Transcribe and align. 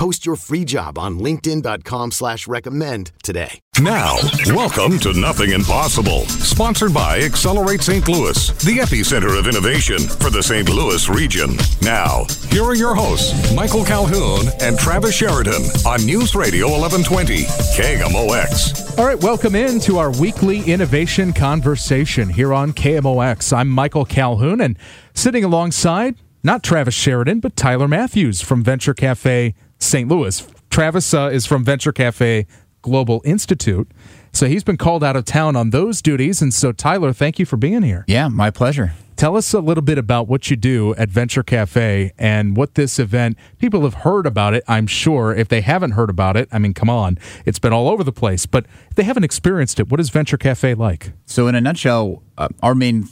Post 0.00 0.24
your 0.24 0.36
free 0.36 0.64
job 0.64 0.98
on 0.98 1.18
linkedin.com 1.18 2.12
slash 2.12 2.48
recommend 2.48 3.12
today. 3.22 3.60
Now, 3.82 4.16
welcome 4.46 4.98
to 5.00 5.12
Nothing 5.12 5.50
Impossible, 5.50 6.24
sponsored 6.24 6.94
by 6.94 7.20
Accelerate 7.20 7.82
St. 7.82 8.08
Louis, 8.08 8.48
the 8.64 8.78
epicenter 8.78 9.38
of 9.38 9.46
innovation 9.46 9.98
for 9.98 10.30
the 10.30 10.42
St. 10.42 10.70
Louis 10.70 11.06
region. 11.10 11.50
Now, 11.82 12.24
here 12.48 12.64
are 12.64 12.74
your 12.74 12.94
hosts, 12.94 13.54
Michael 13.54 13.84
Calhoun 13.84 14.46
and 14.62 14.78
Travis 14.78 15.14
Sheridan 15.14 15.64
on 15.84 16.06
News 16.06 16.34
Radio 16.34 16.68
1120, 16.68 17.42
KMOX. 17.76 18.98
All 18.98 19.04
right, 19.04 19.22
welcome 19.22 19.54
in 19.54 19.80
to 19.80 19.98
our 19.98 20.18
weekly 20.18 20.62
innovation 20.62 21.34
conversation 21.34 22.30
here 22.30 22.54
on 22.54 22.72
KMOX. 22.72 23.54
I'm 23.54 23.68
Michael 23.68 24.06
Calhoun, 24.06 24.62
and 24.62 24.78
sitting 25.12 25.44
alongside, 25.44 26.14
not 26.42 26.62
Travis 26.62 26.94
Sheridan, 26.94 27.40
but 27.40 27.54
Tyler 27.54 27.86
Matthews 27.86 28.40
from 28.40 28.64
Venture 28.64 28.94
Cafe 28.94 29.54
St. 29.80 30.08
Louis. 30.08 30.46
Travis 30.70 31.12
uh, 31.12 31.30
is 31.32 31.46
from 31.46 31.64
Venture 31.64 31.92
Cafe 31.92 32.46
Global 32.82 33.20
Institute. 33.24 33.90
So 34.32 34.46
he's 34.46 34.62
been 34.62 34.76
called 34.76 35.02
out 35.02 35.16
of 35.16 35.24
town 35.24 35.56
on 35.56 35.70
those 35.70 36.00
duties. 36.00 36.40
And 36.40 36.54
so, 36.54 36.72
Tyler, 36.72 37.12
thank 37.12 37.38
you 37.38 37.46
for 37.46 37.56
being 37.56 37.82
here. 37.82 38.04
Yeah, 38.06 38.28
my 38.28 38.50
pleasure. 38.50 38.92
Tell 39.16 39.36
us 39.36 39.52
a 39.52 39.60
little 39.60 39.82
bit 39.82 39.98
about 39.98 40.28
what 40.28 40.48
you 40.48 40.56
do 40.56 40.94
at 40.94 41.10
Venture 41.10 41.42
Cafe 41.42 42.10
and 42.16 42.56
what 42.56 42.74
this 42.74 42.98
event, 42.98 43.36
people 43.58 43.82
have 43.82 43.92
heard 43.92 44.24
about 44.26 44.54
it, 44.54 44.64
I'm 44.66 44.86
sure. 44.86 45.34
If 45.34 45.48
they 45.48 45.60
haven't 45.60 45.90
heard 45.90 46.08
about 46.08 46.38
it, 46.38 46.48
I 46.50 46.58
mean, 46.58 46.72
come 46.72 46.88
on, 46.88 47.18
it's 47.44 47.58
been 47.58 47.72
all 47.72 47.90
over 47.90 48.02
the 48.02 48.12
place. 48.12 48.46
But 48.46 48.64
if 48.88 48.96
they 48.96 49.02
haven't 49.02 49.24
experienced 49.24 49.78
it, 49.78 49.90
what 49.90 50.00
is 50.00 50.08
Venture 50.08 50.38
Cafe 50.38 50.72
like? 50.72 51.12
So, 51.26 51.48
in 51.48 51.54
a 51.54 51.60
nutshell, 51.60 52.22
uh, 52.38 52.48
our 52.62 52.74
main 52.74 53.08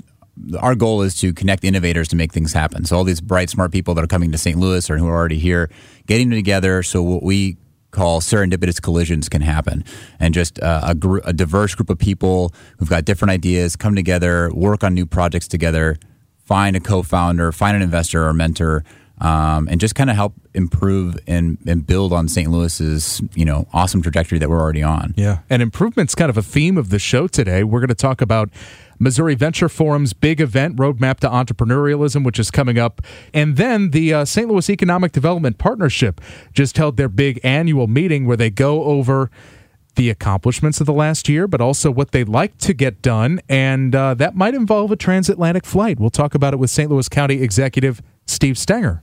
our 0.58 0.74
goal 0.74 1.02
is 1.02 1.14
to 1.16 1.32
connect 1.32 1.64
innovators 1.64 2.08
to 2.08 2.16
make 2.16 2.32
things 2.32 2.52
happen. 2.52 2.84
So 2.84 2.96
all 2.96 3.04
these 3.04 3.20
bright, 3.20 3.50
smart 3.50 3.72
people 3.72 3.94
that 3.94 4.04
are 4.04 4.08
coming 4.08 4.32
to 4.32 4.38
St. 4.38 4.58
Louis 4.58 4.88
or 4.90 4.98
who 4.98 5.06
are 5.06 5.14
already 5.16 5.38
here, 5.38 5.70
getting 6.06 6.30
together 6.30 6.82
so 6.82 7.02
what 7.02 7.22
we 7.22 7.56
call 7.90 8.20
serendipitous 8.20 8.80
collisions 8.80 9.28
can 9.28 9.40
happen, 9.40 9.84
and 10.20 10.34
just 10.34 10.60
uh, 10.60 10.82
a, 10.84 10.94
gr- 10.94 11.20
a 11.24 11.32
diverse 11.32 11.74
group 11.74 11.90
of 11.90 11.98
people 11.98 12.52
who've 12.78 12.88
got 12.88 13.04
different 13.04 13.30
ideas 13.30 13.76
come 13.76 13.94
together, 13.94 14.50
work 14.52 14.84
on 14.84 14.94
new 14.94 15.06
projects 15.06 15.48
together, 15.48 15.96
find 16.44 16.76
a 16.76 16.80
co-founder, 16.80 17.50
find 17.52 17.76
an 17.76 17.82
investor 17.82 18.26
or 18.26 18.32
mentor. 18.32 18.84
Um, 19.20 19.68
and 19.68 19.80
just 19.80 19.94
kind 19.94 20.10
of 20.10 20.16
help 20.16 20.34
improve 20.54 21.18
and, 21.26 21.58
and 21.66 21.86
build 21.86 22.12
on 22.12 22.28
St. 22.28 22.50
Louis's 22.50 23.20
you 23.34 23.44
know 23.44 23.66
awesome 23.72 24.00
trajectory 24.00 24.38
that 24.38 24.48
we're 24.48 24.60
already 24.60 24.82
on. 24.82 25.14
Yeah, 25.16 25.40
and 25.50 25.60
improvement's 25.62 26.14
kind 26.14 26.30
of 26.30 26.36
a 26.36 26.42
theme 26.42 26.76
of 26.78 26.90
the 26.90 26.98
show 26.98 27.26
today. 27.26 27.64
We're 27.64 27.80
going 27.80 27.88
to 27.88 27.94
talk 27.94 28.20
about 28.20 28.50
Missouri 28.98 29.34
Venture 29.34 29.68
Forum's 29.68 30.12
big 30.12 30.40
event, 30.40 30.76
Roadmap 30.76 31.20
to 31.20 31.28
Entrepreneurialism, 31.28 32.24
which 32.24 32.38
is 32.38 32.50
coming 32.50 32.78
up. 32.78 33.00
And 33.32 33.56
then 33.56 33.90
the 33.90 34.12
uh, 34.12 34.24
St. 34.24 34.48
Louis 34.48 34.68
Economic 34.70 35.12
Development 35.12 35.58
Partnership 35.58 36.20
just 36.52 36.76
held 36.76 36.96
their 36.96 37.08
big 37.08 37.40
annual 37.44 37.86
meeting 37.86 38.26
where 38.26 38.36
they 38.36 38.50
go 38.50 38.84
over 38.84 39.30
the 39.94 40.10
accomplishments 40.10 40.80
of 40.80 40.86
the 40.86 40.92
last 40.92 41.28
year, 41.28 41.48
but 41.48 41.60
also 41.60 41.90
what 41.90 42.12
they'd 42.12 42.28
like 42.28 42.56
to 42.58 42.72
get 42.72 43.02
done. 43.02 43.40
And 43.48 43.94
uh, 43.94 44.14
that 44.14 44.36
might 44.36 44.54
involve 44.54 44.92
a 44.92 44.96
transatlantic 44.96 45.64
flight. 45.64 45.98
We'll 45.98 46.10
talk 46.10 46.34
about 46.34 46.54
it 46.54 46.58
with 46.58 46.70
St. 46.70 46.90
Louis 46.90 47.08
County 47.08 47.42
Executive 47.42 48.00
Steve 48.26 48.56
Stenger. 48.56 49.02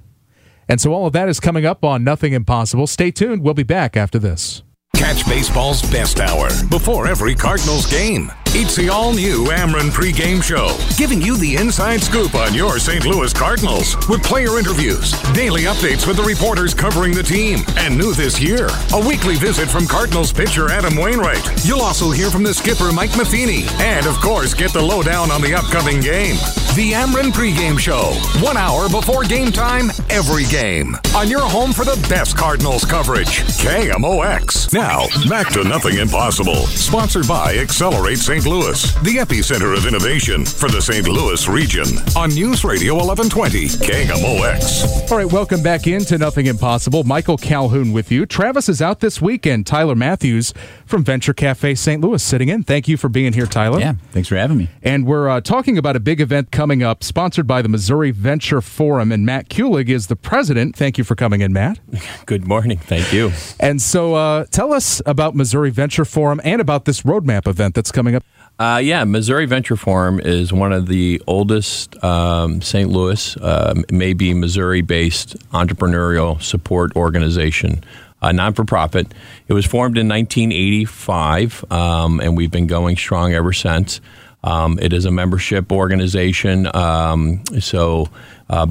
And 0.68 0.82
so 0.82 0.94
all 0.94 1.08
of 1.08 1.14
that 1.14 1.30
is 1.30 1.40
coming 1.40 1.66
up 1.66 1.84
on 1.84 2.04
Nothing 2.04 2.34
Impossible. 2.34 2.88
Stay 2.88 3.12
tuned. 3.12 3.42
We'll 3.44 3.54
be 3.54 3.64
back 3.64 3.96
after 3.96 4.20
this. 4.20 4.64
Catch 4.96 5.28
baseball's 5.28 5.82
best 5.92 6.20
hour 6.20 6.50
before 6.70 7.08
every 7.08 7.36
Cardinals 7.36 7.86
game. 7.92 8.32
It's 8.58 8.78
the 8.78 8.88
all 8.88 9.12
new 9.12 9.48
Ameren 9.48 9.92
pregame 9.92 10.42
show, 10.42 10.78
giving 10.96 11.22
you 11.22 11.36
the 11.36 11.58
inside 11.58 12.02
scoop 12.02 12.36
on 12.36 12.54
your 12.54 12.80
St. 12.80 13.06
Louis 13.06 13.34
Cardinals 13.34 13.98
with 14.08 14.24
player 14.24 14.58
interviews, 14.58 15.12
daily 15.34 15.64
updates 15.64 16.08
with 16.08 16.16
the 16.16 16.24
reporters 16.24 16.74
covering 16.74 17.14
the 17.14 17.22
team, 17.22 17.66
and 17.76 17.98
new 17.98 18.14
this 18.14 18.40
year, 18.40 18.70
a 18.94 19.06
weekly 19.06 19.36
visit 19.36 19.68
from 19.68 19.86
Cardinals 19.86 20.32
pitcher 20.32 20.72
Adam 20.72 20.96
Wainwright. 20.96 21.66
You'll 21.66 21.82
also 21.82 22.12
hear 22.12 22.32
from 22.32 22.44
the 22.44 22.54
skipper 22.54 22.94
Mike 22.94 23.18
Matheny, 23.18 23.66
and 23.82 24.06
of 24.08 24.16
course, 24.22 24.54
get 24.54 24.72
the 24.72 24.82
lowdown 24.82 25.32
on 25.32 25.42
the 25.42 25.54
upcoming 25.54 26.00
game. 26.00 26.36
The 26.76 26.94
Ameren 26.94 27.34
pregame 27.34 27.78
show, 27.78 28.14
one 28.42 28.56
hour 28.56 28.88
before 28.88 29.26
game 29.26 29.52
time, 29.52 29.92
every 30.10 30.46
game, 30.46 30.96
on 31.14 31.30
your 31.30 31.42
home 31.42 31.74
for 31.74 31.84
the 31.84 32.00
best 32.08 32.38
Cardinals 32.38 32.86
coverage, 32.86 33.42
KMOX. 33.60 34.72
Now, 34.72 35.08
back 35.28 35.52
to 35.54 35.64
Nothing 35.66 35.98
Impossible, 35.98 36.68
sponsored 36.68 37.28
by 37.28 37.58
Accelerate 37.58 38.20
St. 38.20 38.45
Louis, 38.46 38.94
the 39.02 39.18
epicenter 39.18 39.76
of 39.76 39.88
innovation 39.88 40.46
for 40.46 40.70
the 40.70 40.82
St. 40.82 41.08
Louis 41.08 41.48
region, 41.48 41.86
on 42.16 42.30
News 42.30 42.64
Radio 42.64 42.94
1120, 42.94 43.68
KMOX. 43.86 45.12
All 45.12 45.18
right, 45.18 45.32
welcome 45.32 45.64
back 45.64 45.88
into 45.88 46.18
Nothing 46.18 46.46
Impossible. 46.46 47.04
Michael 47.04 47.38
Calhoun 47.38 47.92
with 47.92 48.12
you. 48.12 48.26
Travis 48.26 48.70
is 48.70 48.82
out 48.82 49.00
this 49.00 49.22
weekend. 49.22 49.66
Tyler 49.66 49.96
Matthews 49.96 50.54
from 50.86 51.04
Venture 51.04 51.34
Cafe 51.34 51.76
St. 51.76 52.02
Louis 52.02 52.22
sitting 52.22 52.50
in. 52.50 52.64
Thank 52.64 52.88
you 52.88 52.98
for 52.98 53.10
being 53.10 53.34
here, 53.34 53.48
Tyler. 53.48 53.80
Yeah, 53.80 53.94
thanks 54.12 54.30
for 54.30 54.36
having 54.36 54.58
me. 54.58 54.70
And 54.84 55.06
we're 55.06 55.28
uh, 55.28 55.42
talking 55.42 55.78
about 55.78 55.96
a 55.96 56.00
big 56.00 56.22
event 56.22 56.52
coming 56.52 56.84
up, 56.84 57.04
sponsored 57.04 57.48
by 57.48 57.62
the 57.62 57.70
Missouri 57.70 58.12
Venture 58.12 58.62
Forum. 58.62 59.12
And 59.12 59.26
Matt 59.26 59.50
Kulig 59.50 59.90
is 59.90 60.08
the 60.08 60.16
president. 60.16 60.76
Thank 60.76 60.98
you 60.98 61.04
for 61.04 61.16
coming 61.16 61.42
in, 61.42 61.52
Matt. 61.54 61.80
Good 62.26 62.48
morning. 62.48 62.78
Thank 62.78 63.12
you. 63.12 63.32
And 63.60 63.82
so 63.82 64.14
uh, 64.16 64.46
tell 64.52 64.74
us 64.74 65.02
about 65.06 65.36
Missouri 65.36 65.72
Venture 65.72 66.06
Forum 66.06 66.40
and 66.44 66.62
about 66.62 66.86
this 66.86 67.02
roadmap 67.02 67.48
event 67.48 67.76
that's 67.76 67.92
coming 67.92 68.16
up. 68.16 68.24
Uh, 68.58 68.80
yeah, 68.82 69.04
Missouri 69.04 69.46
Venture 69.46 69.76
Forum 69.76 70.22
is 70.22 70.54
one 70.54 70.72
of 70.72 70.88
the 70.88 71.22
oldest 71.28 72.02
um, 72.02 72.62
St. 72.62 72.90
Louis, 72.90 73.36
uh, 73.38 73.74
maybe 73.92 74.34
Missouri-based 74.34 75.36
entrepreneurial 75.50 76.42
support 76.42 76.96
organization, 76.96 77.84
uh, 78.22 78.32
non-for-profit. 78.32 79.14
It 79.50 79.54
was 79.54 79.66
formed 79.66 79.98
in 79.98 80.08
1985, 80.08 81.66
um, 81.70 82.22
and 82.22 82.38
we've 82.38 82.52
been 82.52 82.68
going 82.68 82.96
strong 82.96 83.34
ever 83.34 83.52
since. 83.52 84.00
Um, 84.42 84.80
it 84.82 84.94
is 84.94 85.04
a 85.04 85.12
membership 85.12 85.70
organization, 85.70 86.74
um, 86.74 87.44
so 87.60 88.08
uh, 88.50 88.68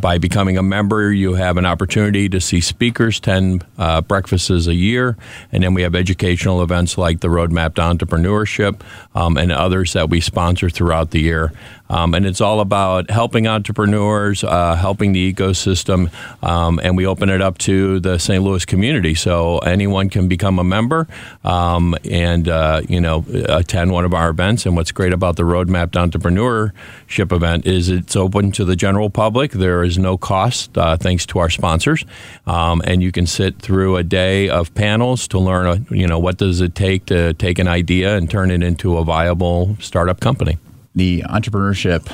by 0.00 0.18
becoming 0.18 0.56
a 0.56 0.62
member, 0.62 1.12
you 1.12 1.34
have 1.34 1.56
an 1.56 1.66
opportunity 1.66 2.28
to 2.28 2.40
see 2.40 2.60
speakers, 2.60 3.18
10 3.20 3.62
uh, 3.76 4.00
breakfasts 4.00 4.66
a 4.66 4.74
year, 4.74 5.16
and 5.50 5.62
then 5.64 5.74
we 5.74 5.82
have 5.82 5.94
educational 5.94 6.62
events 6.62 6.96
like 6.96 7.20
the 7.20 7.28
Roadmap 7.28 7.74
to 7.74 7.82
Entrepreneurship 7.82 8.80
um, 9.14 9.36
and 9.36 9.50
others 9.50 9.92
that 9.94 10.08
we 10.08 10.20
sponsor 10.20 10.70
throughout 10.70 11.10
the 11.10 11.20
year. 11.20 11.52
Um, 11.90 12.14
and 12.14 12.26
it's 12.26 12.40
all 12.40 12.60
about 12.60 13.10
helping 13.10 13.46
entrepreneurs, 13.46 14.44
uh, 14.44 14.74
helping 14.76 15.12
the 15.12 15.32
ecosystem, 15.32 16.10
um, 16.42 16.78
and 16.82 16.96
we 16.96 17.06
open 17.06 17.28
it 17.30 17.40
up 17.40 17.58
to 17.58 18.00
the 18.00 18.18
St. 18.18 18.42
Louis 18.42 18.64
community. 18.64 19.14
So 19.14 19.58
anyone 19.58 20.10
can 20.10 20.28
become 20.28 20.58
a 20.58 20.64
member 20.64 21.08
um, 21.44 21.94
and 22.10 22.48
uh, 22.48 22.82
you 22.88 23.00
know 23.00 23.24
attend 23.48 23.92
one 23.92 24.04
of 24.04 24.14
our 24.14 24.30
events. 24.30 24.66
And 24.66 24.76
what's 24.76 24.92
great 24.92 25.12
about 25.12 25.36
the 25.36 25.44
Roadmap 25.44 25.92
to 25.92 25.98
Entrepreneurship 25.98 27.32
event 27.32 27.66
is 27.66 27.88
it's 27.88 28.16
open 28.16 28.52
to 28.52 28.64
the 28.64 28.76
general 28.76 29.10
public. 29.10 29.52
There 29.52 29.82
is 29.82 29.98
no 29.98 30.16
cost, 30.16 30.76
uh, 30.76 30.96
thanks 30.96 31.26
to 31.26 31.38
our 31.38 31.50
sponsors, 31.50 32.04
um, 32.46 32.82
and 32.84 33.02
you 33.02 33.12
can 33.12 33.26
sit 33.26 33.58
through 33.60 33.96
a 33.96 34.02
day 34.02 34.48
of 34.48 34.74
panels 34.74 35.26
to 35.28 35.38
learn. 35.38 35.66
Uh, 35.66 35.78
you 35.90 36.06
know 36.06 36.18
what 36.18 36.36
does 36.36 36.60
it 36.60 36.74
take 36.74 37.06
to 37.06 37.34
take 37.34 37.58
an 37.58 37.68
idea 37.68 38.16
and 38.16 38.30
turn 38.30 38.50
it 38.50 38.62
into 38.62 38.96
a 38.96 39.04
viable 39.04 39.76
startup 39.80 40.20
company 40.20 40.58
the 40.98 41.22
entrepreneurship 41.22 42.12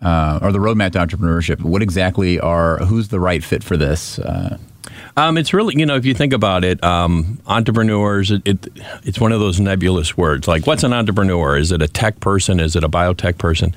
uh, 0.00 0.38
or 0.42 0.52
the 0.52 0.58
roadmap 0.58 0.92
to 0.92 0.98
entrepreneurship. 0.98 1.60
What 1.60 1.82
exactly 1.82 2.38
are 2.38 2.78
who's 2.78 3.08
the 3.08 3.20
right 3.20 3.42
fit 3.42 3.64
for 3.64 3.76
this? 3.76 4.18
Uh, 4.18 4.58
um, 5.16 5.36
it's 5.36 5.52
really, 5.52 5.74
you 5.78 5.84
know, 5.84 5.96
if 5.96 6.06
you 6.06 6.14
think 6.14 6.32
about 6.32 6.64
it, 6.64 6.82
um, 6.82 7.40
entrepreneurs, 7.46 8.30
it, 8.30 8.42
it, 8.46 8.68
it's 9.04 9.20
one 9.20 9.32
of 9.32 9.40
those 9.40 9.60
nebulous 9.60 10.16
words. 10.16 10.48
Like, 10.48 10.66
what's 10.66 10.84
an 10.84 10.92
entrepreneur? 10.92 11.56
Is 11.56 11.70
it 11.70 11.82
a 11.82 11.88
tech 11.88 12.20
person? 12.20 12.60
Is 12.60 12.76
it 12.76 12.84
a 12.84 12.88
biotech 12.88 13.36
person? 13.38 13.74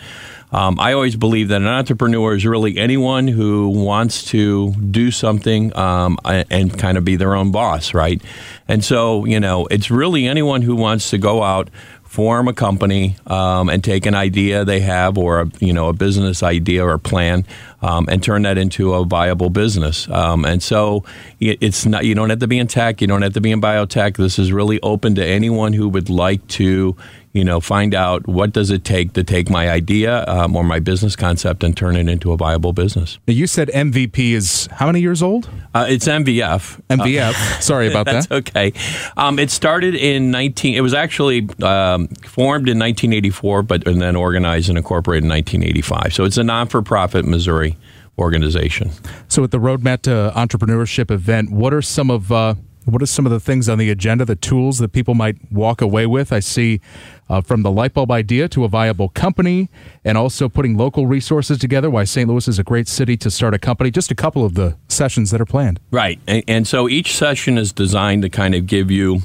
Um, 0.51 0.79
I 0.79 0.93
always 0.93 1.17
believe 1.17 1.49
that 1.49 1.61
an 1.61 1.67
entrepreneur 1.67 2.33
is 2.33 2.45
really 2.45 2.77
anyone 2.77 3.27
who 3.27 3.67
wants 3.69 4.23
to 4.25 4.71
do 4.73 5.11
something 5.11 5.75
um, 5.75 6.17
and 6.23 6.77
kind 6.77 6.97
of 6.97 7.03
be 7.03 7.17
their 7.17 7.35
own 7.35 7.51
boss, 7.51 7.93
right? 7.93 8.21
And 8.67 8.83
so, 8.83 9.25
you 9.25 9.39
know, 9.39 9.65
it's 9.65 9.91
really 9.91 10.27
anyone 10.27 10.61
who 10.61 10.75
wants 10.75 11.09
to 11.09 11.17
go 11.17 11.43
out 11.43 11.69
form 12.15 12.47
a 12.47 12.53
company 12.53 13.17
um, 13.27 13.67
and 13.67 13.83
take 13.83 14.05
an 14.05 14.15
idea 14.15 14.63
they 14.63 14.79
have 14.79 15.17
or 15.17 15.41
a, 15.41 15.51
you 15.59 15.73
know 15.73 15.89
a 15.89 15.93
business 15.93 16.41
idea 16.41 16.81
or 16.81 16.97
plan 16.97 17.45
um, 17.85 18.07
and 18.09 18.23
turn 18.23 18.41
that 18.41 18.57
into 18.57 18.93
a 18.93 19.05
viable 19.05 19.51
business. 19.51 20.09
Um, 20.09 20.43
and 20.43 20.61
so 20.61 21.03
it's 21.39 21.85
not 21.85 22.03
you 22.05 22.15
don't 22.15 22.31
have 22.31 22.39
to 22.39 22.47
be 22.47 22.57
in 22.57 22.67
tech, 22.67 22.99
you 22.99 23.07
don't 23.07 23.21
have 23.21 23.33
to 23.33 23.41
be 23.41 23.51
in 23.51 23.61
biotech. 23.61 24.17
This 24.17 24.39
is 24.39 24.51
really 24.51 24.81
open 24.81 25.13
to 25.15 25.25
anyone 25.25 25.73
who 25.73 25.87
would 25.89 26.09
like 26.09 26.45
to 26.47 26.95
you 27.35 27.43
know, 27.43 27.59
find 27.59 27.93
out 27.93 28.25
what 28.29 28.53
does 28.53 28.71
it 28.71 28.85
take 28.85 29.11
to 29.11 29.21
take 29.21 29.49
my 29.49 29.69
idea 29.69 30.23
um, 30.25 30.55
or 30.55 30.63
my 30.63 30.79
business 30.79 31.17
concept 31.17 31.65
and 31.65 31.75
turn 31.75 31.97
it 31.97 32.07
into 32.07 32.31
a 32.31 32.37
viable 32.37 32.71
business. 32.71 33.19
Now 33.27 33.33
you 33.33 33.45
said 33.45 33.67
MVP 33.67 34.31
is 34.31 34.69
how 34.71 34.85
many 34.85 35.01
years 35.01 35.21
old? 35.21 35.49
Uh, 35.73 35.85
it's 35.89 36.07
MVF. 36.07 36.81
MVF. 36.89 37.31
Uh, 37.31 37.33
Sorry 37.59 37.89
about 37.89 38.05
that's 38.05 38.27
that. 38.27 38.35
okay. 38.35 38.71
Um, 39.17 39.37
it 39.37 39.51
started 39.51 39.95
in 39.95 40.31
19. 40.31 40.75
It 40.75 40.81
was 40.81 40.93
actually 40.93 41.49
um, 41.61 42.07
formed 42.23 42.69
in 42.69 42.79
1984, 42.79 43.63
but 43.63 43.85
and 43.85 44.01
then 44.01 44.15
organized 44.15 44.69
and 44.69 44.77
incorporated 44.77 45.25
in 45.25 45.29
1985. 45.29 46.13
So 46.13 46.23
it's 46.23 46.37
a 46.37 46.43
non-for-profit 46.43 47.25
Missouri 47.25 47.74
organization. 48.17 48.91
So 49.27 49.43
at 49.43 49.51
the 49.51 49.59
Roadmap 49.59 50.01
to 50.03 50.31
Entrepreneurship 50.35 51.11
event, 51.11 51.51
what 51.51 51.73
are 51.73 51.81
some 51.81 52.09
of 52.09 52.31
uh, 52.31 52.55
what 52.85 53.01
are 53.01 53.07
some 53.07 53.25
of 53.25 53.31
the 53.31 53.39
things 53.39 53.67
on 53.67 53.79
the 53.79 53.89
agenda, 53.89 54.25
the 54.25 54.35
tools 54.35 54.77
that 54.77 54.91
people 54.91 55.15
might 55.15 55.37
walk 55.51 55.81
away 55.81 56.05
with? 56.05 56.31
I 56.31 56.39
see 56.39 56.81
uh, 57.27 57.41
from 57.41 57.63
the 57.63 57.71
light 57.71 57.95
bulb 57.95 58.11
idea 58.11 58.47
to 58.49 58.63
a 58.63 58.67
viable 58.67 59.09
company 59.09 59.69
and 60.03 60.17
also 60.17 60.47
putting 60.47 60.77
local 60.77 61.07
resources 61.07 61.57
together, 61.57 61.89
why 61.89 62.03
St. 62.03 62.29
Louis 62.29 62.47
is 62.47 62.59
a 62.59 62.63
great 62.63 62.87
city 62.87 63.17
to 63.17 63.31
start 63.31 63.55
a 63.55 63.59
company. 63.59 63.89
Just 63.89 64.11
a 64.11 64.15
couple 64.15 64.45
of 64.45 64.53
the 64.53 64.77
sessions 64.87 65.31
that 65.31 65.41
are 65.41 65.45
planned. 65.45 65.79
Right. 65.89 66.19
And, 66.27 66.43
and 66.47 66.67
so 66.67 66.87
each 66.87 67.15
session 67.15 67.57
is 67.57 67.73
designed 67.73 68.21
to 68.21 68.29
kind 68.29 68.53
of 68.53 68.67
give 68.67 68.91
you 68.91 69.21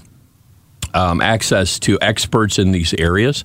um, 0.94 1.20
access 1.20 1.78
to 1.81 1.98
experts 2.00 2.58
in 2.58 2.72
these 2.72 2.94
areas. 2.94 3.44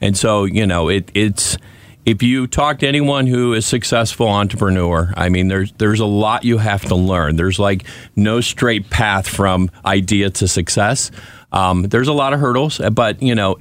And 0.00 0.16
so, 0.16 0.44
you 0.44 0.66
know, 0.66 0.88
it, 0.88 1.10
it's 1.12 1.58
if 2.06 2.22
you 2.22 2.46
talk 2.46 2.78
to 2.78 2.86
anyone 2.86 3.26
who 3.26 3.52
is 3.52 3.66
successful 3.66 4.28
entrepreneur, 4.28 5.12
I 5.16 5.28
mean, 5.28 5.48
there's 5.48 5.72
there's 5.72 5.98
a 5.98 6.06
lot 6.06 6.44
you 6.44 6.58
have 6.58 6.84
to 6.86 6.94
learn. 6.94 7.34
There's 7.34 7.58
like 7.58 7.84
no 8.14 8.40
straight 8.40 8.88
path 8.88 9.26
from 9.26 9.70
idea 9.84 10.30
to 10.30 10.46
success. 10.46 11.10
Um, 11.50 11.82
there's 11.82 12.08
a 12.08 12.12
lot 12.12 12.32
of 12.32 12.38
hurdles, 12.38 12.80
but 12.92 13.20
you 13.20 13.34
know, 13.34 13.58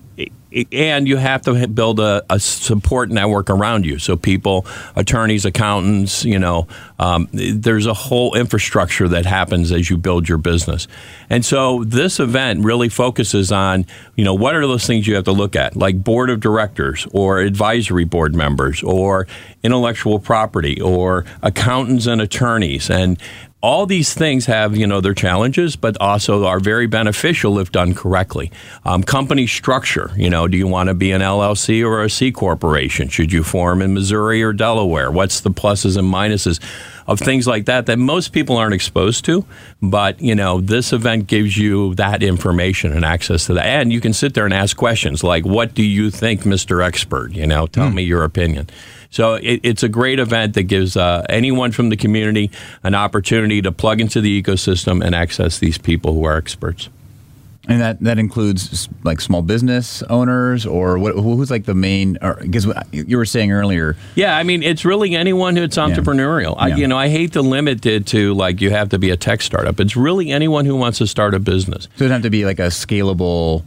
and 0.72 1.07
you 1.07 1.18
have 1.18 1.42
to 1.42 1.68
build 1.68 2.00
a, 2.00 2.24
a, 2.30 2.40
support 2.40 3.10
network 3.10 3.50
around 3.50 3.86
you. 3.86 4.00
So 4.00 4.16
people, 4.16 4.66
attorneys, 4.96 5.44
accountants, 5.44 6.24
you 6.24 6.40
know, 6.40 6.68
um, 6.98 7.28
there's 7.34 7.86
a 7.86 7.94
whole 7.94 8.36
infrastructure 8.36 9.07
that 9.10 9.25
happens 9.25 9.72
as 9.72 9.90
you 9.90 9.98
build 9.98 10.30
your 10.30 10.38
business. 10.38 10.88
And 11.30 11.44
so 11.44 11.84
this 11.84 12.19
event 12.19 12.63
really 12.63 12.88
focuses 12.88 13.52
on, 13.52 13.86
you 14.16 14.24
know, 14.24 14.34
what 14.34 14.56
are 14.56 14.62
those 14.62 14.88
things 14.88 15.07
you 15.07 15.16
have 15.16 15.25
to 15.25 15.34
look 15.34 15.56
at, 15.56 15.75
like 15.75 16.02
board 16.04 16.30
of 16.30 16.40
directors 16.40 17.06
or 17.12 17.40
advisory 17.40 18.06
board 18.06 18.34
members 18.34 18.81
or 18.81 19.28
intellectual 19.62 20.19
property 20.19 20.80
or 20.80 21.25
accountants 21.42 22.06
and 22.06 22.22
attorneys 22.22 22.90
and 22.90 23.19
all 23.66 23.88
these 23.88 24.14
things 24.14 24.46
have 24.46 24.78
you 24.78 24.86
know 24.86 25.02
their 25.02 25.16
challenges, 25.16 25.76
but 25.76 26.00
also 26.00 26.46
are 26.46 26.60
very 26.60 26.86
beneficial 26.86 27.58
if 27.58 27.72
done 27.72 27.96
correctly. 27.96 28.52
Um, 28.86 29.02
company 29.02 29.48
structure, 29.48 30.12
you 30.16 30.30
know, 30.30 30.48
do 30.48 30.56
you 30.56 30.68
want 30.68 30.90
to 30.90 30.94
be 30.94 31.12
an 31.12 31.22
LLC 31.22 31.84
or 31.84 32.04
a 32.04 32.10
C 32.10 32.32
corporation? 32.32 33.10
Should 33.10 33.32
you 33.32 33.44
form 33.44 33.82
in 33.82 33.96
Missouri 33.96 34.44
or 34.44 34.54
Delaware? 34.54 35.10
What's 35.10 35.40
the 35.40 35.50
pluses 35.50 35.98
and 35.98 36.08
minuses 36.08 36.62
of 37.08 37.20
things 37.20 37.48
like 37.48 37.66
that 37.66 37.88
that 37.88 37.98
most 37.98 38.34
people 38.34 38.56
aren't 38.56 38.76
exposed 38.76 39.26
to? 39.26 39.44
But 39.82 40.22
you 40.22 40.36
know, 40.36 40.62
this 40.62 40.94
event 40.94 41.26
gives 41.26 41.58
you 41.58 41.96
that 41.96 42.22
information 42.22 42.94
and 42.94 43.04
access 43.04 43.48
to 43.48 43.56
that, 43.56 43.66
and 43.66 43.92
you 43.92 44.00
can 44.00 44.14
sit 44.14 44.36
there 44.36 44.46
and 44.46 44.54
ask 44.54 44.78
questions 44.78 45.24
like, 45.24 45.44
"What 45.44 45.74
do 45.74 45.82
you 45.82 46.12
think, 46.12 46.46
Mister 46.46 46.84
Expert? 46.84 47.32
You 47.32 47.48
know, 47.48 47.66
tell 47.66 47.90
mm. 47.90 47.96
me 47.96 48.04
your 48.04 48.24
opinion." 48.24 48.70
So 49.16 49.36
it, 49.36 49.62
it's 49.64 49.82
a 49.82 49.88
great 49.88 50.20
event 50.20 50.56
that 50.56 50.64
gives 50.64 50.98
uh, 50.98 51.26
anyone 51.30 51.72
from 51.72 51.88
the 51.88 51.96
community 51.96 52.52
an 52.84 52.96
opportunity 52.96 53.62
to 53.62 53.72
plug 53.72 54.02
into 54.02 54.20
the 54.20 54.44
ecosystem 54.44 55.02
and 55.02 55.16
access 55.16 55.58
these 55.58 55.78
people 55.78 56.14
who 56.14 56.26
are 56.26 56.36
experts. 56.36 56.90
And 57.70 57.80
that, 57.80 58.02
that 58.02 58.20
includes 58.20 58.90
like 59.06 59.22
small 59.22 59.42
business 59.42 60.04
owners 60.04 60.66
or 60.66 61.00
what, 61.00 61.16
who's 61.16 61.50
like 61.50 61.64
the 61.64 61.74
main, 61.74 62.18
because 62.42 62.68
you 62.92 63.16
were 63.16 63.26
saying 63.26 63.54
earlier. 63.54 63.96
Yeah, 64.16 64.36
I 64.36 64.44
mean, 64.44 64.62
it's 64.64 64.84
really 64.84 65.16
anyone 65.16 65.56
who's 65.56 65.70
entrepreneurial. 65.70 66.58
Yeah. 66.58 66.64
I, 66.64 66.68
you 66.76 66.86
know, 66.86 66.98
I 66.98 67.08
hate 67.08 67.32
to 67.34 67.42
limit 67.42 67.86
it 67.86 68.08
to 68.08 68.34
like 68.34 68.60
you 68.60 68.70
have 68.72 68.90
to 68.90 69.00
be 69.00 69.12
a 69.12 69.18
tech 69.18 69.42
startup. 69.42 69.80
It's 69.80 69.96
really 69.96 70.30
anyone 70.30 70.66
who 70.66 70.76
wants 70.76 70.98
to 70.98 71.08
start 71.08 71.34
a 71.34 71.40
business. 71.40 71.86
So 71.96 72.04
it 72.04 72.10
doesn't 72.10 72.12
have 72.12 72.22
to 72.24 72.30
be 72.30 72.44
like 72.44 72.60
a 72.60 72.68
scalable 72.68 73.64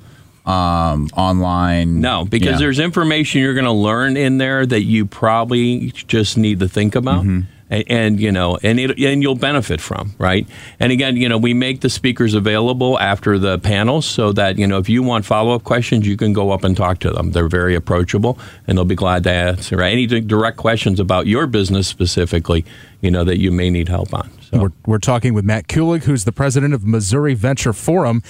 um, 0.49 1.09
online? 1.17 2.00
No, 2.00 2.25
because 2.25 2.53
yeah. 2.53 2.59
there's 2.59 2.79
information 2.79 3.41
you're 3.41 3.55
going 3.55 3.65
to 3.65 3.73
learn 3.73 4.17
in 4.17 4.39
there 4.39 4.65
that 4.65 4.83
you 4.83 5.06
probably 5.06 5.91
just 5.91 6.39
need 6.39 6.61
to 6.61 6.69
think 6.69 6.95
about. 6.95 7.23
Mm-hmm. 7.23 7.41
And, 7.71 7.85
and, 7.89 8.21
you 8.21 8.33
know, 8.33 8.59
and 8.62 8.81
it, 8.81 8.99
and 8.99 9.23
you'll 9.23 9.35
benefit 9.35 9.83
from 9.83 10.15
right. 10.17 10.49
And 10.81 10.91
again, 10.91 11.19
you 11.19 11.29
know, 11.29 11.37
we 11.37 11.53
make 11.53 11.83
the 11.83 11.91
speakers 11.91 12.33
available 12.33 12.99
after 12.99 13.39
the 13.39 13.59
panels 13.59 14.06
so 14.06 14.33
that 14.33 14.56
you 14.56 14.67
know 14.67 14.79
if 14.79 14.89
you 14.89 15.03
want 15.03 15.27
follow 15.27 15.55
up 15.55 15.65
questions, 15.65 16.06
you 16.06 16.17
can 16.17 16.33
go 16.33 16.51
up 16.51 16.65
and 16.65 16.75
talk 16.75 16.99
to 17.01 17.11
them. 17.11 17.33
They're 17.33 17.47
very 17.47 17.75
approachable, 17.75 18.39
and 18.67 18.79
they'll 18.79 18.87
be 18.87 18.94
glad 18.94 19.25
to 19.25 19.31
answer 19.31 19.83
any 19.83 20.06
direct 20.06 20.56
questions 20.56 20.99
about 20.99 21.27
your 21.27 21.47
business 21.47 21.87
specifically. 21.87 22.65
You 23.03 23.11
know 23.11 23.23
that 23.25 23.39
you 23.39 23.53
may 23.53 23.69
need 23.69 23.91
help 23.91 24.15
on. 24.15 24.31
So. 24.50 24.62
We're, 24.62 24.73
we're 24.87 24.99
talking 24.99 25.35
with 25.35 25.45
Matt 25.45 25.69
Kulig, 25.69 26.05
who's 26.05 26.25
the 26.25 26.33
president 26.33 26.73
of 26.73 26.87
Missouri 26.87 27.35
Venture 27.35 27.75
Forum. 27.75 28.23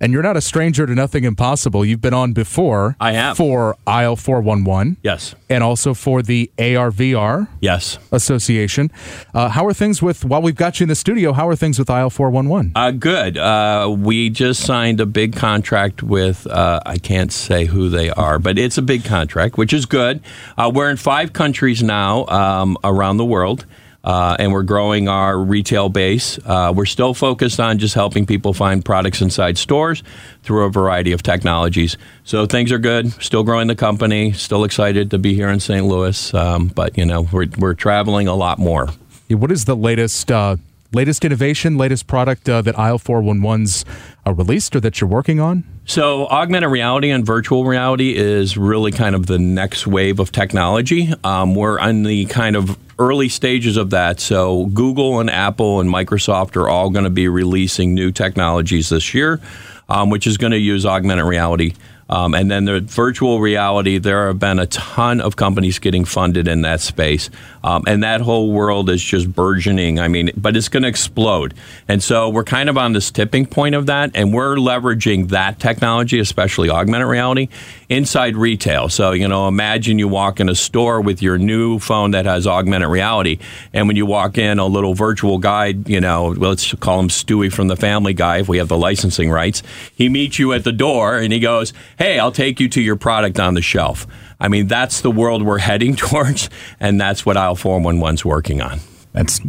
And 0.00 0.12
you're 0.12 0.22
not 0.22 0.36
a 0.36 0.40
stranger 0.40 0.86
to 0.86 0.94
Nothing 0.94 1.24
Impossible. 1.24 1.84
You've 1.84 2.00
been 2.00 2.14
on 2.14 2.32
before. 2.32 2.96
I 3.00 3.12
have. 3.12 3.36
For 3.36 3.76
Aisle 3.86 4.16
411. 4.16 4.98
Yes. 5.02 5.34
And 5.48 5.62
also 5.62 5.94
for 5.94 6.22
the 6.22 6.50
ARVR. 6.58 7.48
Yes. 7.60 7.98
Association. 8.12 8.90
Uh, 9.34 9.48
how 9.48 9.66
are 9.66 9.74
things 9.74 10.02
with, 10.02 10.24
while 10.24 10.42
we've 10.42 10.56
got 10.56 10.80
you 10.80 10.84
in 10.84 10.88
the 10.88 10.94
studio, 10.94 11.32
how 11.32 11.48
are 11.48 11.56
things 11.56 11.78
with 11.78 11.90
Aisle 11.90 12.10
411? 12.10 12.72
Uh, 12.74 12.90
good. 12.90 13.36
Uh, 13.38 13.94
we 13.98 14.30
just 14.30 14.62
signed 14.62 15.00
a 15.00 15.06
big 15.06 15.34
contract 15.36 16.02
with, 16.02 16.46
uh, 16.46 16.80
I 16.86 16.98
can't 16.98 17.32
say 17.32 17.66
who 17.66 17.88
they 17.88 18.10
are, 18.10 18.38
but 18.38 18.58
it's 18.58 18.78
a 18.78 18.82
big 18.82 19.04
contract, 19.04 19.56
which 19.58 19.72
is 19.72 19.86
good. 19.86 20.22
Uh, 20.56 20.70
we're 20.74 20.90
in 20.90 20.96
five 20.96 21.32
countries 21.32 21.82
now 21.82 22.26
um, 22.26 22.76
around 22.84 23.16
the 23.18 23.24
world 23.26 23.66
uh, 24.06 24.36
and 24.38 24.52
we're 24.52 24.62
growing 24.62 25.08
our 25.08 25.36
retail 25.38 25.88
base. 25.88 26.38
Uh, 26.46 26.72
we're 26.74 26.86
still 26.86 27.12
focused 27.12 27.58
on 27.58 27.78
just 27.78 27.94
helping 27.94 28.24
people 28.24 28.54
find 28.54 28.84
products 28.84 29.20
inside 29.20 29.58
stores 29.58 30.04
through 30.44 30.64
a 30.64 30.70
variety 30.70 31.10
of 31.10 31.24
technologies. 31.24 31.98
So 32.22 32.46
things 32.46 32.70
are 32.70 32.78
good. 32.78 33.12
Still 33.20 33.42
growing 33.42 33.66
the 33.66 33.74
company. 33.74 34.32
Still 34.32 34.62
excited 34.62 35.10
to 35.10 35.18
be 35.18 35.34
here 35.34 35.48
in 35.48 35.58
St. 35.58 35.84
Louis. 35.84 36.32
Um, 36.32 36.68
but 36.68 36.96
you 36.96 37.04
know, 37.04 37.22
we're 37.32 37.46
we're 37.58 37.74
traveling 37.74 38.28
a 38.28 38.34
lot 38.34 38.60
more. 38.60 38.88
What 39.28 39.50
is 39.50 39.64
the 39.64 39.76
latest 39.76 40.30
uh, 40.30 40.56
latest 40.92 41.24
innovation, 41.24 41.76
latest 41.76 42.06
product 42.06 42.48
uh, 42.48 42.62
that 42.62 42.78
Aisle 42.78 42.98
411's 42.98 43.84
uh, 44.26 44.32
released 44.32 44.74
or 44.76 44.80
that 44.80 45.00
you're 45.00 45.08
working 45.08 45.40
on? 45.40 45.64
So, 45.84 46.26
augmented 46.26 46.70
reality 46.70 47.10
and 47.10 47.24
virtual 47.24 47.64
reality 47.64 48.16
is 48.16 48.56
really 48.56 48.90
kind 48.90 49.14
of 49.14 49.26
the 49.26 49.38
next 49.38 49.86
wave 49.86 50.18
of 50.18 50.32
technology. 50.32 51.12
Um, 51.22 51.54
we're 51.54 51.78
on 51.78 52.02
the 52.02 52.26
kind 52.26 52.56
of 52.56 52.76
early 52.98 53.28
stages 53.28 53.76
of 53.76 53.90
that. 53.90 54.18
So, 54.18 54.66
Google 54.66 55.20
and 55.20 55.30
Apple 55.30 55.80
and 55.80 55.88
Microsoft 55.88 56.56
are 56.56 56.68
all 56.68 56.90
going 56.90 57.04
to 57.04 57.10
be 57.10 57.28
releasing 57.28 57.94
new 57.94 58.10
technologies 58.10 58.88
this 58.88 59.14
year, 59.14 59.40
um, 59.88 60.10
which 60.10 60.26
is 60.26 60.38
going 60.38 60.52
to 60.52 60.58
use 60.58 60.84
augmented 60.84 61.26
reality 61.26 61.74
um, 62.08 62.34
and 62.34 62.50
then 62.50 62.66
the 62.66 62.80
virtual 62.80 63.40
reality, 63.40 63.98
there 63.98 64.28
have 64.28 64.38
been 64.38 64.60
a 64.60 64.66
ton 64.66 65.20
of 65.20 65.34
companies 65.34 65.78
getting 65.80 66.04
funded 66.04 66.46
in 66.46 66.62
that 66.62 66.80
space. 66.80 67.30
Um, 67.64 67.82
and 67.88 68.04
that 68.04 68.20
whole 68.20 68.52
world 68.52 68.88
is 68.90 69.02
just 69.02 69.32
burgeoning. 69.32 69.98
I 69.98 70.06
mean, 70.06 70.30
but 70.36 70.56
it's 70.56 70.68
going 70.68 70.84
to 70.84 70.88
explode. 70.88 71.54
And 71.88 72.00
so 72.00 72.28
we're 72.28 72.44
kind 72.44 72.68
of 72.68 72.78
on 72.78 72.92
this 72.92 73.10
tipping 73.10 73.44
point 73.46 73.74
of 73.74 73.86
that. 73.86 74.12
And 74.14 74.32
we're 74.32 74.54
leveraging 74.54 75.30
that 75.30 75.58
technology, 75.58 76.20
especially 76.20 76.70
augmented 76.70 77.08
reality, 77.08 77.48
inside 77.88 78.36
retail. 78.36 78.88
So, 78.88 79.10
you 79.10 79.26
know, 79.26 79.48
imagine 79.48 79.98
you 79.98 80.06
walk 80.06 80.38
in 80.38 80.48
a 80.48 80.54
store 80.54 81.00
with 81.00 81.22
your 81.22 81.38
new 81.38 81.80
phone 81.80 82.12
that 82.12 82.24
has 82.24 82.46
augmented 82.46 82.88
reality. 82.88 83.38
And 83.72 83.88
when 83.88 83.96
you 83.96 84.06
walk 84.06 84.38
in, 84.38 84.60
a 84.60 84.66
little 84.66 84.94
virtual 84.94 85.38
guide, 85.38 85.88
you 85.88 86.00
know, 86.00 86.28
let's 86.28 86.72
call 86.74 87.00
him 87.00 87.08
Stewie 87.08 87.52
from 87.52 87.66
the 87.66 87.76
Family 87.76 88.14
Guy 88.14 88.38
if 88.38 88.48
we 88.48 88.58
have 88.58 88.68
the 88.68 88.78
licensing 88.78 89.30
rights, 89.30 89.64
he 89.92 90.08
meets 90.08 90.38
you 90.38 90.52
at 90.52 90.62
the 90.62 90.72
door 90.72 91.16
and 91.16 91.32
he 91.32 91.40
goes, 91.40 91.72
hey, 91.98 92.18
I'll 92.18 92.32
take 92.32 92.60
you 92.60 92.68
to 92.70 92.80
your 92.80 92.96
product 92.96 93.40
on 93.40 93.54
the 93.54 93.62
shelf. 93.62 94.06
I 94.38 94.48
mean, 94.48 94.66
that's 94.66 95.00
the 95.00 95.10
world 95.10 95.42
we're 95.42 95.58
heading 95.58 95.96
towards, 95.96 96.50
and 96.78 97.00
that's 97.00 97.24
what 97.24 97.36
Aisle 97.36 97.56
411's 97.56 98.24
working 98.24 98.60
on. 98.60 98.80
That's 99.16 99.40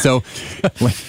so. 0.00 0.22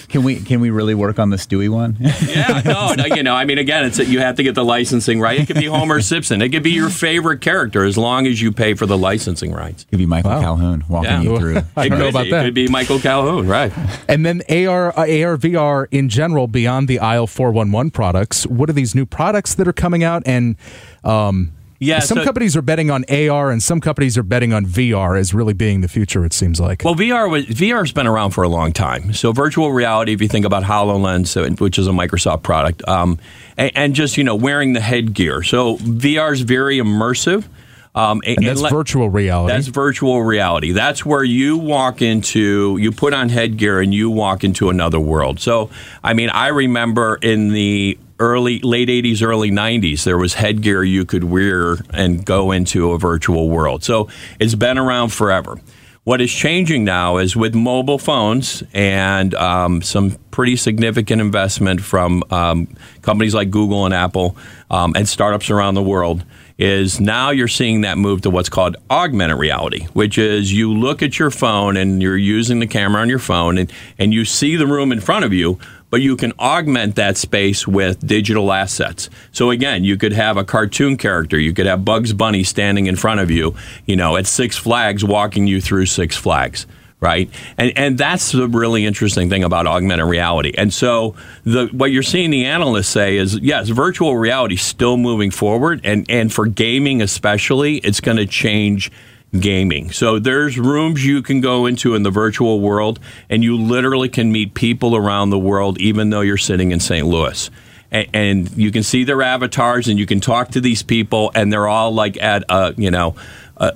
can 0.08 0.24
we 0.24 0.40
can 0.40 0.60
we 0.60 0.70
really 0.70 0.94
work 0.94 1.20
on 1.20 1.30
the 1.30 1.36
Stewie 1.36 1.68
one? 1.68 1.96
yeah, 2.00 2.60
no, 2.64 2.92
no, 2.94 3.04
you 3.06 3.22
know, 3.22 3.34
I 3.34 3.44
mean, 3.44 3.58
again, 3.58 3.84
it's 3.84 4.00
you 4.00 4.18
have 4.18 4.34
to 4.34 4.42
get 4.42 4.56
the 4.56 4.64
licensing 4.64 5.20
right. 5.20 5.40
It 5.40 5.46
could 5.46 5.56
be 5.56 5.66
Homer 5.66 6.00
Simpson. 6.00 6.42
It 6.42 6.48
could 6.48 6.64
be 6.64 6.72
your 6.72 6.90
favorite 6.90 7.40
character 7.40 7.84
as 7.84 7.96
long 7.96 8.26
as 8.26 8.42
you 8.42 8.50
pay 8.50 8.74
for 8.74 8.84
the 8.84 8.98
licensing 8.98 9.52
rights. 9.52 9.84
It 9.84 9.90
could 9.90 10.00
be 10.00 10.06
Michael 10.06 10.32
wow. 10.32 10.40
Calhoun 10.40 10.84
walking 10.88 11.10
yeah. 11.10 11.20
you 11.22 11.38
through. 11.38 11.62
I 11.76 11.88
don't 11.88 12.00
know 12.00 12.08
about 12.08 12.28
that. 12.30 12.42
It 12.42 12.48
could 12.48 12.54
be 12.54 12.66
Michael 12.66 12.98
Calhoun, 12.98 13.46
right? 13.46 13.72
And 14.08 14.26
then 14.26 14.42
AR 14.50 14.88
uh, 14.88 15.02
AR 15.02 15.36
VR 15.38 15.86
in 15.92 16.08
general, 16.08 16.48
beyond 16.48 16.88
the 16.88 16.98
Aisle 16.98 17.28
four 17.28 17.52
one 17.52 17.70
one 17.70 17.92
products. 17.92 18.44
What 18.44 18.68
are 18.68 18.72
these 18.72 18.92
new 18.92 19.06
products 19.06 19.54
that 19.54 19.68
are 19.68 19.72
coming 19.72 20.02
out 20.02 20.24
and? 20.26 20.56
Um, 21.04 21.52
Yeah, 21.82 22.00
Some 22.00 22.18
so- 22.18 22.24
companies 22.24 22.58
are 22.58 22.62
betting 22.62 22.90
on 22.90 23.06
AR 23.08 23.50
and 23.50 23.62
some 23.62 23.80
companies 23.80 24.18
are 24.18 24.22
betting 24.22 24.52
on 24.52 24.66
VR 24.66 25.18
as 25.18 25.32
really 25.32 25.54
being 25.54 25.80
the 25.80 25.88
future, 25.88 26.26
it 26.26 26.34
seems 26.34 26.60
like. 26.60 26.82
Well, 26.84 26.94
VR 26.94 27.28
was, 27.28 27.46
VR's 27.46 27.90
been 27.90 28.06
around 28.06 28.32
for 28.32 28.44
a 28.44 28.50
long 28.50 28.72
time. 28.72 29.14
So 29.14 29.32
virtual 29.32 29.72
reality, 29.72 30.12
if 30.12 30.20
you 30.20 30.28
think 30.28 30.44
about 30.44 30.62
Hololens, 30.62 31.58
which 31.58 31.78
is 31.78 31.86
a 31.86 31.90
Microsoft 31.90 32.42
product, 32.42 32.86
um, 32.86 33.18
and, 33.56 33.72
and 33.74 33.94
just 33.94 34.18
you 34.18 34.24
know 34.24 34.34
wearing 34.34 34.74
the 34.74 34.80
headgear. 34.80 35.42
So 35.42 35.78
VR 35.78 36.32
is 36.32 36.42
very 36.42 36.76
immersive. 36.76 37.46
Um, 37.92 38.22
and 38.24 38.46
that's 38.46 38.60
let- 38.60 38.72
virtual 38.72 39.08
reality. 39.08 39.52
That's 39.52 39.66
virtual 39.66 40.22
reality. 40.22 40.72
That's 40.72 41.04
where 41.04 41.24
you 41.24 41.56
walk 41.56 42.02
into, 42.02 42.76
you 42.78 42.92
put 42.92 43.14
on 43.14 43.30
headgear 43.30 43.80
and 43.80 43.92
you 43.92 44.10
walk 44.10 44.44
into 44.44 44.68
another 44.68 45.00
world. 45.00 45.40
So, 45.40 45.70
I 46.04 46.14
mean, 46.14 46.30
I 46.30 46.48
remember 46.48 47.16
in 47.16 47.48
the 47.52 47.98
early, 48.20 48.60
late 48.60 48.88
80s, 48.88 49.22
early 49.22 49.50
90s, 49.50 50.04
there 50.04 50.18
was 50.18 50.34
headgear 50.34 50.84
you 50.84 51.04
could 51.04 51.24
wear 51.24 51.78
and 51.92 52.24
go 52.24 52.52
into 52.52 52.92
a 52.92 52.98
virtual 52.98 53.48
world. 53.48 53.82
So 53.82 54.08
it's 54.38 54.54
been 54.54 54.78
around 54.78 55.08
forever. 55.08 55.58
What 56.04 56.20
is 56.20 56.32
changing 56.32 56.84
now 56.84 57.18
is 57.18 57.36
with 57.36 57.54
mobile 57.54 57.98
phones 57.98 58.62
and 58.72 59.34
um, 59.34 59.82
some 59.82 60.12
pretty 60.30 60.56
significant 60.56 61.20
investment 61.20 61.82
from 61.82 62.24
um, 62.30 62.74
companies 63.02 63.34
like 63.34 63.50
Google 63.50 63.84
and 63.84 63.92
Apple 63.92 64.36
um, 64.70 64.94
and 64.96 65.06
startups 65.06 65.50
around 65.50 65.74
the 65.74 65.82
world 65.82 66.24
is 66.56 67.00
now 67.00 67.30
you're 67.30 67.48
seeing 67.48 67.82
that 67.82 67.96
move 67.98 68.22
to 68.22 68.30
what's 68.30 68.48
called 68.48 68.76
augmented 68.90 69.38
reality, 69.38 69.86
which 69.92 70.18
is 70.18 70.52
you 70.52 70.72
look 70.72 71.02
at 71.02 71.18
your 71.18 71.30
phone 71.30 71.76
and 71.76 72.02
you're 72.02 72.16
using 72.16 72.60
the 72.60 72.66
camera 72.66 73.00
on 73.00 73.08
your 73.08 73.18
phone 73.18 73.56
and, 73.58 73.72
and 73.98 74.12
you 74.12 74.24
see 74.24 74.56
the 74.56 74.66
room 74.66 74.92
in 74.92 75.00
front 75.00 75.24
of 75.24 75.32
you, 75.32 75.58
but 75.90 76.00
you 76.00 76.16
can 76.16 76.32
augment 76.38 76.94
that 76.96 77.16
space 77.16 77.66
with 77.66 78.06
digital 78.06 78.52
assets. 78.52 79.10
So 79.32 79.50
again, 79.50 79.84
you 79.84 79.96
could 79.96 80.12
have 80.12 80.36
a 80.36 80.44
cartoon 80.44 80.96
character, 80.96 81.38
you 81.38 81.52
could 81.52 81.66
have 81.66 81.84
Bugs 81.84 82.12
Bunny 82.12 82.44
standing 82.44 82.86
in 82.86 82.96
front 82.96 83.20
of 83.20 83.30
you, 83.30 83.54
you 83.86 83.96
know, 83.96 84.16
at 84.16 84.26
Six 84.26 84.56
Flags 84.56 85.04
walking 85.04 85.46
you 85.46 85.60
through 85.60 85.86
Six 85.86 86.16
Flags 86.16 86.66
right? 87.00 87.30
And 87.56 87.72
and 87.76 87.98
that's 87.98 88.32
the 88.32 88.46
really 88.46 88.84
interesting 88.84 89.30
thing 89.30 89.42
about 89.42 89.66
augmented 89.66 90.06
reality. 90.06 90.52
And 90.56 90.72
so 90.72 91.14
the 91.44 91.66
what 91.72 91.90
you're 91.90 92.02
seeing 92.02 92.30
the 92.30 92.44
analysts 92.44 92.88
say 92.88 93.16
is 93.16 93.38
yes, 93.38 93.68
virtual 93.70 94.16
reality 94.16 94.54
is 94.54 94.62
still 94.62 94.96
moving 94.96 95.30
forward, 95.30 95.80
and 95.82 96.04
and 96.10 96.32
for 96.32 96.46
gaming 96.46 97.02
especially, 97.02 97.78
it's 97.78 98.00
going 98.00 98.18
to 98.18 98.26
change 98.26 98.92
gaming. 99.38 99.90
So 99.92 100.18
there's 100.18 100.58
rooms 100.58 101.04
you 101.04 101.22
can 101.22 101.40
go 101.40 101.66
into 101.66 101.94
in 101.94 102.02
the 102.02 102.10
virtual 102.10 102.60
world 102.60 102.98
and 103.28 103.44
you 103.44 103.56
literally 103.56 104.08
can 104.08 104.32
meet 104.32 104.54
people 104.54 104.96
around 104.96 105.30
the 105.30 105.38
world 105.38 105.78
even 105.78 106.10
though 106.10 106.20
you're 106.20 106.36
sitting 106.36 106.72
in 106.72 106.80
St. 106.80 107.06
Louis. 107.06 107.50
And 107.92 108.48
you 108.56 108.70
can 108.70 108.84
see 108.84 109.02
their 109.02 109.20
avatars 109.20 109.88
and 109.88 109.98
you 109.98 110.06
can 110.06 110.20
talk 110.20 110.50
to 110.52 110.60
these 110.60 110.82
people 110.82 111.32
and 111.34 111.52
they're 111.52 111.66
all 111.66 111.92
like 111.92 112.20
at 112.22 112.44
a, 112.48 112.72
you 112.76 112.90
know, 112.90 113.16
a, 113.60 113.72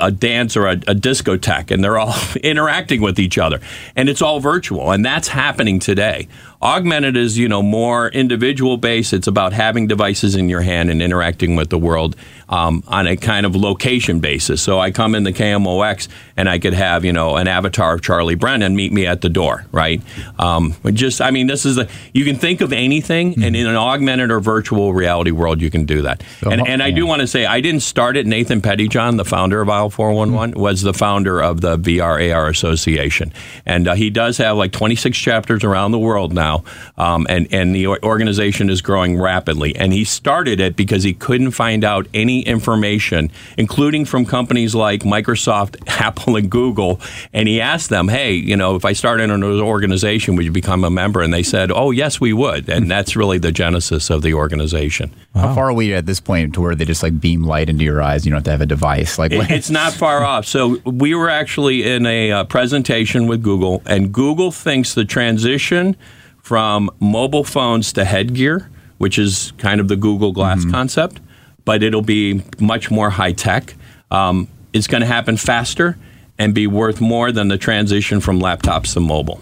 a, 0.00 0.06
a 0.06 0.10
dance 0.10 0.56
or 0.56 0.66
a, 0.66 0.72
a 0.72 0.94
discotheque 0.94 1.70
and 1.70 1.82
they're 1.82 1.98
all 1.98 2.14
interacting 2.42 3.00
with 3.00 3.18
each 3.18 3.36
other 3.36 3.60
and 3.96 4.08
it's 4.08 4.22
all 4.22 4.40
virtual 4.40 4.92
and 4.92 5.04
that's 5.04 5.28
happening 5.28 5.78
today 5.78 6.28
augmented 6.64 7.16
is 7.16 7.36
you 7.36 7.48
know 7.48 7.62
more 7.62 8.08
individual 8.08 8.78
based. 8.78 9.12
It's 9.12 9.26
about 9.26 9.52
having 9.52 9.86
devices 9.86 10.34
in 10.34 10.48
your 10.48 10.62
hand 10.62 10.90
and 10.90 11.02
interacting 11.02 11.54
with 11.56 11.68
the 11.68 11.78
world 11.78 12.16
um, 12.48 12.82
on 12.86 13.06
a 13.06 13.16
kind 13.16 13.44
of 13.44 13.54
location 13.54 14.20
basis. 14.20 14.62
So 14.62 14.80
i 14.80 14.90
come 14.90 15.14
in 15.14 15.24
the 15.24 15.32
kmox 15.32 16.08
and 16.36 16.48
i 16.48 16.58
could 16.58 16.72
have 16.72 17.04
you 17.04 17.12
know 17.12 17.36
an 17.36 17.48
avatar 17.48 17.94
of 17.94 18.02
charlie 18.02 18.34
brennan 18.34 18.74
meet 18.76 18.92
me 18.92 19.06
at 19.06 19.20
the 19.20 19.28
door 19.28 19.66
right? 19.72 20.00
Um, 20.38 20.74
just 20.92 21.20
i 21.20 21.30
mean 21.30 21.46
this 21.46 21.66
is 21.66 21.78
a 21.78 21.88
you 22.12 22.24
can 22.24 22.36
think 22.36 22.60
of 22.60 22.72
anything 22.72 23.42
and 23.42 23.54
in 23.54 23.66
an 23.66 23.76
augmented 23.76 24.30
or 24.30 24.40
virtual 24.40 24.94
reality 24.94 25.30
world 25.30 25.60
you 25.60 25.70
can 25.70 25.84
do 25.84 26.02
that. 26.02 26.22
And, 26.42 26.66
and 26.66 26.82
i 26.82 26.90
do 26.90 27.06
want 27.06 27.20
to 27.20 27.26
say 27.26 27.44
i 27.44 27.60
didn't 27.60 27.80
start 27.80 28.16
it. 28.16 28.26
Nathan 28.26 28.62
pettyjohn 28.62 29.16
the 29.16 29.24
founder 29.24 29.60
of 29.60 29.68
aisle 29.68 29.90
411 29.90 30.58
was 30.58 30.82
the 30.82 30.94
founder 30.94 31.42
of 31.42 31.60
the 31.60 31.76
vr 31.76 32.34
ar 32.34 32.48
association. 32.48 33.32
And 33.66 33.88
uh, 33.88 33.94
he 33.94 34.10
does 34.10 34.38
have 34.38 34.56
like 34.56 34.72
26 34.72 35.16
chapters 35.18 35.64
around 35.64 35.90
the 35.90 35.98
world 35.98 36.32
now 36.32 36.53
um, 36.98 37.26
and, 37.30 37.46
and 37.52 37.74
the 37.74 37.86
organization 37.86 38.68
is 38.70 38.82
growing 38.82 39.18
rapidly. 39.20 39.74
And 39.76 39.92
he 39.92 40.04
started 40.04 40.60
it 40.60 40.76
because 40.76 41.02
he 41.04 41.14
couldn't 41.14 41.52
find 41.52 41.84
out 41.84 42.06
any 42.14 42.42
information 42.42 43.30
including 43.56 44.04
from 44.04 44.24
companies 44.26 44.74
like 44.74 45.02
microsoft 45.02 45.76
apple 46.00 46.36
and 46.36 46.50
google. 46.50 47.00
And 47.32 47.48
he 47.48 47.60
asked 47.60 47.90
them 47.90 48.08
hey 48.08 48.32
you 48.34 48.56
know 48.56 48.76
if 48.76 48.84
i 48.84 48.92
started 48.92 49.30
an 49.30 49.42
organization 49.42 50.36
would 50.36 50.44
you 50.44 50.52
become 50.52 50.84
a 50.84 50.90
member? 50.90 51.20
And 51.22 51.32
they 51.32 51.42
said 51.42 51.70
oh 51.70 51.90
yes 51.90 52.20
we 52.20 52.32
would. 52.32 52.68
And 52.68 52.90
that's 52.90 53.16
really 53.16 53.38
the 53.38 53.52
genesis 53.52 54.10
of 54.10 54.22
the 54.22 54.34
organization. 54.34 55.10
How 55.34 55.54
far 55.54 55.68
are 55.70 55.72
we 55.72 55.94
at 55.94 56.06
this 56.06 56.20
point 56.20 56.54
to 56.54 56.60
where 56.60 56.74
they 56.74 56.84
just 56.84 57.02
like 57.02 57.20
beam 57.20 57.42
light 57.44 57.68
into 57.68 57.84
your 57.84 58.00
eyes? 58.02 58.24
You 58.24 58.30
don't 58.30 58.38
have 58.38 58.44
to 58.44 58.50
have 58.52 58.60
a 58.60 58.66
device. 58.66 59.18
Like, 59.18 59.32
It- 59.32 59.50
it's 59.50 59.70
not 59.70 59.92
far 59.92 60.24
off. 60.24 60.46
So 60.46 60.78
we 60.84 61.14
were 61.14 61.28
actually 61.30 61.82
in 61.88 62.06
a 62.06 62.32
uh, 62.32 62.44
presentation 62.44 63.26
with 63.26 63.42
Google, 63.42 63.82
and 63.86 64.12
Google 64.12 64.50
thinks 64.52 64.94
the 64.94 65.04
transition 65.04 65.96
from 66.44 66.90
mobile 67.00 67.42
phones 67.42 67.90
to 67.94 68.04
headgear, 68.04 68.70
which 68.98 69.18
is 69.18 69.54
kind 69.56 69.80
of 69.80 69.88
the 69.88 69.96
Google 69.96 70.30
Glass 70.30 70.66
concept, 70.70 71.18
but 71.64 71.82
it'll 71.82 72.02
be 72.02 72.42
much 72.60 72.90
more 72.90 73.08
high 73.08 73.32
tech. 73.32 73.74
Um, 74.10 74.48
it's 74.74 74.86
going 74.86 75.00
to 75.00 75.06
happen 75.06 75.38
faster 75.38 75.96
and 76.38 76.54
be 76.54 76.66
worth 76.66 77.00
more 77.00 77.32
than 77.32 77.48
the 77.48 77.56
transition 77.56 78.20
from 78.20 78.40
laptops 78.40 78.92
to 78.92 79.00
mobile. 79.00 79.40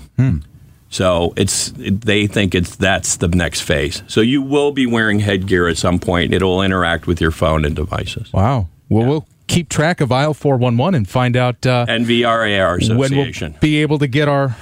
So 0.91 1.33
it's 1.37 1.73
they 1.77 2.29
think 2.29 2.55
it's 2.55 2.77
that's 2.77 3.17
the 3.17 3.27
next 3.27 3.63
phase. 3.63 4.05
So 4.07 4.21
you 4.21 4.41
will 4.41 4.71
be 4.71 4.87
wearing 4.87 5.19
headgear 5.19 5.67
at 5.67 5.79
some 5.79 5.99
point. 5.99 6.33
It'll 6.33 6.63
interact 6.63 7.09
with 7.09 7.21
your 7.21 7.33
phone 7.33 7.65
and 7.65 7.75
devices. 7.75 8.33
wow. 8.33 8.69
Well, 8.89 9.07
we'll 9.09 9.27
keep 9.49 9.69
track 9.71 10.01
of 10.01 10.13
aisle 10.13 10.35
411 10.35 10.95
and 10.95 11.09
find 11.09 11.35
out 11.35 11.67
uh, 11.67 11.87
and 11.89 12.07
VRAR 12.07 12.97
when 12.97 13.17
we'll 13.17 13.61
be 13.61 13.83
able 13.83 13.99
to 13.99 14.07
get 14.07 14.29
our 14.29 14.55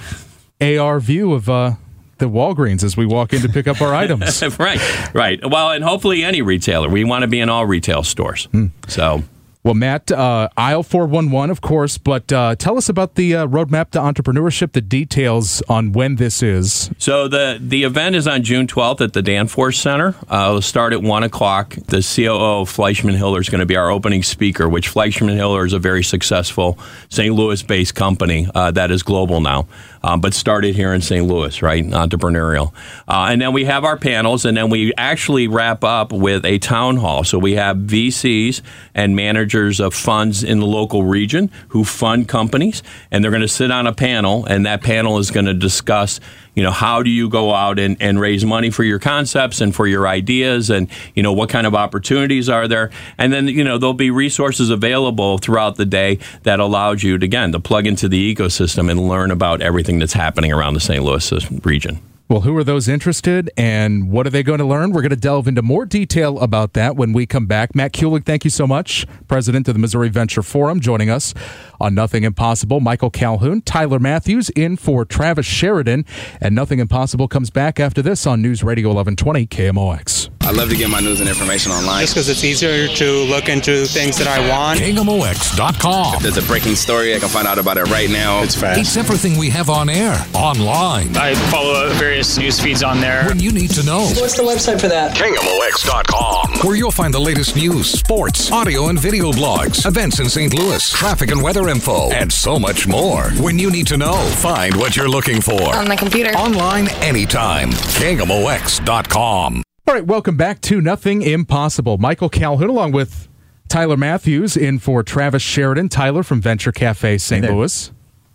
AR 0.60 1.00
view 1.00 1.32
of 1.32 1.48
uh, 1.50 1.72
the 2.20 2.26
Walgreens 2.26 2.84
as 2.84 2.96
we 2.96 3.06
walk 3.06 3.32
in 3.32 3.42
to 3.42 3.48
pick 3.48 3.66
up 3.66 3.80
our 3.80 3.94
items. 3.94 4.42
right, 4.58 5.14
right. 5.14 5.40
Well, 5.44 5.70
and 5.70 5.82
hopefully 5.82 6.22
any 6.22 6.42
retailer. 6.42 6.88
We 6.88 7.02
want 7.04 7.22
to 7.22 7.28
be 7.28 7.40
in 7.40 7.48
all 7.48 7.66
retail 7.66 8.02
stores. 8.04 8.44
Hmm. 8.52 8.66
So 8.86 9.24
Well, 9.62 9.74
Matt, 9.74 10.10
uh, 10.10 10.48
aisle 10.56 10.82
411, 10.82 11.50
of 11.50 11.60
course, 11.60 11.98
but 11.98 12.32
uh, 12.32 12.54
tell 12.56 12.78
us 12.78 12.88
about 12.88 13.16
the 13.16 13.36
uh, 13.36 13.46
roadmap 13.46 13.90
to 13.90 13.98
entrepreneurship, 13.98 14.72
the 14.72 14.80
details 14.80 15.60
on 15.68 15.92
when 15.92 16.16
this 16.16 16.42
is. 16.42 16.90
So 16.96 17.28
the 17.28 17.58
the 17.60 17.84
event 17.84 18.16
is 18.16 18.26
on 18.26 18.42
June 18.42 18.66
12th 18.66 19.02
at 19.02 19.12
the 19.12 19.20
Danforth 19.20 19.74
Center. 19.74 20.14
Uh, 20.30 20.46
it'll 20.48 20.62
start 20.62 20.94
at 20.94 21.02
one 21.02 21.24
o'clock. 21.24 21.74
The 21.74 21.98
COO 21.98 22.62
of 22.62 22.74
FleishmanHillard 22.74 23.40
is 23.40 23.50
going 23.50 23.60
to 23.60 23.66
be 23.66 23.76
our 23.76 23.90
opening 23.90 24.22
speaker. 24.22 24.66
Which 24.66 24.92
FleishmanHillard 24.94 25.66
is 25.66 25.72
a 25.74 25.78
very 25.78 26.02
successful 26.04 26.78
St. 27.10 27.34
Louis-based 27.34 27.94
company 27.94 28.48
uh, 28.54 28.70
that 28.70 28.90
is 28.90 29.02
global 29.02 29.42
now, 29.42 29.68
um, 30.02 30.20
but 30.20 30.34
started 30.34 30.74
here 30.74 30.92
in 30.92 31.00
St. 31.00 31.26
Louis, 31.26 31.62
right? 31.62 31.84
Entrepreneurial. 31.84 32.72
Uh, 33.08 33.28
and 33.30 33.40
then 33.40 33.52
we 33.52 33.64
have 33.64 33.84
our 33.84 33.96
panels, 33.96 34.44
and 34.44 34.56
then 34.56 34.70
we 34.70 34.92
actually 34.96 35.48
wrap 35.48 35.84
up 35.84 36.12
with 36.12 36.44
a 36.44 36.58
town 36.58 36.96
hall. 36.98 37.24
So 37.24 37.38
we 37.38 37.54
have 37.54 37.76
VCs 37.78 38.62
and 38.94 39.16
managers 39.16 39.80
of 39.80 39.94
funds 39.94 40.42
in 40.42 40.60
the 40.60 40.66
local 40.66 41.04
region 41.04 41.50
who 41.68 41.84
fund 41.84 42.28
companies, 42.28 42.82
and 43.10 43.22
they're 43.22 43.30
going 43.30 43.42
to 43.42 43.48
sit 43.48 43.70
on 43.70 43.86
a 43.86 43.92
panel, 43.92 44.44
and 44.46 44.66
that 44.66 44.82
panel 44.82 45.18
is 45.18 45.30
going 45.30 45.46
to 45.46 45.54
discuss 45.54 46.20
you 46.54 46.64
know 46.64 46.70
how 46.70 47.02
do 47.02 47.10
you 47.10 47.28
go 47.28 47.54
out 47.54 47.78
and, 47.78 47.96
and 48.00 48.20
raise 48.20 48.44
money 48.44 48.70
for 48.70 48.84
your 48.84 48.98
concepts 48.98 49.60
and 49.60 49.74
for 49.74 49.86
your 49.86 50.06
ideas 50.06 50.68
and 50.68 50.88
you 51.14 51.22
know 51.22 51.32
what 51.32 51.48
kind 51.48 51.66
of 51.66 51.74
opportunities 51.74 52.48
are 52.48 52.66
there 52.68 52.90
and 53.18 53.32
then 53.32 53.48
you 53.48 53.64
know 53.64 53.78
there'll 53.78 53.94
be 53.94 54.10
resources 54.10 54.68
available 54.68 55.38
throughout 55.38 55.76
the 55.76 55.86
day 55.86 56.18
that 56.42 56.60
allows 56.60 57.02
you 57.02 57.16
to 57.16 57.24
again 57.24 57.52
to 57.52 57.60
plug 57.60 57.86
into 57.86 58.08
the 58.08 58.34
ecosystem 58.34 58.90
and 58.90 59.08
learn 59.08 59.30
about 59.30 59.62
everything 59.62 59.89
that's 59.98 60.12
happening 60.12 60.52
around 60.52 60.74
the 60.74 60.80
st 60.80 61.02
louis 61.02 61.32
uh, 61.32 61.40
region 61.64 62.00
Well, 62.28 62.42
who 62.42 62.56
are 62.56 62.62
those 62.62 62.86
interested 62.86 63.50
and 63.56 64.08
what 64.08 64.24
are 64.24 64.30
they 64.30 64.44
going 64.44 64.60
to 64.60 64.64
learn? 64.64 64.92
We're 64.92 65.02
going 65.02 65.10
to 65.10 65.16
delve 65.16 65.48
into 65.48 65.62
more 65.62 65.84
detail 65.84 66.38
about 66.38 66.74
that 66.74 66.94
when 66.94 67.12
we 67.12 67.26
come 67.26 67.46
back. 67.46 67.74
Matt 67.74 67.92
Kulig, 67.92 68.24
thank 68.24 68.44
you 68.44 68.50
so 68.50 68.68
much, 68.68 69.04
president 69.26 69.66
of 69.66 69.74
the 69.74 69.80
Missouri 69.80 70.10
Venture 70.10 70.44
Forum, 70.44 70.78
joining 70.78 71.10
us 71.10 71.34
on 71.80 71.92
Nothing 71.92 72.22
Impossible. 72.22 72.78
Michael 72.78 73.10
Calhoun, 73.10 73.62
Tyler 73.62 73.98
Matthews 73.98 74.48
in 74.50 74.76
for 74.76 75.04
Travis 75.04 75.44
Sheridan, 75.44 76.04
and 76.40 76.54
Nothing 76.54 76.78
Impossible 76.78 77.26
comes 77.26 77.50
back 77.50 77.80
after 77.80 78.00
this 78.00 78.24
on 78.28 78.40
News 78.40 78.62
Radio 78.62 78.90
1120 78.90 79.48
KMOX. 79.48 80.29
I 80.42 80.52
love 80.52 80.68
to 80.70 80.76
get 80.76 80.90
my 80.90 80.98
news 81.00 81.20
and 81.20 81.28
information 81.28 81.70
online. 81.70 82.00
just 82.00 82.14
because 82.14 82.28
it's 82.28 82.42
easier 82.42 82.88
to 82.88 83.10
look 83.30 83.48
into 83.48 83.84
things 83.86 84.16
that 84.18 84.26
I 84.26 84.48
want. 84.48 84.80
KMOX.com. 84.80 86.14
If 86.16 86.22
there's 86.22 86.38
a 86.38 86.42
breaking 86.42 86.74
story, 86.74 87.14
I 87.14 87.18
can 87.20 87.28
find 87.28 87.46
out 87.46 87.58
about 87.58 87.76
it 87.76 87.84
right 87.84 88.10
now. 88.10 88.42
It's 88.42 88.56
fast. 88.56 88.80
It's 88.80 88.96
everything 88.96 89.38
we 89.38 89.48
have 89.50 89.70
on 89.70 89.88
air, 89.88 90.16
online, 90.34 91.16
I 91.16 91.34
follow 91.52 91.88
various 91.94 92.36
news 92.36 92.58
feeds 92.58 92.82
on 92.82 93.00
there. 93.00 93.26
when 93.28 93.38
you 93.38 93.52
need 93.52 93.70
to 93.70 93.84
know. 93.84 94.00
What's 94.00 94.36
the 94.36 94.42
website 94.42 94.80
for 94.80 94.88
that? 94.88 95.14
KMOX.com, 95.16 96.66
where 96.66 96.74
you'll 96.76 96.90
find 96.90 97.14
the 97.14 97.20
latest 97.20 97.54
news, 97.54 97.88
sports, 97.90 98.50
audio 98.50 98.88
and 98.88 98.98
video 98.98 99.30
blogs, 99.30 99.86
events 99.86 100.18
in 100.18 100.28
St. 100.28 100.52
Louis, 100.52 100.90
traffic 100.90 101.30
and 101.30 101.42
weather 101.42 101.68
info, 101.68 102.10
and 102.10 102.32
so 102.32 102.58
much 102.58 102.88
more. 102.88 103.30
When 103.38 103.58
you 103.58 103.70
need 103.70 103.86
to 103.88 103.96
know, 103.96 104.14
find 104.38 104.74
what 104.74 104.96
you're 104.96 105.08
looking 105.08 105.40
for. 105.40 105.76
on 105.76 105.86
my 105.86 105.96
computer. 105.96 106.30
Online 106.36 106.88
anytime. 107.02 107.70
KMOX.com. 107.70 109.62
All 109.90 109.96
right, 109.96 110.06
welcome 110.06 110.36
back 110.36 110.60
to 110.60 110.80
Nothing 110.80 111.20
Impossible. 111.20 111.98
Michael 111.98 112.28
Calhoun, 112.28 112.70
along 112.70 112.92
with 112.92 113.26
Tyler 113.66 113.96
Matthews 113.96 114.56
in 114.56 114.78
for 114.78 115.02
Travis 115.02 115.42
Sheridan. 115.42 115.88
Tyler 115.88 116.22
from 116.22 116.40
Venture 116.40 116.70
Cafe 116.70 117.18
St. 117.18 117.44
Hey 117.44 117.50
Louis. 117.50 117.90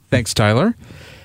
Thanks, 0.10 0.34
Tyler. 0.34 0.76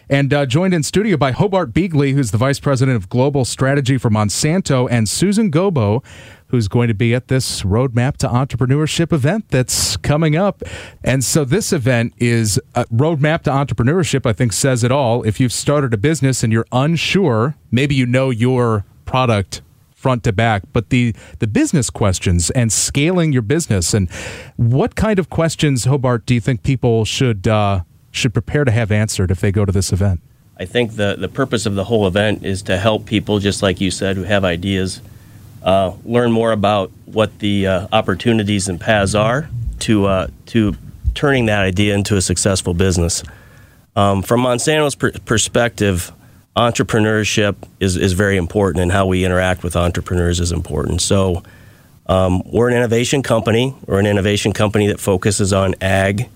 And 0.08 0.32
uh, 0.32 0.46
joined 0.46 0.72
in 0.72 0.84
studio 0.84 1.16
by 1.16 1.32
Hobart 1.32 1.72
Beagley, 1.72 2.12
who's 2.12 2.30
the 2.30 2.38
Vice 2.38 2.60
President 2.60 2.96
of 2.96 3.08
Global 3.08 3.44
Strategy 3.44 3.98
for 3.98 4.08
Monsanto, 4.08 4.86
and 4.88 5.08
Susan 5.08 5.50
Gobo, 5.50 6.04
who's 6.46 6.68
going 6.68 6.86
to 6.86 6.94
be 6.94 7.12
at 7.12 7.26
this 7.26 7.62
Roadmap 7.62 8.16
to 8.18 8.28
Entrepreneurship 8.28 9.12
event 9.12 9.48
that's 9.48 9.96
coming 9.96 10.36
up. 10.36 10.62
And 11.02 11.24
so 11.24 11.44
this 11.44 11.72
event 11.72 12.14
is 12.18 12.60
a 12.76 12.84
Roadmap 12.84 13.42
to 13.42 13.50
Entrepreneurship, 13.50 14.26
I 14.26 14.32
think 14.32 14.52
says 14.52 14.84
it 14.84 14.92
all. 14.92 15.24
If 15.24 15.40
you've 15.40 15.52
started 15.52 15.92
a 15.92 15.98
business 15.98 16.44
and 16.44 16.52
you're 16.52 16.66
unsure, 16.70 17.56
maybe 17.72 17.96
you 17.96 18.06
know 18.06 18.30
your 18.30 18.84
product 19.06 19.62
front 20.00 20.24
to 20.24 20.32
back, 20.32 20.62
but 20.72 20.88
the 20.88 21.14
the 21.40 21.46
business 21.46 21.90
questions 21.90 22.50
and 22.50 22.72
scaling 22.72 23.32
your 23.32 23.42
business 23.42 23.92
and 23.92 24.10
what 24.56 24.94
kind 24.94 25.18
of 25.18 25.28
questions, 25.28 25.84
Hobart, 25.84 26.24
do 26.24 26.34
you 26.34 26.40
think 26.40 26.62
people 26.62 27.04
should 27.04 27.46
uh, 27.46 27.82
should 28.10 28.32
prepare 28.32 28.64
to 28.64 28.70
have 28.70 28.90
answered 28.90 29.30
if 29.30 29.40
they 29.40 29.52
go 29.52 29.64
to 29.64 29.72
this 29.72 29.92
event? 29.92 30.20
I 30.58 30.64
think 30.64 30.96
the, 30.96 31.16
the 31.18 31.28
purpose 31.28 31.64
of 31.64 31.74
the 31.74 31.84
whole 31.84 32.06
event 32.06 32.44
is 32.44 32.62
to 32.62 32.76
help 32.76 33.06
people, 33.06 33.38
just 33.38 33.62
like 33.62 33.80
you 33.80 33.90
said, 33.90 34.16
who 34.16 34.24
have 34.24 34.44
ideas, 34.44 35.00
uh, 35.62 35.92
learn 36.04 36.32
more 36.32 36.52
about 36.52 36.90
what 37.06 37.38
the 37.38 37.66
uh, 37.66 37.88
opportunities 37.92 38.68
and 38.68 38.80
paths 38.80 39.14
are 39.14 39.48
to 39.80 40.06
uh, 40.06 40.28
to 40.46 40.74
turning 41.14 41.46
that 41.46 41.60
idea 41.60 41.94
into 41.94 42.16
a 42.16 42.22
successful 42.22 42.72
business. 42.74 43.22
Um, 43.96 44.22
from 44.22 44.40
Monsanto's 44.40 44.94
per- 44.94 45.12
perspective, 45.24 46.12
entrepreneurship 46.56 47.56
is, 47.78 47.96
is 47.96 48.12
very 48.12 48.36
important, 48.36 48.82
and 48.82 48.92
how 48.92 49.06
we 49.06 49.24
interact 49.24 49.62
with 49.62 49.76
entrepreneurs 49.76 50.40
is 50.40 50.52
important. 50.52 51.00
So, 51.00 51.42
um, 52.06 52.42
we're 52.44 52.68
an 52.68 52.74
innovation 52.74 53.22
company. 53.22 53.74
We're 53.86 54.00
an 54.00 54.06
innovation 54.06 54.52
company 54.52 54.88
that 54.88 54.98
focuses 54.98 55.52
on 55.52 55.76
ag, 55.80 56.28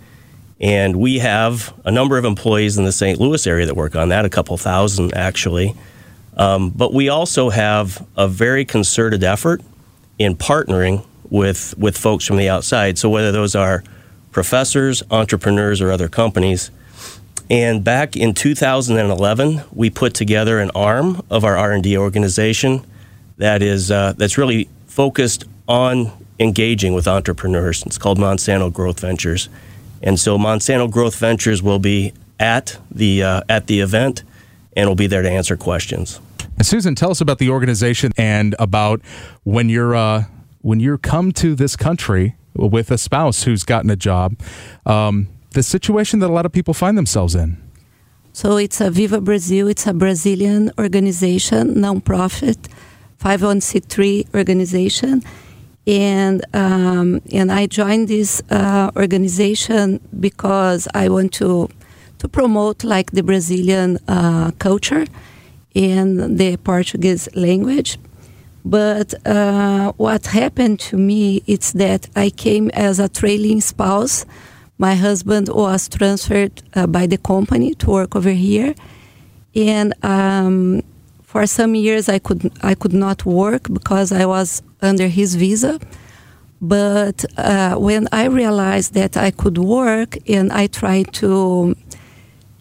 and 0.60 0.96
we 0.96 1.18
have 1.18 1.74
a 1.84 1.90
number 1.90 2.16
of 2.16 2.24
employees 2.24 2.78
in 2.78 2.84
the 2.84 2.92
St. 2.92 3.18
Louis 3.18 3.44
area 3.46 3.66
that 3.66 3.74
work 3.74 3.96
on 3.96 4.10
that, 4.10 4.24
a 4.24 4.30
couple 4.30 4.56
thousand 4.56 5.12
actually. 5.14 5.74
Um, 6.36 6.70
but 6.70 6.92
we 6.92 7.08
also 7.08 7.50
have 7.50 8.06
a 8.16 8.28
very 8.28 8.64
concerted 8.64 9.24
effort 9.24 9.62
in 10.18 10.36
partnering 10.36 11.04
with 11.28 11.76
with 11.76 11.96
folks 11.96 12.24
from 12.24 12.36
the 12.36 12.48
outside. 12.48 12.98
So 12.98 13.08
whether 13.10 13.32
those 13.32 13.54
are 13.56 13.82
professors, 14.30 15.02
entrepreneurs, 15.10 15.80
or 15.80 15.90
other 15.90 16.08
companies. 16.08 16.70
And 17.50 17.84
back 17.84 18.16
in 18.16 18.32
2011, 18.32 19.62
we 19.72 19.90
put 19.90 20.14
together 20.14 20.60
an 20.60 20.70
arm 20.74 21.22
of 21.30 21.44
our 21.44 21.56
R&D 21.56 21.96
organization 21.98 22.84
that 23.36 23.62
is 23.62 23.90
uh, 23.90 24.14
that's 24.16 24.38
really 24.38 24.68
focused 24.86 25.44
on 25.68 26.10
engaging 26.38 26.94
with 26.94 27.06
entrepreneurs. 27.06 27.82
It's 27.84 27.98
called 27.98 28.18
Monsanto 28.18 28.72
Growth 28.72 29.00
Ventures, 29.00 29.48
and 30.02 30.18
so 30.18 30.38
Monsanto 30.38 30.90
Growth 30.90 31.16
Ventures 31.16 31.62
will 31.62 31.78
be 31.78 32.12
at 32.38 32.78
the 32.90 33.22
uh, 33.22 33.40
at 33.48 33.66
the 33.66 33.80
event, 33.80 34.22
and 34.76 34.88
will 34.88 34.96
be 34.96 35.06
there 35.06 35.22
to 35.22 35.30
answer 35.30 35.56
questions. 35.56 36.20
And 36.56 36.66
Susan, 36.66 36.94
tell 36.94 37.10
us 37.10 37.20
about 37.20 37.38
the 37.38 37.50
organization 37.50 38.12
and 38.16 38.54
about 38.58 39.00
when 39.42 39.68
you're 39.68 39.94
uh, 39.94 40.24
when 40.60 40.80
you're 40.80 40.98
come 40.98 41.32
to 41.32 41.54
this 41.54 41.76
country 41.76 42.36
with 42.54 42.90
a 42.90 42.98
spouse 42.98 43.42
who's 43.42 43.64
gotten 43.64 43.90
a 43.90 43.96
job, 43.96 44.38
um, 44.86 45.28
the 45.54 45.62
situation 45.62 46.20
that 46.20 46.28
a 46.28 46.32
lot 46.32 46.46
of 46.46 46.52
people 46.52 46.74
find 46.74 46.96
themselves 46.96 47.34
in. 47.34 47.56
So 48.32 48.56
it's 48.56 48.80
a 48.80 48.90
Viva 48.90 49.20
Brazil. 49.20 49.68
It's 49.68 49.86
a 49.86 49.94
Brazilian 49.94 50.72
organization, 50.78 51.80
non-profit, 51.80 52.58
501c3 53.22 54.34
organization, 54.34 55.22
and 55.86 56.44
um, 56.54 57.20
and 57.32 57.52
I 57.52 57.66
joined 57.66 58.08
this 58.08 58.42
uh, 58.50 58.90
organization 58.96 60.00
because 60.18 60.88
I 60.94 61.08
want 61.08 61.32
to 61.34 61.68
to 62.18 62.28
promote 62.28 62.84
like 62.84 63.12
the 63.12 63.22
Brazilian 63.22 63.98
uh, 64.08 64.50
culture 64.58 65.06
and 65.74 66.38
the 66.38 66.56
Portuguese 66.56 67.28
language. 67.36 67.98
But 68.64 69.14
uh, 69.26 69.92
what 69.96 70.26
happened 70.26 70.80
to 70.88 70.96
me 70.96 71.42
is 71.46 71.72
that 71.74 72.08
I 72.16 72.30
came 72.30 72.70
as 72.70 72.98
a 72.98 73.08
trailing 73.08 73.60
spouse. 73.60 74.24
My 74.78 74.94
husband 74.94 75.48
was 75.48 75.88
transferred 75.88 76.62
uh, 76.74 76.86
by 76.88 77.06
the 77.06 77.16
company 77.18 77.74
to 77.76 77.90
work 77.90 78.16
over 78.16 78.30
here, 78.30 78.74
and 79.54 79.94
um, 80.04 80.82
for 81.22 81.46
some 81.46 81.76
years 81.76 82.08
I 82.08 82.18
could 82.18 82.50
I 82.62 82.74
could 82.74 82.92
not 82.92 83.24
work 83.24 83.72
because 83.72 84.10
I 84.10 84.26
was 84.26 84.62
under 84.82 85.06
his 85.06 85.36
visa. 85.36 85.78
But 86.60 87.24
uh, 87.36 87.74
when 87.74 88.08
I 88.10 88.24
realized 88.24 88.94
that 88.94 89.16
I 89.16 89.30
could 89.30 89.58
work, 89.58 90.16
and 90.28 90.50
I 90.52 90.66
tried 90.66 91.12
to 91.14 91.76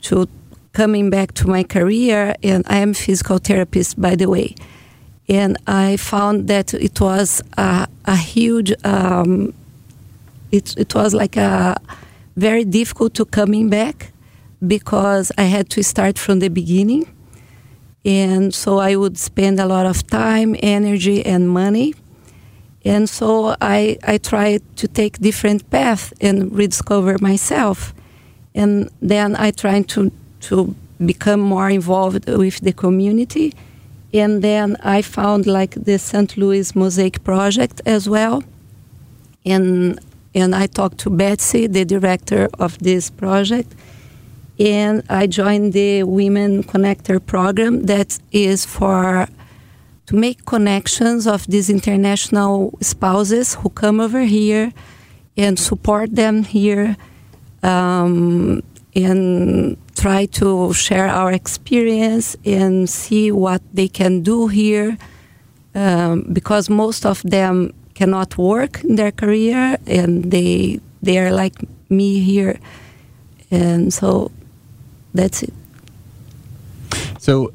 to 0.04 0.28
coming 0.74 1.10
back 1.10 1.34
to 1.36 1.48
my 1.48 1.64
career, 1.64 2.36
and 2.44 2.64
I 2.68 2.78
am 2.78 2.94
physical 2.94 3.40
therapist 3.40 4.00
by 4.00 4.16
the 4.16 4.30
way, 4.30 4.54
and 5.28 5.58
I 5.66 5.98
found 5.98 6.48
that 6.48 6.76
it 6.76 7.02
was 7.02 7.42
a, 7.58 7.88
a 8.06 8.16
huge. 8.16 8.72
Um, 8.86 9.54
it 10.52 10.78
it 10.78 10.94
was 10.94 11.16
like 11.16 11.38
a 11.38 11.76
very 12.36 12.65
difficult 12.65 13.13
to 13.15 13.26
coming 13.26 13.69
back 13.69 14.12
because 14.65 15.32
I 15.38 15.43
had 15.43 15.69
to 15.72 15.84
start 15.84 16.17
from 16.17 16.39
the 16.39 16.50
beginning, 16.50 17.08
and 18.06 18.54
so 18.54 18.80
I 18.80 18.96
would 18.96 19.17
spend 19.17 19.60
a 19.60 19.65
lot 19.65 19.86
of 19.86 20.06
time, 20.08 20.56
energy, 20.60 21.26
and 21.26 21.50
money. 21.50 21.93
And 22.86 23.10
so 23.10 23.56
I, 23.62 23.98
I 24.04 24.17
tried 24.17 24.62
to 24.78 24.88
take 24.88 25.19
different 25.19 25.69
paths 25.69 26.13
and 26.19 26.54
rediscover 26.54 27.17
myself. 27.19 27.93
And 28.54 28.89
then 29.02 29.36
I 29.38 29.52
tried 29.52 29.88
to 29.89 30.12
to 30.41 30.76
become 31.06 31.39
more 31.39 31.69
involved 31.69 32.28
with 32.28 32.60
the 32.60 32.74
community. 32.74 33.54
And 34.13 34.41
then 34.41 34.76
I 34.84 35.02
found 35.02 35.48
like 35.48 35.76
the 35.76 35.98
St. 35.98 36.38
Louis 36.38 36.76
Mosaic 36.76 37.24
Project 37.24 37.82
as 37.86 38.10
well. 38.10 38.43
And 39.46 40.00
and 40.36 40.56
I 40.56 40.67
talked 40.67 40.98
to 41.00 41.10
Betsy, 41.10 41.67
the 41.67 41.86
director 41.86 42.50
of 42.60 42.78
this 42.80 43.10
project, 43.10 43.74
and 44.60 45.04
I 45.10 45.28
joined 45.28 45.74
the 45.74 46.04
Women 46.04 46.63
Connector 46.63 47.24
program 47.24 47.86
that 47.86 48.19
is 48.32 48.65
for 48.65 49.28
to 50.06 50.15
make 50.15 50.46
connections 50.46 51.28
of 51.28 51.48
these 51.48 51.69
international 51.69 52.78
spouses 52.82 53.56
who 53.56 53.69
come 53.69 54.00
over 54.00 54.22
here 54.22 54.74
and 55.38 55.58
support 55.58 56.15
them 56.15 56.43
here 56.43 56.98
um, 57.63 58.62
and 58.96 59.78
try 59.96 60.26
to 60.26 60.74
share 60.74 61.08
our 61.08 61.32
experience 61.32 62.36
and 62.46 62.89
see 62.89 63.32
what 63.32 63.62
they 63.74 63.88
can 63.88 64.22
do 64.22 64.48
here 64.48 64.98
um, 65.74 66.28
because 66.34 66.69
most 66.69 67.06
of 67.06 67.22
them 67.24 67.74
cannot 67.94 68.38
work 68.38 68.84
in 68.84 68.96
their 68.96 69.12
career 69.12 69.78
and 69.88 70.32
they 70.32 70.80
they 71.02 71.18
are 71.20 71.32
like 71.32 71.56
me 71.90 72.20
here 72.20 72.60
and 73.52 73.94
so 73.94 74.32
that's 75.14 75.44
it 75.44 75.54
So, 77.20 77.54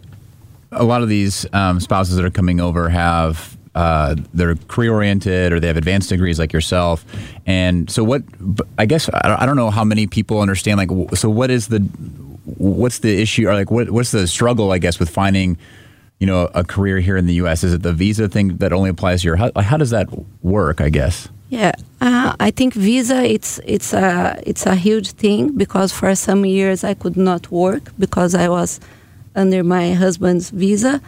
a 0.73 0.85
lot 0.85 1.03
of 1.03 1.09
these 1.09 1.47
um, 1.53 1.81
spouses 1.81 2.17
that 2.17 2.25
are 2.25 2.31
coming 2.31 2.61
over 2.61 2.89
have 2.89 3.57
uh, 3.75 4.15
they're 4.35 4.57
career 4.69 4.93
oriented 4.93 5.53
or 5.53 5.61
they 5.61 5.67
have 5.67 5.77
advanced 5.77 6.09
degrees 6.09 6.39
like 6.39 6.53
yourself. 6.53 7.05
And 7.47 7.91
so, 7.91 8.03
what 8.05 8.23
I 8.79 8.87
guess 8.87 9.09
I 9.13 9.45
don't- 9.47 9.57
know 9.57 9.71
how 9.71 9.85
many 9.85 10.07
people 10.07 10.41
understand. 10.41 10.79
Like, 10.79 10.91
so 11.17 11.29
what 11.31 11.51
is 11.51 11.69
the 11.69 11.81
what's 12.57 13.01
the 13.01 13.21
issue 13.21 13.47
or 13.49 13.55
like 13.55 13.71
what 13.71 13.91
what's 13.91 14.11
the 14.11 14.27
struggle? 14.27 14.73
I 14.73 14.79
guess 14.79 14.99
with 14.99 15.11
finding 15.11 15.59
you 16.19 16.27
know 16.27 16.51
a 16.55 16.65
career 16.65 16.99
here 16.99 17.17
in 17.17 17.27
the 17.27 17.35
U.S. 17.35 17.65
Is 17.65 17.73
it 17.73 17.83
the 17.83 17.93
visa 17.93 18.29
thing 18.29 18.57
that 18.59 18.73
only 18.73 18.91
applies 18.91 19.25
your? 19.25 19.37
How, 19.37 19.51
how 19.57 19.77
does 19.77 19.91
that 19.91 20.09
work? 20.43 20.81
I 20.81 20.91
guess. 20.91 21.29
Yeah, 21.51 21.73
uh, 22.01 22.35
I 22.39 22.51
think 22.51 22.75
visa 22.75 23.23
it's 23.23 23.59
it's 23.65 23.95
a 23.95 24.39
it's 24.47 24.67
a 24.67 24.75
huge 24.75 25.13
thing 25.13 25.57
because 25.57 25.93
for 25.93 26.15
some 26.15 26.45
years 26.45 26.85
I 26.85 26.95
could 26.95 27.17
not 27.17 27.51
work 27.51 27.93
because 27.99 28.35
I 28.35 28.49
was 28.49 28.81
under 29.35 29.65
my 29.65 29.95
husband's 29.95 30.51
visa, 30.51 31.01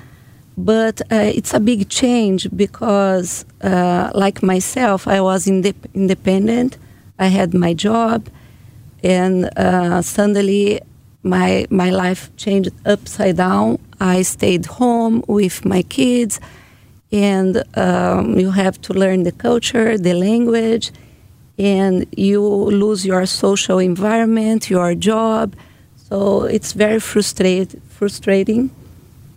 but 0.56 1.02
uh, 1.12 1.16
it's 1.16 1.52
a 1.52 1.60
big 1.60 1.88
change 1.90 2.48
because 2.56 3.44
uh, 3.60 4.10
like 4.14 4.42
myself 4.42 5.06
I 5.06 5.20
was 5.20 5.46
indep- 5.46 5.92
independent, 5.92 6.78
I 7.18 7.26
had 7.26 7.52
my 7.52 7.74
job, 7.74 8.28
and 9.02 9.50
uh, 9.58 10.00
suddenly 10.00 10.80
my 11.22 11.66
my 11.70 11.90
life 11.90 12.34
changed 12.36 12.70
upside 12.86 13.36
down. 13.36 13.78
I 14.00 14.22
stayed 14.22 14.66
home 14.66 15.22
with 15.26 15.64
my 15.64 15.82
kids 15.82 16.40
and 17.12 17.62
um, 17.76 18.38
you 18.38 18.50
have 18.50 18.80
to 18.82 18.92
learn 18.92 19.24
the 19.24 19.32
culture, 19.32 19.98
the 19.98 20.14
language, 20.14 20.92
and 21.58 22.06
you 22.16 22.42
lose 22.42 23.04
your 23.04 23.26
social 23.26 23.78
environment, 23.78 24.70
your 24.70 24.94
job. 24.94 25.54
So 25.96 26.44
it's 26.44 26.72
very 26.72 27.00
frustrate, 27.00 27.74
frustrating. 27.88 28.70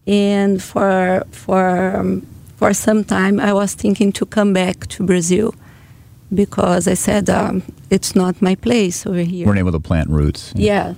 And 0.05 0.61
for 0.61 1.23
for 1.31 1.95
um, 1.95 2.25
for 2.55 2.73
some 2.73 3.03
time, 3.03 3.39
I 3.39 3.53
was 3.53 3.73
thinking 3.73 4.11
to 4.13 4.25
come 4.25 4.53
back 4.53 4.87
to 4.87 5.03
Brazil 5.03 5.55
because 6.33 6.87
I 6.87 6.93
said 6.93 7.29
um, 7.29 7.63
it's 7.89 8.15
not 8.15 8.41
my 8.41 8.55
place 8.55 9.05
over 9.05 9.19
here. 9.19 9.45
Weren't 9.45 9.59
able 9.59 9.71
to 9.71 9.79
plant 9.79 10.09
roots. 10.09 10.53
Yeah. 10.55 10.93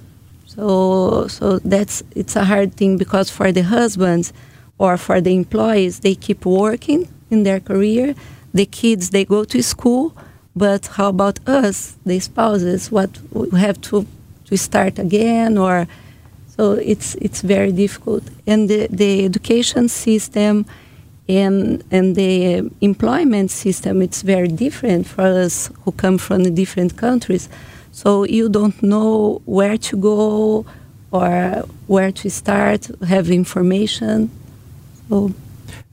So 0.55 1.27
so 1.27 1.59
that's 1.59 2.03
it's 2.15 2.35
a 2.35 2.45
hard 2.45 2.75
thing 2.75 2.97
because 2.97 3.29
for 3.29 3.51
the 3.51 3.63
husbands 3.63 4.33
or 4.77 4.97
for 4.97 5.21
the 5.21 5.35
employees, 5.35 5.99
they 5.99 6.15
keep 6.15 6.45
working 6.45 7.07
in 7.29 7.43
their 7.43 7.59
career. 7.59 8.15
The 8.53 8.65
kids 8.65 9.09
they 9.09 9.25
go 9.25 9.43
to 9.43 9.61
school, 9.61 10.15
but 10.55 10.87
how 10.87 11.09
about 11.09 11.39
us, 11.47 11.97
the 12.05 12.19
spouses? 12.19 12.91
What 12.91 13.09
we 13.31 13.59
have 13.59 13.81
to 13.89 14.05
to 14.45 14.57
start 14.57 14.99
again 14.99 15.57
or 15.57 15.87
so 16.55 16.73
it's 16.73 17.15
it's 17.15 17.41
very 17.41 17.71
difficult. 17.71 18.23
And 18.47 18.69
the, 18.69 18.87
the 18.89 19.25
education 19.25 19.89
system 19.89 20.65
and 21.27 21.83
and 21.91 22.15
the 22.15 22.69
employment 22.81 23.51
system 23.51 24.01
it's 24.01 24.21
very 24.21 24.47
different 24.47 25.07
for 25.07 25.23
us 25.23 25.69
who 25.83 25.91
come 25.91 26.17
from 26.17 26.55
different 26.55 26.95
countries. 26.95 27.49
So 27.95 28.25
you 28.25 28.49
don't 28.49 28.83
know 28.83 29.41
where 29.45 29.77
to 29.77 29.95
go 29.95 30.65
or 31.11 31.63
where 31.87 32.11
to 32.11 32.29
start, 32.29 32.91
have 33.07 33.29
information. 33.29 34.29
So 35.07 35.31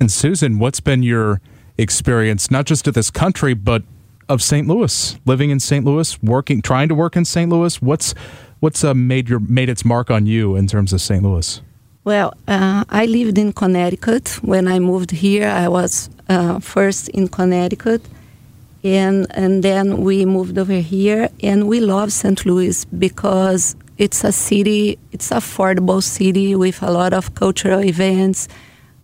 And 0.01 0.11
Susan, 0.11 0.59
what's 0.59 0.81
been 0.81 1.05
your 1.05 1.41
experience 1.79 2.51
not 2.51 2.67
just 2.67 2.89
of 2.89 2.95
this 2.95 3.09
country 3.09 3.55
but 3.55 3.85
of 4.29 4.43
St. 4.43 4.67
Louis, 4.67 5.17
living 5.27 5.51
in 5.51 5.61
St. 5.61 5.85
Louis, 5.85 6.21
working 6.25 6.61
trying 6.61 6.89
to 6.89 6.95
work 6.97 7.15
in 7.15 7.25
St. 7.25 7.49
Louis? 7.49 7.81
What's 7.81 8.15
what's 8.59 8.83
uh, 8.83 8.95
made 8.95 9.29
your 9.29 9.39
made 9.39 9.69
its 9.69 9.85
mark 9.85 10.11
on 10.11 10.27
you 10.27 10.57
in 10.57 10.67
terms 10.67 10.93
of 10.93 11.01
St. 11.01 11.23
Louis? 11.23 11.63
Well, 12.03 12.35
uh, 12.49 12.83
I 12.89 13.07
lived 13.07 13.39
in 13.39 13.53
Connecticut. 13.53 14.43
When 14.43 14.67
I 14.67 14.81
moved 14.81 15.13
here, 15.13 15.47
I 15.47 15.69
was 15.69 16.11
uh, 16.29 16.59
first 16.59 17.11
in 17.11 17.29
Connecticut, 17.29 18.03
and 18.85 19.27
and 19.31 19.63
then 19.63 19.99
we 19.99 20.25
moved 20.25 20.59
over 20.59 20.81
here. 20.81 21.29
And 21.43 21.69
we 21.69 21.81
love 21.81 22.13
St. 22.13 22.45
Louis 22.45 22.85
because 22.87 23.77
it's 23.99 24.25
a 24.25 24.33
city, 24.33 24.99
it's 25.13 25.31
affordable 25.31 26.03
city 26.03 26.57
with 26.57 26.83
a 26.83 26.91
lot 26.91 27.13
of 27.13 27.35
cultural 27.35 27.85
events, 27.85 28.49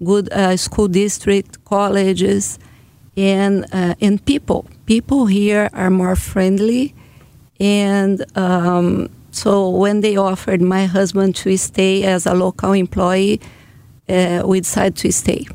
good 0.03 0.33
uh, 0.33 0.57
school 0.57 0.89
district, 0.89 1.65
colleges, 1.65 2.59
and 3.17 3.67
uh, 3.73 3.95
and 4.01 4.25
people. 4.25 4.67
People 4.87 5.27
here 5.27 5.69
are 5.73 5.91
more 5.91 6.17
friendly, 6.17 6.95
and 7.61 8.25
um, 8.37 9.11
so 9.31 9.69
when 9.69 10.01
they 10.01 10.17
offered 10.17 10.63
my 10.63 10.87
husband 10.87 11.37
to 11.37 11.57
stay 11.57 12.05
as 12.05 12.27
a 12.27 12.35
local 12.35 12.73
employee, 12.73 13.41
uh, 14.09 14.43
we 14.45 14.61
decided 14.61 14.97
to 14.97 15.13
stay. 15.13 15.47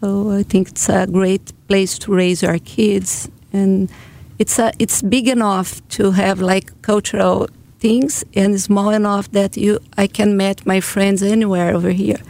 So 0.00 0.30
I 0.30 0.42
think 0.42 0.68
it's 0.68 0.88
a 0.88 1.06
great 1.06 1.52
place 1.66 1.98
to 2.00 2.14
raise 2.14 2.44
our 2.44 2.58
kids, 2.58 3.28
and 3.52 3.90
it's 4.38 4.58
a, 4.58 4.72
it's 4.78 5.02
big 5.02 5.28
enough 5.28 5.86
to 5.88 6.12
have 6.12 6.40
like 6.40 6.70
cultural 6.82 7.48
things, 7.78 8.24
and 8.34 8.60
small 8.60 8.90
enough 8.90 9.30
that 9.32 9.56
you 9.56 9.78
I 9.96 10.06
can 10.06 10.36
meet 10.36 10.66
my 10.66 10.80
friends 10.80 11.22
anywhere 11.22 11.74
over 11.74 11.90
here. 11.90 12.20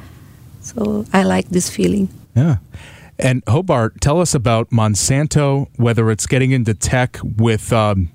So 0.61 1.05
I 1.13 1.23
like 1.23 1.49
this 1.49 1.71
feeling. 1.71 2.09
Yeah. 2.35 2.57
And 3.19 3.43
Hobart, 3.49 4.01
tell 4.01 4.21
us 4.21 4.35
about 4.35 4.71
Monsanto, 4.71 5.69
whether 5.77 6.11
it's 6.11 6.27
getting 6.27 6.51
into 6.51 6.75
tech 6.75 7.19
with 7.23 7.73
um, 7.73 8.11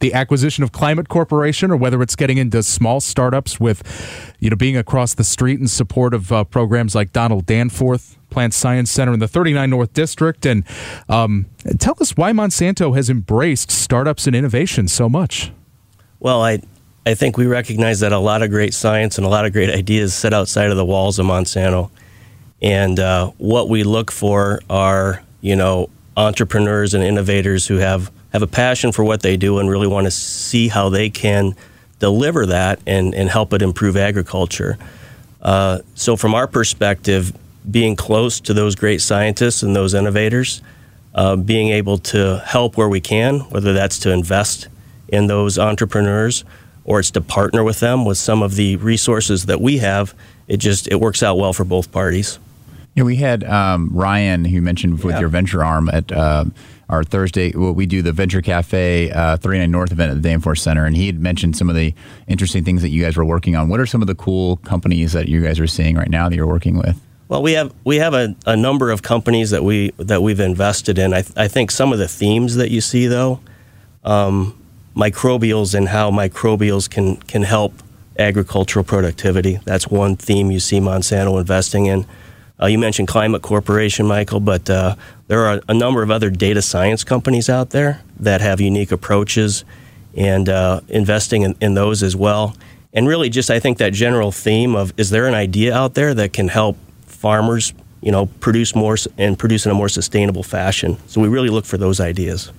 the 0.00 0.12
acquisition 0.12 0.62
of 0.62 0.72
Climate 0.72 1.08
Corporation, 1.08 1.70
or 1.70 1.76
whether 1.76 2.02
it's 2.02 2.16
getting 2.16 2.38
into 2.38 2.62
small 2.62 3.00
startups 3.00 3.58
with, 3.58 4.34
you 4.38 4.50
know, 4.50 4.56
being 4.56 4.76
across 4.76 5.14
the 5.14 5.24
street 5.24 5.58
in 5.58 5.68
support 5.68 6.12
of 6.12 6.30
uh, 6.32 6.44
programs 6.44 6.94
like 6.94 7.12
Donald 7.12 7.46
Danforth 7.46 8.18
Plant 8.28 8.52
Science 8.52 8.90
Center 8.90 9.14
in 9.14 9.20
the 9.20 9.28
39 9.28 9.70
North 9.70 9.92
District. 9.94 10.44
And 10.44 10.64
um, 11.08 11.46
tell 11.78 11.96
us 12.00 12.16
why 12.16 12.32
Monsanto 12.32 12.94
has 12.94 13.08
embraced 13.08 13.70
startups 13.70 14.26
and 14.26 14.36
innovation 14.36 14.88
so 14.88 15.08
much. 15.08 15.52
Well, 16.20 16.42
I 16.42 16.60
I 17.06 17.14
think 17.14 17.38
we 17.38 17.46
recognize 17.46 18.00
that 18.00 18.12
a 18.12 18.18
lot 18.18 18.42
of 18.42 18.50
great 18.50 18.74
science 18.74 19.16
and 19.16 19.24
a 19.24 19.30
lot 19.30 19.46
of 19.46 19.52
great 19.52 19.70
ideas 19.70 20.12
sit 20.12 20.34
outside 20.34 20.70
of 20.70 20.76
the 20.76 20.84
walls 20.84 21.20
of 21.20 21.26
Monsanto, 21.26 21.88
and 22.60 22.98
uh, 22.98 23.30
what 23.38 23.68
we 23.68 23.84
look 23.84 24.10
for 24.10 24.60
are 24.68 25.22
you 25.40 25.54
know 25.54 25.88
entrepreneurs 26.16 26.94
and 26.94 27.04
innovators 27.04 27.66
who 27.66 27.76
have 27.76 28.10
have 28.36 28.42
a 28.42 28.46
passion 28.46 28.92
for 28.92 29.02
what 29.02 29.22
they 29.22 29.36
do 29.38 29.58
and 29.58 29.70
really 29.70 29.86
want 29.86 30.04
to 30.04 30.10
see 30.10 30.68
how 30.68 30.90
they 30.90 31.08
can 31.08 31.54
deliver 32.00 32.44
that 32.44 32.78
and, 32.86 33.14
and 33.14 33.30
help 33.30 33.54
it 33.54 33.62
improve 33.62 33.96
agriculture. 33.96 34.76
Uh, 35.40 35.78
so, 35.94 36.16
from 36.16 36.34
our 36.34 36.46
perspective, 36.46 37.34
being 37.70 37.96
close 37.96 38.38
to 38.40 38.52
those 38.52 38.74
great 38.74 39.00
scientists 39.00 39.62
and 39.62 39.74
those 39.74 39.94
innovators, 39.94 40.60
uh, 41.14 41.34
being 41.34 41.70
able 41.70 41.96
to 41.96 42.42
help 42.44 42.76
where 42.76 42.90
we 42.90 43.00
can, 43.00 43.40
whether 43.50 43.72
that's 43.72 43.98
to 44.00 44.12
invest 44.12 44.68
in 45.08 45.28
those 45.28 45.58
entrepreneurs 45.58 46.44
or 46.84 47.00
it's 47.00 47.10
to 47.12 47.20
partner 47.22 47.64
with 47.64 47.80
them 47.80 48.04
with 48.04 48.18
some 48.18 48.42
of 48.42 48.54
the 48.56 48.76
resources 48.76 49.46
that 49.46 49.60
we 49.62 49.78
have, 49.78 50.14
it 50.46 50.58
just 50.58 50.88
it 50.88 51.00
works 51.00 51.22
out 51.22 51.36
well 51.38 51.54
for 51.54 51.64
both 51.64 51.90
parties. 51.90 52.38
Yeah, 52.94 53.04
we 53.04 53.16
had 53.16 53.44
um, 53.44 53.90
Ryan, 53.92 54.44
who 54.44 54.60
mentioned 54.60 55.02
with 55.02 55.14
Yeah. 55.14 55.20
your 55.20 55.28
venture 55.30 55.64
arm 55.64 55.88
at 55.88 56.12
uh, 56.12 56.44
our 56.88 57.02
Thursday. 57.02 57.52
Well, 57.54 57.72
we 57.72 57.86
do 57.86 58.02
the 58.02 58.12
Venture 58.12 58.42
Cafe 58.42 59.10
uh, 59.10 59.36
39 59.38 59.70
North 59.70 59.92
event 59.92 60.10
at 60.10 60.22
the 60.22 60.28
Danforth 60.28 60.58
Center, 60.58 60.84
and 60.84 60.96
he 60.96 61.06
had 61.06 61.20
mentioned 61.20 61.56
some 61.56 61.68
of 61.68 61.76
the 61.76 61.94
interesting 62.26 62.64
things 62.64 62.82
that 62.82 62.90
you 62.90 63.02
guys 63.02 63.16
were 63.16 63.24
working 63.24 63.56
on. 63.56 63.68
What 63.68 63.80
are 63.80 63.86
some 63.86 64.02
of 64.02 64.06
the 64.06 64.14
cool 64.14 64.56
companies 64.58 65.12
that 65.12 65.28
you 65.28 65.42
guys 65.42 65.58
are 65.58 65.66
seeing 65.66 65.96
right 65.96 66.08
now 66.08 66.28
that 66.28 66.36
you're 66.36 66.46
working 66.46 66.76
with? 66.76 67.00
Well, 67.28 67.42
we 67.42 67.54
have 67.54 67.74
we 67.82 67.96
have 67.96 68.14
a, 68.14 68.36
a 68.46 68.56
number 68.56 68.90
of 68.90 69.02
companies 69.02 69.50
that 69.50 69.64
we 69.64 69.90
that 69.98 70.22
we've 70.22 70.38
invested 70.38 70.96
in. 70.96 71.12
I, 71.12 71.22
th- 71.22 71.36
I 71.36 71.48
think 71.48 71.72
some 71.72 71.92
of 71.92 71.98
the 71.98 72.06
themes 72.06 72.54
that 72.54 72.70
you 72.70 72.80
see 72.80 73.08
though, 73.08 73.40
um, 74.04 74.56
microbials 74.94 75.74
and 75.74 75.88
how 75.88 76.12
microbials 76.12 76.88
can 76.88 77.16
can 77.16 77.42
help 77.42 77.74
agricultural 78.16 78.84
productivity. 78.84 79.58
That's 79.64 79.88
one 79.88 80.16
theme 80.16 80.52
you 80.52 80.60
see 80.60 80.78
Monsanto 80.78 81.38
investing 81.40 81.86
in. 81.86 82.06
Uh, 82.60 82.66
you 82.66 82.78
mentioned 82.78 83.08
Climate 83.08 83.42
Corporation, 83.42 84.06
Michael, 84.06 84.40
but 84.40 84.68
uh, 84.70 84.96
there 85.28 85.44
are 85.44 85.60
a 85.68 85.74
number 85.74 86.02
of 86.02 86.10
other 86.10 86.30
data 86.30 86.62
science 86.62 87.04
companies 87.04 87.50
out 87.50 87.70
there 87.70 88.00
that 88.18 88.40
have 88.40 88.60
unique 88.60 88.92
approaches 88.92 89.64
and 90.16 90.48
uh, 90.48 90.80
investing 90.88 91.42
in, 91.42 91.54
in 91.60 91.74
those 91.74 92.02
as 92.02 92.16
well. 92.16 92.56
And 92.94 93.06
really, 93.06 93.28
just 93.28 93.50
I 93.50 93.60
think 93.60 93.76
that 93.78 93.92
general 93.92 94.32
theme 94.32 94.74
of 94.74 94.94
is 94.96 95.10
there 95.10 95.26
an 95.26 95.34
idea 95.34 95.74
out 95.74 95.94
there 95.94 96.14
that 96.14 96.32
can 96.32 96.48
help 96.48 96.78
farmers, 97.04 97.74
you 98.00 98.10
know, 98.10 98.26
produce 98.40 98.74
more 98.74 98.96
and 99.18 99.38
produce 99.38 99.66
in 99.66 99.72
a 99.72 99.74
more 99.74 99.90
sustainable 99.90 100.42
fashion? 100.42 100.96
So 101.06 101.20
we 101.20 101.28
really 101.28 101.50
look 101.50 101.66
for 101.66 101.76
those 101.76 102.00
ideas. 102.00 102.50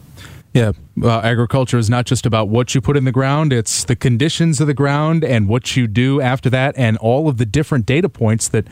Yeah, 0.54 0.72
uh, 1.04 1.20
agriculture 1.20 1.78
is 1.78 1.90
not 1.90 2.06
just 2.06 2.26
about 2.26 2.50
what 2.50 2.74
you 2.74 2.82
put 2.82 2.98
in 2.98 3.06
the 3.06 3.12
ground, 3.12 3.52
it's 3.52 3.84
the 3.84 3.96
conditions 3.96 4.62
of 4.62 4.68
the 4.68 4.74
ground 4.74 5.24
and 5.24 5.48
what 5.48 5.76
you 5.76 5.88
do 5.88 6.22
after 6.22 6.50
that, 6.52 6.76
and 6.78 6.98
all 6.98 7.28
of 7.28 7.38
the 7.38 7.46
different 7.46 7.86
data 7.86 8.10
points 8.10 8.48
that 8.50 8.66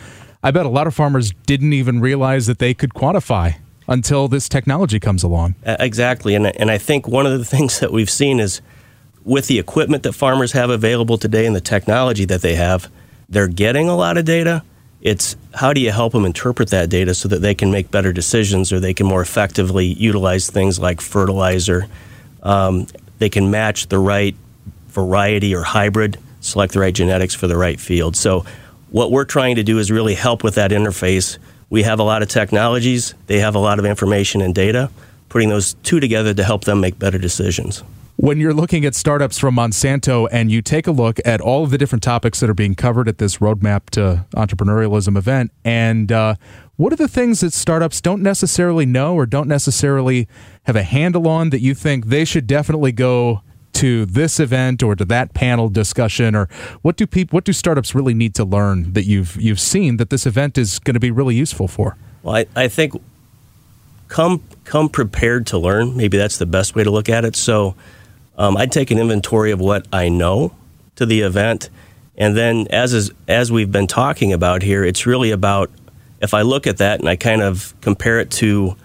I 0.46 0.52
bet 0.52 0.68
a 0.68 0.70
lot 0.70 0.86
of 0.86 0.94
farmers 0.94 1.32
didn't 1.48 1.74
even 1.74 2.02
realize 2.02 2.46
that 2.46 2.60
they 2.60 2.76
could 2.76 2.92
quantify 2.92 3.56
until 3.88 4.28
this 4.28 4.48
technology 4.48 5.00
comes 5.00 5.24
along. 5.24 5.56
Exactly, 5.66 6.36
and 6.36 6.46
and 6.46 6.70
I 6.70 6.78
think 6.78 7.08
one 7.08 7.26
of 7.26 7.40
the 7.40 7.44
things 7.56 7.80
that 7.80 7.92
we've 7.92 8.12
seen 8.12 8.40
is 8.40 8.62
with 9.24 9.48
the 9.48 9.58
equipment 9.58 10.04
that 10.04 10.14
farmers 10.14 10.52
have 10.52 10.70
available 10.70 11.18
today 11.18 11.48
and 11.48 11.56
the 11.56 11.62
technology 11.62 12.26
that 12.26 12.44
they 12.44 12.54
have, 12.54 12.92
they're 13.28 13.48
getting 13.48 13.90
a 13.90 13.96
lot 13.96 14.20
of 14.20 14.26
data. 14.26 14.62
It's 15.02 15.36
how 15.56 15.74
do 15.74 15.82
you 15.82 15.92
help 15.92 16.14
them 16.14 16.26
interpret 16.26 16.70
that 16.70 16.92
data 16.92 17.16
so 17.16 17.28
that 17.30 17.40
they 17.40 17.56
can 17.56 17.72
make 17.72 17.90
better 17.90 18.14
decisions 18.14 18.72
or 18.72 18.80
they 18.80 18.94
can 18.94 19.08
more 19.08 19.24
effectively 19.24 19.88
utilize 19.88 20.48
things 20.48 20.78
like 20.78 21.02
fertilizer. 21.02 21.88
Um, 22.44 22.86
they 23.18 23.30
can 23.30 23.50
match 23.50 23.88
the 23.88 23.98
right 23.98 24.36
variety 24.90 25.56
or 25.56 25.64
hybrid, 25.64 26.20
select 26.40 26.74
the 26.74 26.82
right 26.82 26.94
genetics 26.94 27.34
for 27.34 27.48
the 27.48 27.58
right 27.58 27.80
field. 27.80 28.16
So, 28.16 28.46
what 28.96 29.12
we're 29.12 29.26
trying 29.26 29.58
to 29.58 29.64
do 29.64 29.78
is 29.78 29.92
really 29.92 30.16
help 30.16 30.42
with 30.42 30.56
that 30.56 30.72
interface. 30.72 31.38
We 31.70 31.84
have 31.84 32.00
a 32.00 32.04
lot 32.04 32.22
of 32.22 32.30
technologies, 32.30 33.14
they 33.28 33.40
have 33.42 33.54
a 33.54 33.60
lot 33.60 33.78
of 33.78 33.84
information 33.84 34.40
and 34.40 34.56
data, 34.56 34.90
putting 35.28 35.50
those 35.50 35.74
two 35.84 36.00
together 36.00 36.34
to 36.34 36.46
help 36.46 36.64
them 36.64 36.80
make 36.80 36.98
better 36.98 37.18
decisions. 37.18 37.84
When 38.16 38.40
you're 38.40 38.54
looking 38.54 38.86
at 38.86 38.96
startups 38.96 39.38
from 39.38 39.58
Monsanto 39.58 40.30
and 40.32 40.50
you 40.50 40.62
take 40.62 40.88
a 40.88 40.94
look 40.94 41.20
at 41.26 41.42
all 41.42 41.66
of 41.66 41.72
the 41.72 41.78
different 41.78 42.04
topics 42.04 42.40
that 42.40 42.50
are 42.50 42.54
being 42.54 42.74
covered 42.74 43.10
at 43.10 43.18
this 43.18 43.40
Roadmap 43.40 43.90
to 43.90 44.26
Entrepreneurialism 44.34 45.18
event, 45.18 45.52
and 45.66 46.10
uh, 46.10 46.36
what 46.78 46.94
are 46.94 46.96
the 46.96 47.10
things 47.10 47.42
that 47.42 47.52
startups 47.52 48.00
don't 48.00 48.22
necessarily 48.22 48.86
know 48.86 49.14
or 49.14 49.26
don't 49.26 49.50
necessarily 49.50 50.30
have 50.64 50.78
a 50.78 50.84
handle 50.84 51.28
on 51.28 51.50
that 51.50 51.60
you 51.60 51.74
think 51.74 52.06
they 52.06 52.24
should 52.24 52.48
definitely 52.48 52.94
go 52.94 53.42
to 53.76 54.06
this 54.06 54.40
event 54.40 54.82
or 54.82 54.96
to 54.96 55.06
that 55.06 55.34
panel 55.34 55.70
discussion, 55.70 56.36
or 56.36 56.48
what 56.82 56.96
do 56.96 57.06
people, 57.06 57.36
what 57.36 57.44
do 57.44 57.54
startups 57.54 57.94
really 57.94 58.14
need 58.14 58.34
to 58.36 58.46
learn 58.46 58.94
that 58.94 59.06
you've 59.06 59.36
you've 59.40 59.60
seen 59.60 59.98
that 59.98 60.10
this 60.10 60.26
event 60.26 60.58
is 60.58 60.80
going 60.80 60.94
to 60.94 61.00
be 61.00 61.12
really 61.12 61.36
useful 61.36 61.68
for? 61.68 61.98
Well, 62.24 62.36
I, 62.36 62.46
I 62.56 62.68
think 62.68 62.94
come 64.08 64.44
come 64.64 64.90
prepared 64.90 65.48
to 65.48 65.58
learn. 65.58 65.96
Maybe 65.96 66.18
that's 66.18 66.38
the 66.38 66.46
best 66.46 66.76
way 66.76 66.84
to 66.84 66.92
look 66.92 67.10
at 67.10 67.26
it. 67.26 67.36
So, 67.36 67.76
um, 68.38 68.58
I'd 68.58 68.72
take 68.72 68.92
an 68.92 68.98
inventory 68.98 69.52
of 69.52 69.60
what 69.60 69.88
I 69.92 70.10
know 70.10 70.56
to 70.96 71.06
the 71.06 71.22
event, 71.22 71.70
and 72.18 72.36
then 72.36 72.68
as 72.70 72.94
is, 72.94 73.12
as 73.28 73.52
we've 73.52 73.72
been 73.72 73.88
talking 73.88 74.32
about 74.34 74.62
here, 74.62 74.84
it's 74.84 75.06
really 75.06 75.32
about 75.32 75.70
if 76.22 76.34
I 76.34 76.42
look 76.42 76.66
at 76.66 76.78
that 76.78 77.00
and 77.00 77.10
I 77.10 77.16
kind 77.16 77.42
of 77.42 77.74
compare 77.82 78.20
it 78.20 78.32
to 78.32 78.76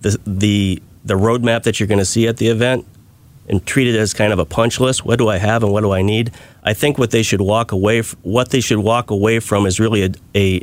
the 0.00 0.18
the 0.26 0.82
the 1.04 1.14
roadmap 1.14 1.64
that 1.64 1.80
you're 1.80 1.86
going 1.86 1.98
to 1.98 2.04
see 2.04 2.28
at 2.28 2.36
the 2.36 2.48
event 2.48 2.86
and 3.52 3.64
treat 3.66 3.86
it 3.86 3.96
as 3.96 4.14
kind 4.14 4.32
of 4.32 4.38
a 4.38 4.46
punch 4.46 4.80
list. 4.80 5.04
What 5.04 5.18
do 5.18 5.28
I 5.28 5.36
have 5.36 5.62
and 5.62 5.70
what 5.70 5.82
do 5.82 5.92
I 5.92 6.00
need? 6.00 6.32
I 6.64 6.72
think 6.72 6.96
what 6.96 7.10
they 7.10 7.22
should 7.22 7.42
walk 7.42 7.70
away 7.70 7.98
f- 7.98 8.16
what 8.22 8.50
they 8.50 8.60
should 8.60 8.78
walk 8.78 9.10
away 9.10 9.40
from 9.40 9.66
is 9.66 9.78
really 9.78 10.04
a, 10.04 10.10
a 10.34 10.62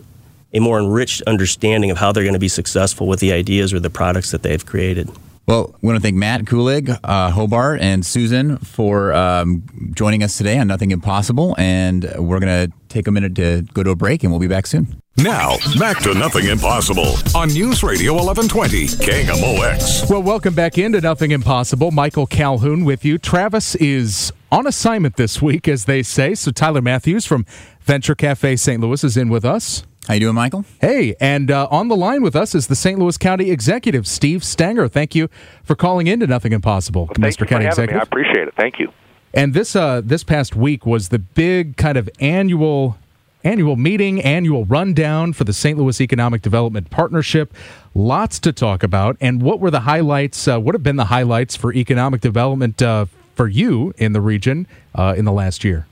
a 0.52 0.60
more 0.60 0.80
enriched 0.80 1.22
understanding 1.28 1.92
of 1.92 1.98
how 1.98 2.12
they're 2.12 2.24
going 2.24 2.34
to 2.34 2.40
be 2.40 2.48
successful 2.48 3.06
with 3.06 3.20
the 3.20 3.32
ideas 3.32 3.72
or 3.72 3.80
the 3.80 3.92
products 3.92 4.32
that 4.32 4.42
they've 4.42 4.66
created. 4.66 5.08
Well, 5.46 5.76
we 5.82 5.88
want 5.88 5.98
to 5.98 6.02
thank 6.02 6.16
Matt 6.16 6.42
Kulig, 6.46 6.96
uh, 7.04 7.30
Hobart, 7.32 7.82
and 7.82 8.04
Susan 8.04 8.58
for 8.58 9.14
um, 9.14 9.64
joining 9.96 10.24
us 10.24 10.38
today 10.38 10.58
on 10.58 10.68
Nothing 10.68 10.90
Impossible. 10.92 11.56
And 11.60 12.04
we're 12.18 12.40
going 12.40 12.70
to 12.70 12.74
take 12.88 13.08
a 13.08 13.12
minute 13.12 13.36
to 13.36 13.62
go 13.74 13.84
to 13.84 13.92
a 13.92 13.96
break, 13.96 14.24
and 14.24 14.32
we'll 14.32 14.40
be 14.40 14.48
back 14.48 14.66
soon. 14.68 15.02
Now, 15.24 15.58
back 15.78 16.00
to 16.04 16.14
Nothing 16.14 16.46
Impossible 16.46 17.16
on 17.36 17.50
News 17.50 17.84
Radio 17.84 18.14
1120, 18.14 18.86
KMOX. 19.04 20.10
Well, 20.10 20.24
welcome 20.24 20.54
back 20.54 20.78
into 20.78 21.02
Nothing 21.02 21.32
Impossible. 21.32 21.92
Michael 21.92 22.26
Calhoun 22.26 22.86
with 22.86 23.04
you. 23.04 23.18
Travis 23.18 23.76
is 23.76 24.32
on 24.50 24.66
assignment 24.66 25.18
this 25.18 25.42
week, 25.42 25.68
as 25.68 25.84
they 25.86 26.04
say. 26.04 26.36
So 26.36 26.52
Tyler 26.52 26.82
Matthews 26.82 27.26
from 27.26 27.46
Venture 27.82 28.16
Cafe 28.16 28.56
St. 28.56 28.82
Louis 28.82 29.04
is 29.04 29.18
in 29.18 29.28
with 29.28 29.44
us. 29.44 29.84
How 30.08 30.14
you 30.14 30.22
doing, 30.22 30.36
Michael? 30.36 30.64
Hey, 30.80 31.16
and 31.20 31.52
uh, 31.52 31.68
on 31.70 31.90
the 31.90 31.98
line 31.98 32.24
with 32.24 32.38
us 32.38 32.56
is 32.56 32.68
the 32.68 32.76
St. 32.76 32.98
Louis 32.98 33.18
County 33.18 33.52
Executive, 33.52 34.08
Steve 34.08 34.42
Stenger. 34.42 34.88
Thank 34.88 35.16
you 35.16 35.28
for 35.66 35.76
calling 35.76 36.08
in 36.08 36.22
to 36.22 36.28
Nothing 36.28 36.54
Impossible, 36.54 37.08
well, 37.08 37.16
Mr. 37.16 37.46
County 37.46 37.66
Executive. 37.66 37.96
Me. 37.96 38.00
I 38.00 38.04
appreciate 38.04 38.48
it. 38.48 38.54
Thank 38.56 38.80
you. 38.80 38.94
And 39.34 39.54
this 39.54 39.76
uh, 39.76 40.02
this 40.02 40.24
past 40.24 40.56
week 40.56 40.86
was 40.86 41.10
the 41.10 41.20
big 41.20 41.76
kind 41.76 41.98
of 41.98 42.10
annual 42.22 42.98
annual 43.44 43.76
meeting, 43.76 44.22
annual 44.22 44.66
rundown 44.66 45.34
for 45.34 45.44
the 45.44 45.54
St. 45.54 45.78
Louis 45.78 46.02
Economic 46.02 46.42
Development 46.42 46.90
Partnership. 46.90 47.54
Lots 47.94 48.40
to 48.40 48.54
talk 48.54 48.84
about. 48.84 49.18
And 49.22 49.42
what 49.42 49.60
were 49.60 49.72
the 49.72 49.82
highlights? 49.82 50.48
Uh, 50.48 50.60
what 50.60 50.76
have 50.76 50.84
been 50.84 50.98
the 50.98 51.06
highlights 51.06 51.56
for 51.56 51.74
economic 51.74 52.22
development 52.22 52.82
uh, 52.82 53.06
for 53.36 53.48
you 53.48 53.94
in 53.98 54.14
the 54.14 54.22
region 54.22 54.68
uh, 54.96 55.14
in 55.18 55.26
the 55.26 55.32
last 55.32 55.64
year? 55.64 55.88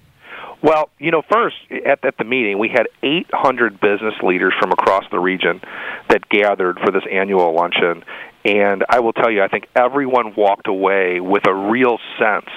Well, 0.62 0.90
you 0.98 1.12
know, 1.12 1.22
first 1.32 1.56
at, 1.86 2.04
at 2.04 2.18
the 2.18 2.24
meeting, 2.24 2.58
we 2.58 2.70
had 2.70 2.88
800 3.04 3.80
business 3.80 4.16
leaders 4.24 4.54
from 4.60 4.72
across 4.72 5.04
the 5.12 5.20
region 5.20 5.62
that 6.10 6.28
gathered 6.30 6.80
for 6.80 6.92
this 6.92 7.04
annual 7.10 7.54
luncheon. 7.54 8.04
And 8.44 8.84
I 8.90 9.00
will 9.00 9.14
tell 9.14 9.32
you, 9.32 9.44
I 9.44 9.50
think 9.50 9.68
everyone 9.76 10.34
walked 10.36 10.68
away 10.68 11.20
with 11.20 11.48
a 11.48 11.54
real 11.54 12.00
sense 12.18 12.50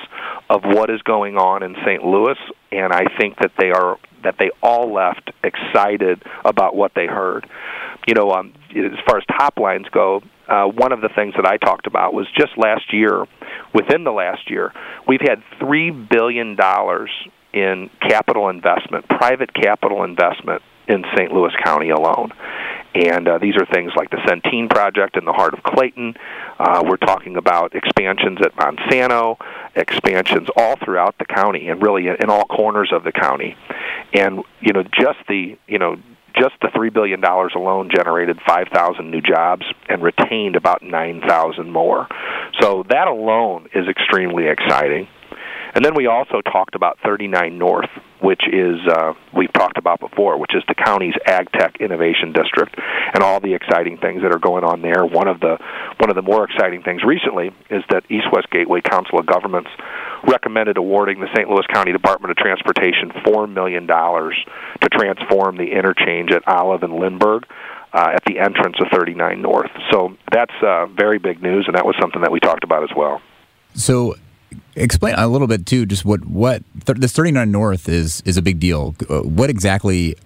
of 0.49 0.63
what 0.65 0.89
is 0.89 1.03
going 1.03 1.37
on 1.37 1.63
in 1.63 1.75
St. 1.85 2.05
Louis, 2.05 2.39
and 2.73 2.93
I 2.93 3.05
think 3.19 3.37
that 3.39 3.53
they 3.59 3.71
are 3.71 3.99
that 4.23 4.37
they 4.39 4.51
all 4.63 4.93
left 4.93 5.31
excited 5.43 6.23
about 6.45 6.75
what 6.75 6.93
they 6.95 7.07
heard. 7.07 7.47
You 8.07 8.15
know, 8.15 8.33
um, 8.33 8.55
as 8.71 8.99
far 9.07 9.19
as 9.19 9.25
top 9.27 9.59
lines 9.59 9.87
go, 9.93 10.23
uh, 10.49 10.67
one 10.67 10.93
of 10.93 11.01
the 11.01 11.11
things 11.15 11.35
that 11.37 11.47
I 11.47 11.57
talked 11.59 11.87
about 11.87 12.13
was 12.13 12.27
just 12.37 12.57
last 12.57 12.93
year, 12.93 13.25
within 13.75 14.05
the 14.05 14.11
last 14.11 14.51
year, 14.51 14.73
we've 15.07 15.21
had 15.21 15.43
three 15.59 15.91
billion 15.91 16.57
dollars 16.57 17.11
in 17.53 17.91
capital 18.01 18.49
investment, 18.49 19.09
private 19.09 19.53
capital 19.55 20.05
investment 20.05 20.63
in 20.89 21.05
St. 21.17 21.33
Louis 21.33 21.53
County 21.65 21.91
alone. 21.91 22.33
And 22.95 23.29
uh, 23.29 23.39
these 23.39 23.55
are 23.57 23.67
things 23.67 23.93
like 23.97 24.11
the 24.11 24.17
Centene 24.17 24.69
project 24.69 25.17
in 25.17 25.25
the 25.25 25.33
heart 25.33 25.55
of 25.55 25.63
Clayton. 25.63 26.15
Uh, 26.59 26.83
we're 26.85 26.97
talking 26.97 27.37
about 27.37 27.75
expansions 27.75 28.39
at 28.43 28.55
Monsanto, 28.57 29.37
expansions 29.77 30.49
all 30.57 30.77
throughout 30.77 31.17
the 31.19 31.25
county, 31.25 31.69
and 31.69 31.81
really 31.81 32.09
in, 32.09 32.29
all 32.29 32.45
corners 32.45 32.91
of 32.93 33.05
the 33.05 33.13
county. 33.13 33.57
And 34.13 34.43
you 34.61 34.73
know, 34.73 34.83
just 34.83 35.19
the 35.29 35.57
you 35.69 35.79
know 35.79 35.97
just 36.37 36.55
the 36.63 36.69
three 36.75 36.91
billion 36.91 37.21
dollars 37.21 37.53
alone 37.55 37.91
generated 37.95 38.39
five 38.47 38.69
thousand 38.73 39.11
new 39.11 39.21
jobs 39.21 39.67
and 39.89 40.03
retained 40.03 40.57
about 40.57 40.83
nine 40.83 41.21
thousand 41.21 41.71
more. 41.71 42.09
So 42.61 42.85
that 42.89 43.07
alone 43.07 43.69
is 43.75 43.89
extremely 43.89 44.49
exciting. 44.49 45.09
And 45.75 45.85
then 45.85 45.95
we 45.95 46.07
also 46.07 46.41
talked 46.41 46.75
about 46.75 46.99
39 47.05 47.57
North, 47.57 47.91
which 48.21 48.43
is 48.47 48.81
uh, 48.89 49.15
we've 49.33 49.53
talked 49.53 49.79
about 49.79 50.01
before, 50.01 50.39
which 50.39 50.55
is 50.55 50.63
the 50.69 50.75
county's 50.75 51.15
ag 51.27 51.51
tech 51.53 51.77
innovation 51.81 52.33
district, 52.33 52.77
and 53.15 53.23
all 53.23 53.41
the 53.41 53.55
exciting 53.55 53.99
things 53.99 54.23
that 54.23 54.35
are 54.35 54.39
going 54.39 54.65
on 54.65 54.83
there. 54.83 55.05
One 55.05 55.29
of 55.29 55.41
the 55.41 55.59
one 55.99 56.11
of 56.11 56.17
the 56.17 56.23
more 56.23 56.45
exciting 56.45 56.83
things 56.83 57.03
recently 57.05 57.53
is 57.71 57.85
that 57.91 58.05
East 58.11 58.27
West 58.33 58.51
Gateway 58.51 58.81
Council 58.81 59.19
of 59.19 59.27
Governments 59.27 59.71
recommended 60.27 60.77
awarding 60.77 61.21
the 61.21 61.29
St. 61.35 61.49
Louis 61.49 61.67
County 61.73 61.93
Department 61.93 62.33
of 62.33 62.37
Transportation 62.37 63.13
four 63.25 63.47
million 63.47 63.87
dollars 63.87 64.37
to 64.81 64.89
transform 64.89 65.57
the 65.57 65.71
interchange 65.71 66.33
at 66.33 66.47
Olive 66.47 66.83
and 66.83 66.95
Lindbergh. 66.95 67.47
Uh, 67.93 68.13
at 68.15 68.23
the 68.25 68.39
entrance 68.39 68.77
of 68.81 68.87
39 68.93 69.43
North. 69.43 69.73
So 69.91 70.17
that's 70.31 70.55
uh, 70.63 70.87
very 70.87 71.19
big 71.19 71.43
news, 71.43 71.65
and 71.67 71.75
that 71.75 71.85
was 71.85 71.97
something 72.01 72.23
that 72.23 72.31
we 72.31 72.39
talked 72.39 72.63
about 72.63 72.85
as 72.85 72.91
well. 72.95 73.21
So 73.75 74.15
explain 74.77 75.15
a 75.17 75.29
little 75.29 75.47
bit 75.47 75.67
too 75.67 75.87
just 75.87 76.05
what 76.05 76.25
what 76.27 76.63
th- 76.87 76.99
this 76.99 77.13
39 77.13 77.51
north 77.51 77.89
is 77.89 78.23
is 78.25 78.37
a 78.37 78.43
big 78.43 78.61
deal. 78.61 78.95
Uh, 79.09 79.21
what 79.21 79.51
exactly 79.51 80.17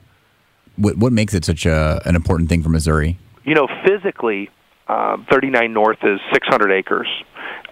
what 0.77 0.97
what 0.97 1.13
makes 1.13 1.35
it 1.35 1.45
such 1.45 1.67
a 1.67 2.01
an 2.05 2.17
important 2.17 2.49
thing 2.49 2.63
for 2.63 2.69
missouri? 2.69 3.19
You 3.45 3.55
know 3.55 3.69
physically 3.87 4.51
uh, 4.89 5.17
39 5.31 5.73
north 5.73 5.99
is 6.03 6.21
600 6.33 6.73
acres. 6.73 7.09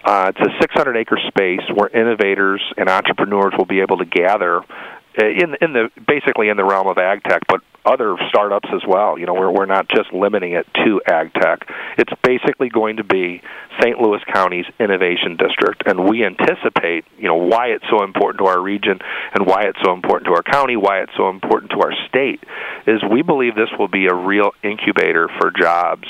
Uh, 0.03 0.31
it's 0.35 0.39
a 0.39 0.59
600 0.59 0.97
acre 0.97 1.17
space 1.27 1.61
where 1.73 1.87
innovators 1.89 2.61
and 2.75 2.89
entrepreneurs 2.89 3.53
will 3.57 3.65
be 3.65 3.79
able 3.79 3.97
to 3.97 4.05
gather 4.05 4.59
uh, 4.59 5.25
in 5.25 5.55
in 5.61 5.73
the 5.73 5.89
basically 6.07 6.49
in 6.49 6.57
the 6.57 6.65
realm 6.65 6.87
of 6.87 6.97
ag 6.97 7.23
tech, 7.23 7.43
but 7.47 7.61
other 7.85 8.15
startups 8.29 8.69
as 8.73 8.81
well. 8.87 9.17
You 9.17 9.25
know, 9.25 9.33
we're 9.33 9.51
we're 9.51 9.65
not 9.65 9.87
just 9.89 10.13
limiting 10.13 10.53
it 10.53 10.67
to 10.85 11.01
ag 11.07 11.33
tech. 11.33 11.67
It's 11.97 12.13
basically 12.23 12.69
going 12.69 12.97
to 12.97 13.03
be 13.03 13.41
St. 13.81 13.99
Louis 13.99 14.19
County's 14.33 14.65
innovation 14.79 15.37
district, 15.37 15.83
and 15.85 16.07
we 16.07 16.23
anticipate, 16.25 17.05
you 17.17 17.27
know, 17.27 17.35
why 17.35 17.67
it's 17.67 17.85
so 17.89 18.03
important 18.03 18.39
to 18.39 18.45
our 18.45 18.61
region 18.61 18.99
and 19.33 19.45
why 19.45 19.63
it's 19.63 19.79
so 19.83 19.93
important 19.93 20.27
to 20.27 20.33
our 20.33 20.43
county, 20.43 20.75
why 20.75 21.01
it's 21.01 21.13
so 21.17 21.29
important 21.29 21.71
to 21.71 21.79
our 21.81 21.93
state, 22.07 22.41
is 22.87 23.01
we 23.09 23.21
believe 23.21 23.55
this 23.55 23.71
will 23.77 23.87
be 23.87 24.07
a 24.07 24.15
real 24.15 24.51
incubator 24.63 25.29
for 25.39 25.51
jobs 25.51 26.07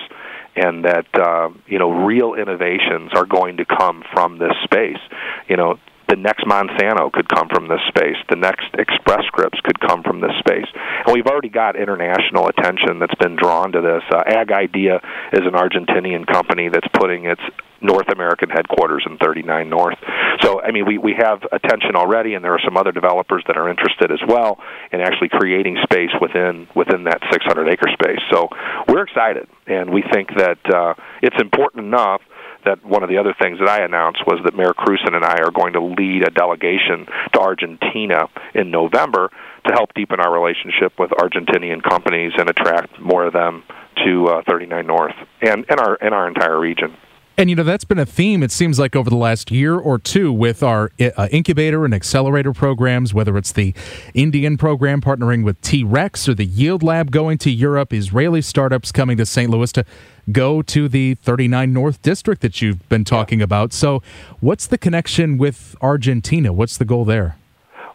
and 0.55 0.85
that 0.85 1.07
uh, 1.15 1.49
you 1.67 1.79
know 1.79 2.05
real 2.05 2.35
innovations 2.35 3.11
are 3.15 3.25
going 3.25 3.57
to 3.57 3.65
come 3.65 4.03
from 4.13 4.37
this 4.37 4.53
space. 4.63 4.99
You 5.47 5.57
know, 5.57 5.79
the 6.13 6.21
next 6.21 6.45
Monsanto 6.45 7.11
could 7.11 7.27
come 7.27 7.49
from 7.49 7.67
this 7.67 7.81
space. 7.87 8.17
The 8.29 8.35
next 8.35 8.69
Express 8.77 9.25
Scripts 9.25 9.59
could 9.63 9.79
come 9.79 10.03
from 10.03 10.21
this 10.21 10.37
space. 10.37 10.69
And 11.05 11.11
we've 11.11 11.25
already 11.25 11.49
got 11.49 11.75
international 11.75 12.47
attention 12.47 12.99
that's 12.99 13.15
been 13.15 13.35
drawn 13.35 13.71
to 13.71 13.81
this. 13.81 14.03
Uh, 14.13 14.21
Ag 14.27 14.51
Idea 14.51 15.01
is 15.33 15.41
an 15.41 15.57
Argentinian 15.57 16.27
company 16.27 16.69
that's 16.69 16.87
putting 16.93 17.25
its 17.25 17.41
North 17.81 18.07
American 18.13 18.49
headquarters 18.49 19.03
in 19.09 19.17
39 19.17 19.69
North. 19.69 19.97
So, 20.41 20.61
I 20.61 20.71
mean, 20.71 20.85
we, 20.85 20.99
we 20.99 21.15
have 21.17 21.41
attention 21.51 21.95
already, 21.95 22.35
and 22.35 22.45
there 22.45 22.53
are 22.53 22.61
some 22.63 22.77
other 22.77 22.91
developers 22.91 23.43
that 23.47 23.57
are 23.57 23.67
interested 23.67 24.11
as 24.11 24.21
well 24.27 24.59
in 24.91 25.01
actually 25.01 25.29
creating 25.29 25.77
space 25.83 26.13
within 26.21 26.67
within 26.75 27.05
that 27.05 27.19
600 27.31 27.67
acre 27.67 27.89
space. 27.91 28.21
So, 28.31 28.49
we're 28.87 29.03
excited, 29.03 29.49
and 29.65 29.89
we 29.89 30.03
think 30.13 30.29
that 30.37 30.61
uh, 30.71 30.93
it's 31.23 31.41
important 31.41 31.85
enough 31.87 32.21
that 32.65 32.83
one 32.85 33.03
of 33.03 33.09
the 33.09 33.17
other 33.17 33.35
things 33.41 33.59
that 33.59 33.69
I 33.69 33.83
announced 33.83 34.21
was 34.25 34.39
that 34.45 34.55
Mayor 34.55 34.73
Krewson 34.73 35.15
and 35.15 35.23
I 35.23 35.39
are 35.43 35.51
going 35.51 35.73
to 35.73 35.81
lead 35.81 36.23
a 36.23 36.31
delegation 36.31 37.05
to 37.33 37.39
Argentina 37.39 38.27
in 38.53 38.71
November 38.71 39.31
to 39.67 39.73
help 39.73 39.93
deepen 39.93 40.19
our 40.19 40.31
relationship 40.31 40.93
with 40.99 41.11
Argentinian 41.11 41.81
companies 41.81 42.33
and 42.37 42.49
attract 42.49 42.99
more 42.99 43.25
of 43.25 43.33
them 43.33 43.63
to 44.05 44.27
uh, 44.27 44.41
39 44.47 44.87
North 44.87 45.15
and, 45.41 45.65
and 45.69 45.79
our 45.79 45.97
and 46.01 46.13
our 46.13 46.27
entire 46.27 46.59
region. 46.59 46.95
And 47.35 47.49
you 47.49 47.55
know 47.55 47.63
that's 47.63 47.83
been 47.83 47.97
a 47.97 48.05
theme. 48.05 48.43
It 48.43 48.51
seems 48.51 48.77
like 48.77 48.95
over 48.95 49.09
the 49.09 49.15
last 49.15 49.49
year 49.49 49.75
or 49.75 49.97
two 49.97 50.31
with 50.31 50.61
our 50.61 50.91
uh, 50.99 51.27
incubator 51.31 51.83
and 51.83 51.91
accelerator 51.91 52.53
programs, 52.53 53.11
whether 53.11 53.35
it's 53.37 53.51
the 53.51 53.73
Indian 54.13 54.55
program 54.55 55.01
partnering 55.01 55.43
with 55.43 55.59
T 55.61 55.83
Rex 55.83 56.29
or 56.29 56.35
the 56.35 56.45
Yield 56.45 56.83
Lab 56.83 57.09
going 57.09 57.39
to 57.39 57.49
Europe, 57.49 57.91
Israeli 57.91 58.41
startups 58.43 58.91
coming 58.91 59.17
to 59.17 59.25
St. 59.25 59.49
Louis 59.49 59.71
to 59.71 59.83
go 60.31 60.61
to 60.61 60.87
the 60.87 61.15
39 61.15 61.73
North 61.73 62.01
District 62.03 62.39
that 62.43 62.61
you've 62.61 62.87
been 62.87 63.03
talking 63.03 63.41
about. 63.41 63.73
So, 63.73 64.03
what's 64.39 64.67
the 64.67 64.77
connection 64.77 65.39
with 65.39 65.75
Argentina? 65.81 66.53
What's 66.53 66.77
the 66.77 66.85
goal 66.85 67.03
there? 67.03 67.37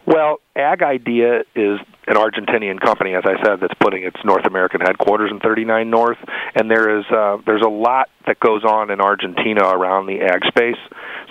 Well, 0.05 0.41
Ag 0.57 0.83
Idea 0.83 1.43
is 1.55 1.79
an 2.09 2.15
Argentinian 2.15 2.81
company, 2.81 3.13
as 3.13 3.23
I 3.23 3.41
said, 3.45 3.59
that's 3.61 3.73
putting 3.79 4.03
its 4.03 4.17
North 4.25 4.45
American 4.45 4.81
headquarters 4.81 5.29
in 5.31 5.39
39 5.39 5.89
North, 5.89 6.17
and 6.55 6.69
there 6.69 6.99
is 6.99 7.05
uh, 7.13 7.37
there's 7.45 7.61
a 7.61 7.69
lot 7.69 8.09
that 8.25 8.39
goes 8.39 8.63
on 8.63 8.89
in 8.89 8.99
Argentina 8.99 9.61
around 9.69 10.07
the 10.07 10.21
ag 10.21 10.43
space. 10.47 10.81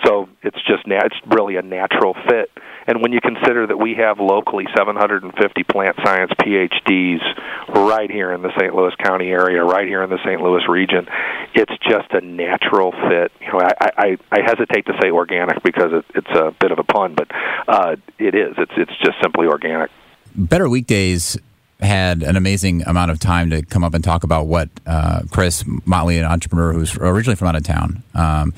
So 0.05 0.29
it's 0.41 0.57
just 0.67 0.87
na- 0.87 1.03
it's 1.03 1.15
really 1.27 1.57
a 1.57 1.61
natural 1.61 2.15
fit. 2.27 2.49
And 2.87 3.01
when 3.01 3.11
you 3.11 3.19
consider 3.21 3.67
that 3.67 3.77
we 3.77 3.95
have 3.95 4.19
locally 4.19 4.65
750 4.75 5.63
plant 5.63 5.95
science 6.03 6.31
PhDs 6.41 7.21
right 7.67 8.09
here 8.09 8.31
in 8.31 8.41
the 8.41 8.49
St. 8.57 8.73
Louis 8.73 8.93
County 9.03 9.29
area, 9.29 9.63
right 9.63 9.87
here 9.87 10.01
in 10.01 10.09
the 10.09 10.17
St. 10.25 10.41
Louis 10.41 10.63
region, 10.67 11.05
it's 11.53 11.73
just 11.83 12.07
a 12.11 12.21
natural 12.21 12.91
fit. 12.91 13.31
You 13.41 13.51
know, 13.51 13.59
I 13.59 13.89
I, 13.97 14.17
I 14.31 14.41
hesitate 14.41 14.85
to 14.85 14.93
say 15.01 15.11
organic 15.11 15.61
because 15.61 15.91
it, 15.91 16.05
it's 16.15 16.39
a 16.39 16.55
bit 16.59 16.71
of 16.71 16.79
a 16.79 16.83
pun, 16.83 17.15
but 17.15 17.27
uh, 17.67 17.95
it 18.17 18.33
is. 18.33 18.55
It's 18.57 18.73
it's 18.77 18.97
just 19.03 19.21
simply 19.21 19.47
organic. 19.47 19.91
Better 20.35 20.69
Weekdays 20.69 21.37
had 21.79 22.23
an 22.23 22.35
amazing 22.35 22.83
amount 22.83 23.11
of 23.11 23.19
time 23.19 23.49
to 23.51 23.61
come 23.63 23.83
up 23.83 23.93
and 23.93 24.03
talk 24.03 24.23
about 24.23 24.47
what 24.47 24.69
uh, 24.85 25.21
Chris 25.31 25.63
Motley, 25.85 26.17
an 26.17 26.25
entrepreneur 26.25 26.73
who's 26.73 26.95
originally 26.97 27.35
from 27.35 27.47
out 27.47 27.55
of 27.55 27.63
town. 27.63 28.03
Um, 28.13 28.53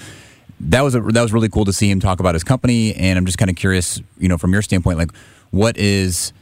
that 0.59 0.81
was 0.81 0.95
a, 0.95 1.01
that 1.01 1.21
was 1.21 1.33
really 1.33 1.49
cool 1.49 1.65
to 1.65 1.73
see 1.73 1.89
him 1.89 1.99
talk 1.99 2.19
about 2.19 2.35
his 2.35 2.43
company, 2.43 2.93
and 2.95 3.17
I'm 3.17 3.25
just 3.25 3.37
kind 3.37 3.49
of 3.49 3.55
curious, 3.55 4.01
you 4.17 4.27
know, 4.27 4.37
from 4.37 4.53
your 4.53 4.61
standpoint, 4.61 4.97
like 4.97 5.11
what 5.51 5.77
is, 5.77 6.33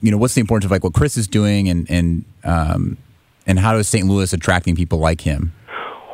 you 0.00 0.10
know, 0.10 0.16
what's 0.16 0.34
the 0.34 0.40
importance 0.40 0.64
of 0.64 0.70
like 0.70 0.84
what 0.84 0.94
Chris 0.94 1.16
is 1.16 1.26
doing, 1.26 1.68
and 1.68 1.90
and 1.90 2.24
um, 2.44 2.96
and 3.46 3.58
how 3.58 3.76
is 3.76 3.88
St. 3.88 4.06
Louis 4.06 4.32
attracting 4.32 4.76
people 4.76 4.98
like 4.98 5.20
him? 5.20 5.52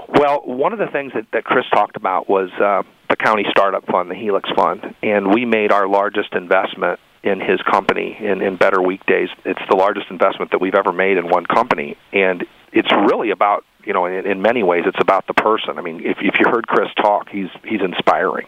Well, 0.09 0.42
one 0.44 0.72
of 0.72 0.78
the 0.78 0.88
things 0.88 1.12
that, 1.14 1.26
that 1.33 1.44
Chris 1.44 1.64
talked 1.72 1.96
about 1.96 2.28
was 2.28 2.50
uh, 2.61 2.83
the 3.09 3.16
county 3.16 3.44
startup 3.50 3.87
fund, 3.87 4.11
the 4.11 4.14
Helix 4.14 4.48
Fund, 4.56 4.94
and 5.02 5.33
we 5.33 5.44
made 5.44 5.70
our 5.70 5.87
largest 5.87 6.35
investment 6.35 6.98
in 7.22 7.40
his 7.40 7.61
company 7.62 8.16
in, 8.18 8.40
in 8.40 8.56
Better 8.56 8.80
Weekdays. 8.80 9.28
It's 9.44 9.61
the 9.68 9.76
largest 9.76 10.06
investment 10.11 10.52
that 10.52 10.61
we've 10.61 10.74
ever 10.74 10.92
made 10.92 11.18
in 11.18 11.28
one 11.28 11.46
company, 11.46 11.96
and 12.12 12.44
it's 12.72 12.90
really 12.92 13.30
about 13.30 13.64
you 13.85 13.92
know 13.92 14.06
in, 14.06 14.26
in 14.26 14.42
many 14.42 14.62
ways 14.62 14.85
it's 14.87 15.00
about 15.00 15.26
the 15.26 15.35
person. 15.35 15.78
I 15.78 15.83
mean, 15.83 16.00
if 16.04 16.18
if 16.20 16.38
you 16.38 16.46
heard 16.50 16.66
Chris 16.66 16.88
talk, 16.96 17.28
he's 17.28 17.50
he's 17.64 17.80
inspiring. 17.80 18.46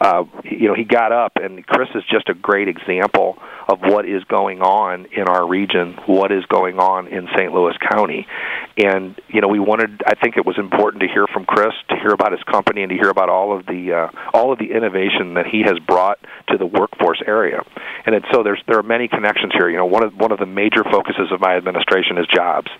Uh, 0.00 0.24
you 0.44 0.68
know, 0.68 0.74
he 0.74 0.84
got 0.84 1.12
up, 1.12 1.32
and 1.36 1.64
Chris 1.66 1.88
is 1.94 2.02
just 2.10 2.28
a 2.28 2.34
great 2.34 2.68
example 2.68 3.38
of 3.68 3.80
what 3.80 4.08
is 4.08 4.24
going 4.24 4.60
on 4.60 5.06
in 5.12 5.28
our 5.28 5.46
region, 5.46 5.94
what 6.06 6.32
is 6.32 6.44
going 6.46 6.78
on 6.78 7.08
in 7.08 7.28
St. 7.36 7.52
Louis 7.52 7.74
County. 7.90 8.26
And 8.76 9.20
you 9.28 9.40
know, 9.40 9.48
we 9.48 9.58
wanted. 9.58 10.02
I 10.06 10.14
think 10.14 10.36
it 10.36 10.46
was 10.46 10.58
important 10.58 11.02
to 11.02 11.08
hear 11.08 11.26
from 11.26 11.44
Chris, 11.44 11.72
to 11.90 11.96
hear 11.96 12.12
about 12.12 12.32
his 12.32 12.42
company, 12.44 12.82
and 12.82 12.90
to 12.90 12.96
hear 12.96 13.10
about 13.10 13.28
all 13.28 13.56
of 13.56 13.66
the 13.66 13.92
uh, 13.92 14.08
all 14.32 14.52
of 14.52 14.58
the 14.58 14.72
innovation 14.72 15.34
that 15.34 15.46
he 15.46 15.62
has 15.62 15.78
brought 15.86 16.18
to 16.48 16.56
the 16.56 16.66
workforce 16.66 17.22
area. 17.26 17.62
And 18.06 18.14
it, 18.14 18.24
so 18.32 18.42
there's 18.42 18.62
there 18.66 18.78
are 18.78 18.82
many 18.82 19.08
connections 19.08 19.52
here. 19.54 19.68
You 19.68 19.76
know, 19.76 19.86
one 19.86 20.02
of 20.02 20.14
one 20.16 20.32
of 20.32 20.38
the 20.38 20.46
major 20.46 20.84
focuses 20.84 21.30
of 21.30 21.40
my 21.40 21.56
administration 21.56 22.18
is 22.18 22.26
jobs, 22.32 22.70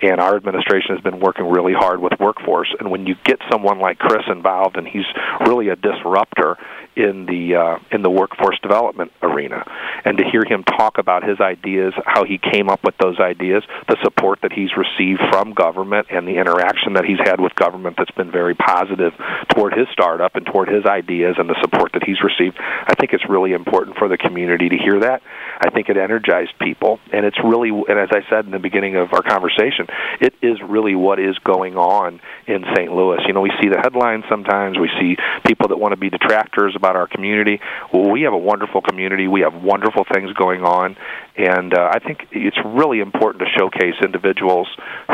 and 0.00 0.20
our 0.20 0.36
administration 0.36 0.94
has 0.94 1.00
been 1.02 1.20
working 1.20 1.46
really 1.46 1.74
hard 1.74 2.00
with 2.00 2.12
workforce. 2.18 2.74
And 2.80 2.90
when 2.90 3.06
you 3.06 3.14
get 3.24 3.38
someone 3.50 3.78
like 3.78 3.98
Chris 3.98 4.24
involved, 4.28 4.76
and 4.76 4.86
he's 4.86 5.06
really 5.46 5.68
a 5.68 5.76
disruptor 5.76 6.56
in 6.96 7.26
the 7.26 7.56
uh, 7.56 7.78
in 7.90 8.02
the 8.02 8.10
workforce 8.10 8.58
development 8.60 9.12
arena, 9.22 9.64
and 10.04 10.18
to 10.18 10.23
hear 10.30 10.42
him 10.46 10.64
talk 10.64 10.98
about 10.98 11.22
his 11.22 11.40
ideas, 11.40 11.92
how 12.04 12.24
he 12.24 12.38
came 12.38 12.68
up 12.68 12.82
with 12.84 12.96
those 12.98 13.18
ideas, 13.20 13.62
the 13.88 13.96
support 14.02 14.40
that 14.42 14.52
he's 14.52 14.70
received 14.76 15.20
from 15.30 15.52
government, 15.52 16.08
and 16.10 16.26
the 16.26 16.36
interaction 16.38 16.94
that 16.94 17.04
he's 17.04 17.18
had 17.18 17.40
with 17.40 17.54
government 17.54 17.96
that's 17.96 18.10
been 18.12 18.30
very 18.30 18.54
positive 18.54 19.12
toward 19.54 19.74
his 19.74 19.86
startup 19.92 20.36
and 20.36 20.46
toward 20.46 20.68
his 20.68 20.84
ideas 20.86 21.36
and 21.38 21.48
the 21.48 21.56
support 21.60 21.92
that 21.92 22.02
he's 22.04 22.22
received. 22.22 22.56
I 22.58 22.94
think 22.94 23.12
it's 23.12 23.28
really 23.28 23.52
important 23.52 23.96
for 23.98 24.08
the 24.08 24.16
community 24.16 24.68
to 24.68 24.76
hear 24.76 25.00
that. 25.00 25.22
I 25.60 25.70
think 25.70 25.88
it 25.88 25.96
energized 25.96 26.52
people, 26.60 27.00
and 27.12 27.24
it's 27.24 27.38
really, 27.44 27.70
and 27.70 27.98
as 27.98 28.10
I 28.12 28.28
said 28.28 28.44
in 28.44 28.50
the 28.50 28.58
beginning 28.58 28.96
of 28.96 29.12
our 29.12 29.22
conversation, 29.22 29.86
it 30.20 30.34
is 30.42 30.58
really 30.62 30.94
what 30.94 31.18
is 31.18 31.38
going 31.38 31.76
on 31.76 32.20
in 32.46 32.64
St. 32.74 32.92
Louis. 32.92 33.20
You 33.26 33.32
know, 33.32 33.40
we 33.40 33.52
see 33.60 33.68
the 33.68 33.80
headlines 33.80 34.24
sometimes. 34.28 34.78
We 34.78 34.90
see 35.00 35.16
people 35.46 35.68
that 35.68 35.78
want 35.78 35.92
to 35.92 35.96
be 35.96 36.10
detractors 36.10 36.74
about 36.76 36.96
our 36.96 37.06
community. 37.06 37.60
Well, 37.92 38.10
we 38.10 38.22
have 38.22 38.32
a 38.32 38.38
wonderful 38.38 38.82
community. 38.82 39.28
We 39.28 39.40
have 39.42 39.54
wonderful 39.54 40.04
things 40.14 40.32
going 40.34 40.62
on, 40.62 40.96
and 41.36 41.74
uh, 41.74 41.90
I 41.92 41.98
think 41.98 42.28
it's 42.30 42.56
really 42.64 43.00
important 43.00 43.42
to 43.44 43.50
showcase 43.58 43.94
individuals 44.02 44.68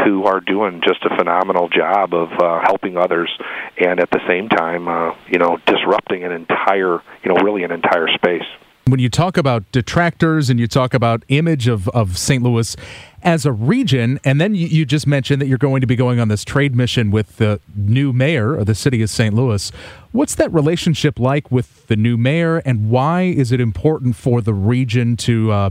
who 0.05 0.25
are 0.25 0.41
doing 0.41 0.83
just 0.87 1.05
a 1.05 1.17
phenomenal 1.17 1.69
job 1.69 2.13
of 2.15 2.29
uh, 2.33 2.61
helping 2.63 2.97
others, 2.97 3.31
and 3.79 4.01
at 4.01 4.11
the 4.11 4.21
same 4.29 4.49
time, 4.49 4.89
uh, 4.89 5.15
you 5.29 5.39
know, 5.39 5.59
disrupting 5.67 6.25
an 6.25 6.33
entire, 6.33 7.01
you 7.23 7.33
know, 7.33 7.37
really 7.43 7.65
an 7.65 7.73
entire 7.73 8.09
space 8.09 8.47
when 8.91 8.99
you 8.99 9.09
talk 9.09 9.37
about 9.37 9.71
detractors 9.71 10.51
and 10.51 10.59
you 10.59 10.67
talk 10.67 10.95
about 10.95 11.25
image 11.29 11.69
of, 11.69 11.89
of 11.91 12.19
St. 12.19 12.43
Louis 12.43 12.77
as 13.23 13.45
a 13.45 13.53
region, 13.53 14.19
and 14.25 14.41
then 14.41 14.55
you, 14.55 14.67
you, 14.67 14.87
just 14.87 15.07
mentioned 15.07 15.43
that 15.43 15.47
you're 15.47 15.59
going 15.59 15.81
to 15.81 15.87
be 15.87 15.97
going 15.97 16.19
on 16.19 16.29
this 16.29 16.45
trade 16.45 16.75
mission 16.75 17.11
with 17.11 17.37
the 17.37 17.61
new 17.77 18.13
mayor 18.13 18.55
of 18.57 18.67
the 18.67 18.75
city 18.75 19.03
of 19.03 19.11
St. 19.11 19.35
Louis. 19.35 19.71
What's 20.13 20.35
that 20.37 20.53
relationship 20.53 21.19
like 21.19 21.51
with 21.51 21.87
the 21.87 21.97
new 21.97 22.17
mayor, 22.17 22.59
and 22.59 22.91
why 22.91 23.23
is 23.23 23.53
it 23.53 23.61
important 23.61 24.17
for 24.17 24.41
the 24.41 24.55
region 24.55 25.17
to 25.19 25.53
uh, 25.53 25.71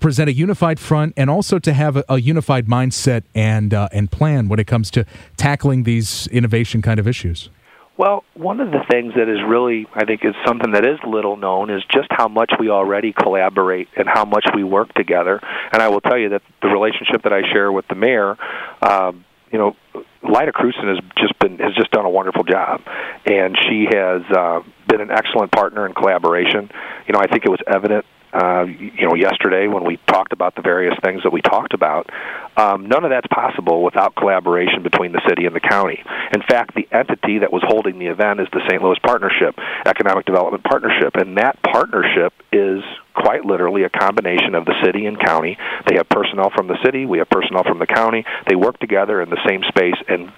present 0.00 0.28
a 0.28 0.32
unified 0.32 0.80
front 0.80 1.12
and 1.16 1.28
also 1.28 1.58
to 1.58 1.72
have 1.72 1.96
a, 1.96 2.04
a 2.08 2.20
unified 2.20 2.66
mindset 2.66 3.24
and 3.34 3.74
uh, 3.74 3.88
and 3.92 4.10
plan 4.10 4.48
when 4.48 4.58
it 4.58 4.66
comes 4.66 4.90
to 4.92 5.04
tackling 5.36 5.82
these 5.82 6.26
innovation 6.28 6.80
kind 6.82 6.98
of 6.98 7.06
issues? 7.06 7.50
Well, 7.98 8.22
one 8.34 8.60
of 8.60 8.70
the 8.70 8.84
things 8.88 9.14
that 9.16 9.28
is 9.28 9.38
really, 9.44 9.88
I 9.92 10.04
think, 10.04 10.24
is 10.24 10.32
something 10.46 10.70
that 10.70 10.86
is 10.86 11.00
little 11.04 11.36
known 11.36 11.68
is 11.68 11.82
just 11.92 12.06
how 12.10 12.28
much 12.28 12.52
we 12.60 12.70
already 12.70 13.12
collaborate 13.12 13.88
and 13.96 14.08
how 14.08 14.24
much 14.24 14.46
we 14.54 14.62
work 14.62 14.94
together. 14.94 15.40
And 15.72 15.82
I 15.82 15.88
will 15.88 16.00
tell 16.00 16.18
you 16.18 16.30
that 16.30 16.42
the 16.62 16.68
relationship 16.68 17.22
that 17.22 17.32
I 17.32 17.42
share 17.52 17.70
with 17.70 17.86
the 17.88 17.94
mayor, 17.94 18.36
um, 18.82 19.24
you 19.52 19.58
know, 19.58 19.76
Lyda 20.22 20.52
Krewson 20.52 20.88
has 20.88 20.98
just 21.16 21.38
been 21.38 21.58
has 21.58 21.74
just 21.74 21.90
done 21.90 22.04
a 22.04 22.10
wonderful 22.10 22.44
job, 22.44 22.82
and 23.24 23.56
she 23.68 23.86
has 23.90 24.22
uh, 24.36 24.60
been 24.86 25.00
an 25.00 25.10
excellent 25.10 25.52
partner 25.52 25.86
in 25.86 25.94
collaboration. 25.94 26.70
You 27.06 27.14
know, 27.14 27.20
I 27.20 27.26
think 27.26 27.44
it 27.44 27.50
was 27.50 27.60
evident 27.66 28.04
uh, 28.32 28.64
you 28.64 29.06
know, 29.06 29.14
yesterday 29.14 29.68
when 29.68 29.84
we 29.84 29.98
talked 30.06 30.32
about 30.32 30.54
the 30.54 30.62
various 30.62 30.94
things 31.02 31.22
that 31.22 31.32
we 31.32 31.40
talked 31.40 31.72
about. 31.72 32.10
Um, 32.56 32.86
none 32.86 33.04
of 33.04 33.10
that's 33.10 33.26
possible 33.28 33.82
without 33.82 34.16
collaboration 34.16 34.82
between 34.82 35.12
the 35.12 35.22
city 35.28 35.46
and 35.46 35.54
the 35.54 35.60
county. 35.60 36.02
In 36.34 36.42
fact, 36.42 36.74
the 36.74 36.86
entity 36.92 37.38
that 37.38 37.52
was 37.52 37.62
holding 37.66 37.98
the 37.98 38.06
event 38.06 38.40
is 38.40 38.48
the 38.52 38.60
St. 38.68 38.82
Louis 38.82 38.98
Partnership, 39.02 39.54
Economic 39.86 40.26
Development 40.26 40.62
Partnership, 40.64 41.14
and 41.14 41.38
that 41.38 41.58
partnership 41.62 42.34
is 42.52 42.82
quite 43.18 43.44
literally 43.44 43.84
a 43.84 43.90
combination 43.90 44.54
of 44.54 44.64
the 44.64 44.74
city 44.84 45.06
and 45.06 45.18
county. 45.18 45.58
They 45.86 45.96
have 45.96 46.08
personnel 46.08 46.50
from 46.54 46.68
the 46.68 46.78
city, 46.84 47.06
we 47.06 47.18
have 47.18 47.28
personnel 47.28 47.64
from 47.64 47.78
the 47.78 47.86
county. 47.86 48.24
They 48.48 48.56
work 48.56 48.78
together 48.78 49.20
in 49.20 49.30
the 49.30 49.40
same 49.46 49.62
space 49.68 49.96
and 50.08 50.32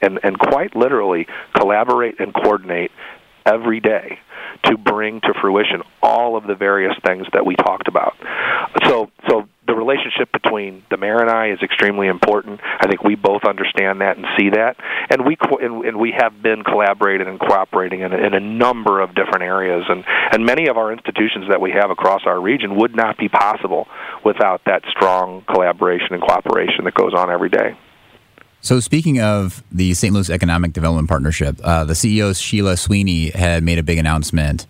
and 0.00 0.18
and 0.22 0.38
quite 0.38 0.74
literally 0.74 1.26
collaborate 1.54 2.20
and 2.20 2.34
coordinate 2.34 2.90
every 3.46 3.80
day 3.80 4.18
to 4.64 4.76
bring 4.76 5.20
to 5.20 5.34
fruition 5.40 5.82
all 6.02 6.36
of 6.36 6.46
the 6.46 6.54
various 6.54 6.94
things 7.04 7.26
that 7.32 7.44
we 7.44 7.54
talked 7.56 7.88
about. 7.88 8.16
So, 8.84 9.10
so 9.28 9.48
the 9.66 9.74
relationship 9.74 10.30
between 10.32 10.82
the 10.90 10.96
mayor 10.96 11.20
and 11.20 11.30
I 11.30 11.50
is 11.50 11.58
extremely 11.62 12.06
important. 12.06 12.60
I 12.62 12.86
think 12.86 13.02
we 13.02 13.14
both 13.14 13.44
understand 13.44 14.00
that 14.00 14.16
and 14.16 14.26
see 14.38 14.50
that, 14.50 14.76
and 15.10 15.24
we 15.26 15.36
co- 15.36 15.58
and, 15.58 15.84
and 15.84 15.98
we 15.98 16.12
have 16.16 16.42
been 16.42 16.64
collaborating 16.64 17.28
and 17.28 17.40
cooperating 17.40 18.00
in, 18.00 18.12
in 18.12 18.34
a 18.34 18.40
number 18.40 19.00
of 19.00 19.14
different 19.14 19.42
areas, 19.42 19.84
and 19.88 20.04
and 20.06 20.44
many 20.44 20.68
of 20.68 20.76
our 20.76 20.92
institutions 20.92 21.46
that 21.48 21.60
we 21.60 21.70
have 21.70 21.90
across 21.90 22.22
our 22.26 22.40
region 22.40 22.76
would 22.76 22.94
not 22.94 23.16
be 23.16 23.28
possible 23.28 23.88
without 24.24 24.62
that 24.66 24.82
strong 24.90 25.42
collaboration 25.42 26.08
and 26.12 26.22
cooperation 26.22 26.84
that 26.84 26.94
goes 26.94 27.14
on 27.14 27.30
every 27.30 27.48
day. 27.48 27.76
So, 28.64 28.80
speaking 28.80 29.20
of 29.20 29.62
the 29.70 29.92
St. 29.92 30.14
Louis 30.14 30.30
Economic 30.30 30.72
Development 30.72 31.06
Partnership, 31.06 31.60
uh, 31.62 31.84
the 31.84 31.92
CEO 31.92 32.34
Sheila 32.34 32.78
Sweeney 32.78 33.28
had 33.28 33.62
made 33.62 33.78
a 33.78 33.82
big 33.82 33.98
announcement 33.98 34.66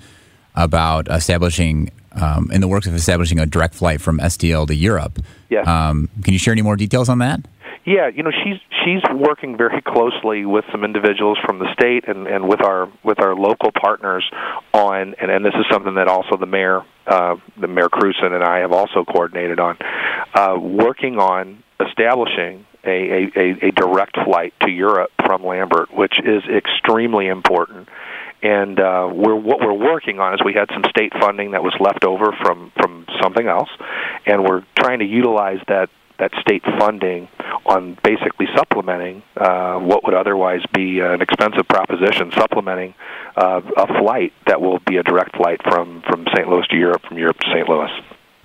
about 0.57 1.09
establishing, 1.09 1.93
um, 2.21 2.51
in 2.53 2.61
the 2.61 2.69
works 2.69 2.87
of 2.87 2.95
establishing 2.95 3.39
a 3.39 3.47
direct 3.47 3.75
flight 3.75 4.01
from 4.01 4.19
STL 4.19 4.67
to 4.67 4.75
Europe. 4.75 5.19
Yeah. 5.51 5.63
Um, 5.63 6.09
can 6.23 6.33
you 6.33 6.39
share 6.39 6.53
any 6.53 6.63
more 6.63 6.77
details 6.77 7.09
on 7.09 7.19
that? 7.19 7.47
Yeah, 7.85 8.09
you 8.09 8.23
know 8.23 8.31
she's 8.31 8.61
she's 8.85 9.03
working 9.15 9.59
very 9.59 9.83
closely 9.83 10.47
with 10.47 10.65
some 10.73 10.85
individuals 10.85 11.37
from 11.45 11.59
the 11.59 11.71
state 11.75 12.09
and, 12.09 12.27
and 12.27 12.49
with 12.49 12.63
our 12.63 12.91
with 13.03 13.21
our 13.21 13.35
local 13.35 13.73
partners 13.73 14.25
on 14.73 15.15
and, 15.21 15.31
and 15.31 15.45
this 15.45 15.53
is 15.55 15.67
something 15.71 15.97
that 15.97 16.09
also 16.09 16.39
the 16.39 16.47
mayor 16.47 16.81
uh, 17.07 17.37
the 17.61 17.69
mayor 17.69 17.91
Krewson 17.91 18.33
and 18.33 18.43
I 18.43 18.61
have 18.61 18.73
also 18.73 19.05
coordinated 19.05 19.61
on 19.61 19.77
uh, 20.35 20.57
working 20.59 21.19
on 21.19 21.63
establishing 21.79 22.65
a, 22.87 23.31
a, 23.37 23.67
a 23.69 23.71
direct 23.73 24.17
flight 24.25 24.55
to 24.63 24.71
Europe 24.71 25.11
from 25.25 25.45
Lambert, 25.45 25.93
which 25.93 26.19
is 26.19 26.43
extremely 26.45 27.29
important. 27.29 27.89
And 28.45 28.79
uh, 28.79 29.09
we're, 29.11 29.35
what 29.35 29.61
we're 29.61 29.73
working 29.73 30.21
on 30.21 30.35
is 30.35 30.41
we 30.45 30.53
had 30.53 30.69
some 30.71 30.85
state 30.91 31.13
funding 31.19 31.53
that 31.53 31.63
was 31.63 31.75
left 31.81 32.05
over 32.05 32.31
from, 32.43 32.71
from 32.77 33.07
something 33.23 33.49
else, 33.49 33.71
and 34.27 34.45
we're 34.45 34.63
trying 34.79 34.99
to 34.99 35.07
utilize 35.07 35.61
that 35.69 35.89
that 36.19 36.31
state 36.41 36.63
funding 36.79 37.29
on 37.67 37.99
basically 38.05 38.47
supplementing 38.55 39.21
uh, 39.37 39.79
what 39.79 40.05
would 40.05 40.15
otherwise 40.15 40.61
be 40.73 41.01
an 41.01 41.21
expensive 41.21 41.67
proposition, 41.67 42.31
supplementing 42.33 42.95
uh, 43.37 43.61
a 43.77 43.99
flight 43.99 44.33
that 44.47 44.61
will 44.61 44.79
be 44.87 44.97
a 44.97 45.03
direct 45.03 45.37
flight 45.37 45.61
from, 45.65 46.03
from 46.09 46.25
St. 46.33 46.49
Louis 46.49 46.65
to 46.69 46.77
Europe, 46.77 47.03
from 47.09 47.19
Europe 47.19 47.37
to 47.39 47.51
St. 47.51 47.69
Louis. 47.69 47.91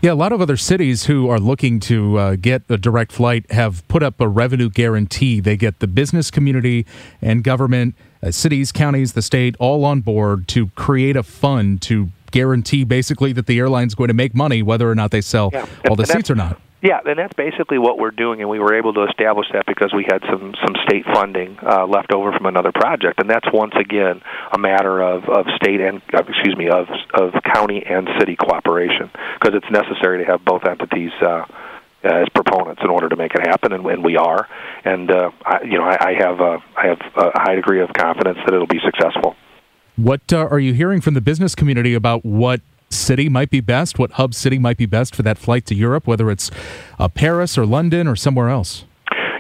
Yeah, 0.01 0.13
a 0.13 0.15
lot 0.15 0.31
of 0.31 0.39
other 0.41 0.55
cities 0.55 1.05
who 1.05 1.29
are 1.29 1.39
looking 1.39 1.81
to 1.81 2.17
uh, 2.17 2.35
get 2.37 2.63
a 2.69 2.77
direct 2.77 3.11
flight 3.11 3.51
have 3.51 3.85
put 3.89 4.01
up 4.01 4.21
a 4.21 4.27
revenue 4.27 4.69
guarantee. 4.69 5.41
They 5.41 5.57
get 5.57 5.79
the 5.79 5.87
business 5.87 6.31
community 6.31 6.85
and 7.21 7.43
government, 7.43 7.95
uh, 8.21 8.31
cities, 8.31 8.71
counties, 8.71 9.13
the 9.13 9.21
state, 9.21 9.55
all 9.59 9.85
on 9.85 10.01
board 10.01 10.47
to 10.49 10.67
create 10.69 11.15
a 11.15 11.23
fund 11.23 11.81
to 11.83 12.09
guarantee 12.31 12.83
basically 12.83 13.33
that 13.33 13.47
the 13.47 13.57
airline's 13.59 13.95
going 13.95 14.07
to 14.07 14.13
make 14.13 14.35
money 14.35 14.61
whether 14.61 14.89
or 14.89 14.95
not 14.95 15.11
they 15.11 15.21
sell 15.21 15.49
yeah. 15.51 15.65
all 15.89 15.95
the 15.95 16.05
seats 16.05 16.29
or 16.29 16.35
not. 16.35 16.59
Yeah, 16.81 16.99
and 17.05 17.19
that's 17.19 17.33
basically 17.33 17.77
what 17.77 17.97
we're 17.99 18.11
doing, 18.11 18.39
and 18.39 18.49
we 18.49 18.57
were 18.57 18.73
able 18.73 18.93
to 18.93 19.03
establish 19.03 19.47
that 19.51 19.65
because 19.65 19.93
we 19.93 20.05
had 20.09 20.21
some 20.29 20.55
some 20.63 20.75
state 20.87 21.03
funding 21.13 21.57
uh, 21.61 21.85
left 21.85 22.13
over 22.13 22.31
from 22.31 22.45
another 22.45 22.71
project, 22.71 23.19
and 23.19 23.29
that's 23.29 23.47
once 23.51 23.73
again 23.77 24.21
a 24.53 24.57
matter 24.57 25.01
of 25.01 25.27
of 25.27 25.45
state 25.57 25.81
and 25.81 26.01
uh, 26.13 26.23
excuse 26.25 26.55
me 26.55 26.69
of 26.69 26.87
of 27.13 27.33
county 27.53 27.83
and 27.85 28.07
city 28.17 28.37
cooperation 28.37 29.11
because 29.33 29.55
it's 29.55 29.69
necessary 29.69 30.23
to 30.23 30.31
have 30.31 30.45
both 30.45 30.63
entities. 30.65 31.11
Uh, 31.21 31.27
uh, 31.27 31.45
as 32.03 32.27
proponents 32.33 32.81
in 32.83 32.89
order 32.89 33.09
to 33.09 33.15
make 33.15 33.33
it 33.33 33.45
happen, 33.45 33.73
and, 33.73 33.85
and 33.85 34.03
we 34.03 34.15
are. 34.15 34.47
And 34.85 35.11
uh, 35.11 35.31
I, 35.45 35.63
you 35.63 35.77
know, 35.77 35.83
I, 35.83 35.97
I 35.99 36.13
have 36.19 36.39
a, 36.39 36.57
I 36.77 36.87
have 36.87 36.99
a 37.15 37.31
high 37.35 37.55
degree 37.55 37.81
of 37.81 37.89
confidence 37.93 38.37
that 38.45 38.53
it'll 38.53 38.67
be 38.67 38.79
successful. 38.83 39.35
What 39.95 40.31
uh, 40.31 40.47
are 40.49 40.59
you 40.59 40.73
hearing 40.73 41.01
from 41.01 41.13
the 41.13 41.21
business 41.21 41.55
community 41.55 41.93
about 41.93 42.23
what 42.23 42.61
city 42.89 43.27
might 43.27 43.49
be 43.49 43.59
best? 43.59 43.99
What 43.99 44.11
hub 44.11 44.33
city 44.33 44.57
might 44.57 44.77
be 44.77 44.85
best 44.85 45.13
for 45.13 45.23
that 45.23 45.37
flight 45.37 45.65
to 45.67 45.75
Europe, 45.75 46.07
whether 46.07 46.31
it's 46.31 46.49
uh, 46.97 47.09
Paris 47.09 47.57
or 47.57 47.65
London 47.65 48.07
or 48.07 48.15
somewhere 48.15 48.49
else? 48.49 48.85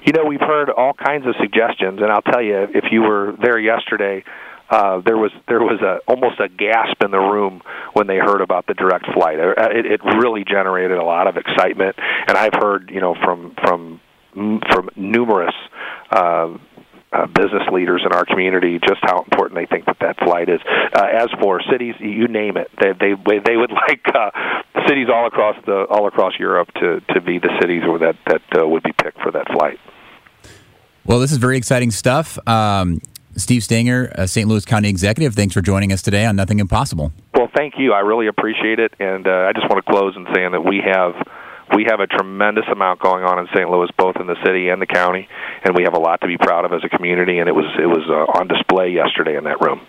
You 0.05 0.13
know, 0.13 0.25
we've 0.25 0.41
heard 0.41 0.69
all 0.69 0.93
kinds 0.93 1.27
of 1.27 1.35
suggestions, 1.39 1.99
and 2.01 2.11
I'll 2.11 2.21
tell 2.21 2.41
you, 2.41 2.67
if 2.73 2.85
you 2.91 3.01
were 3.01 3.35
there 3.41 3.59
yesterday, 3.59 4.23
uh, 4.69 5.01
there 5.01 5.17
was 5.17 5.31
there 5.47 5.59
was 5.59 5.81
a 5.81 5.99
almost 6.07 6.39
a 6.39 6.47
gasp 6.47 7.03
in 7.03 7.11
the 7.11 7.19
room 7.19 7.61
when 7.93 8.07
they 8.07 8.17
heard 8.17 8.41
about 8.41 8.67
the 8.67 8.73
direct 8.73 9.05
flight. 9.13 9.39
Uh, 9.39 9.53
it, 9.71 9.85
it 9.85 10.01
really 10.03 10.43
generated 10.43 10.97
a 10.97 11.03
lot 11.03 11.27
of 11.27 11.37
excitement, 11.37 11.95
and 12.27 12.37
I've 12.37 12.53
heard 12.53 12.91
you 12.93 13.01
know 13.01 13.15
from 13.15 13.55
from 13.61 13.99
from 14.33 14.89
numerous 14.95 15.55
uh, 16.11 16.57
uh, 17.11 17.25
business 17.25 17.63
leaders 17.73 18.03
in 18.05 18.13
our 18.13 18.25
community 18.25 18.79
just 18.87 18.99
how 19.01 19.23
important 19.23 19.55
they 19.59 19.65
think 19.65 19.85
that 19.85 19.97
that 19.99 20.17
flight 20.19 20.49
is. 20.49 20.59
Uh, 20.93 21.05
as 21.11 21.27
for 21.41 21.59
cities, 21.71 21.95
you 21.99 22.27
name 22.27 22.55
it, 22.55 22.69
they 22.79 22.91
they 22.93 23.15
they 23.39 23.57
would 23.57 23.71
like 23.87 24.05
uh, 24.13 24.29
cities 24.87 25.07
all 25.11 25.25
across 25.25 25.55
the 25.65 25.85
all 25.89 26.07
across 26.07 26.33
Europe 26.37 26.69
to 26.75 27.01
to 27.13 27.21
be 27.21 27.39
the 27.39 27.49
cities 27.59 27.83
or 27.87 27.99
that 27.99 28.15
that 28.27 28.41
uh, 28.57 28.67
would 28.67 28.83
be 28.83 28.93
picked 28.93 29.19
for 29.21 29.31
that 29.31 29.47
flight. 29.51 29.79
Well, 31.05 31.19
this 31.19 31.31
is 31.31 31.37
very 31.37 31.57
exciting 31.57 31.89
stuff. 31.89 32.37
Um, 32.47 33.01
Steve 33.39 33.63
Stenger, 33.63 34.11
uh, 34.15 34.27
St. 34.27 34.47
Louis 34.47 34.65
County 34.65 34.89
Executive, 34.89 35.33
thanks 35.33 35.53
for 35.53 35.61
joining 35.61 35.91
us 35.91 36.01
today 36.01 36.25
on 36.25 36.35
Nothing 36.35 36.59
Impossible. 36.59 37.11
Well, 37.33 37.49
thank 37.55 37.75
you. 37.77 37.93
I 37.93 37.99
really 37.99 38.27
appreciate 38.27 38.79
it, 38.79 38.93
and 38.99 39.27
uh, 39.27 39.49
I 39.49 39.53
just 39.53 39.69
want 39.69 39.83
to 39.85 39.91
close 39.91 40.15
in 40.15 40.27
saying 40.33 40.51
that 40.51 40.61
we 40.61 40.81
have 40.85 41.15
we 41.75 41.85
have 41.87 41.99
a 41.99 42.07
tremendous 42.07 42.65
amount 42.71 42.99
going 42.99 43.23
on 43.23 43.39
in 43.39 43.47
St. 43.53 43.69
Louis, 43.69 43.89
both 43.95 44.15
in 44.15 44.27
the 44.27 44.35
city 44.43 44.69
and 44.69 44.81
the 44.81 44.87
county, 44.87 45.27
and 45.63 45.75
we 45.75 45.83
have 45.83 45.93
a 45.93 45.99
lot 45.99 46.21
to 46.21 46.27
be 46.27 46.37
proud 46.37 46.65
of 46.65 46.73
as 46.73 46.81
a 46.83 46.89
community. 46.89 47.39
And 47.39 47.47
it 47.47 47.53
was 47.53 47.65
it 47.79 47.85
was 47.85 48.03
uh, 48.09 48.39
on 48.39 48.47
display 48.47 48.89
yesterday 48.89 49.37
in 49.37 49.43
that 49.43 49.61
room. 49.61 49.81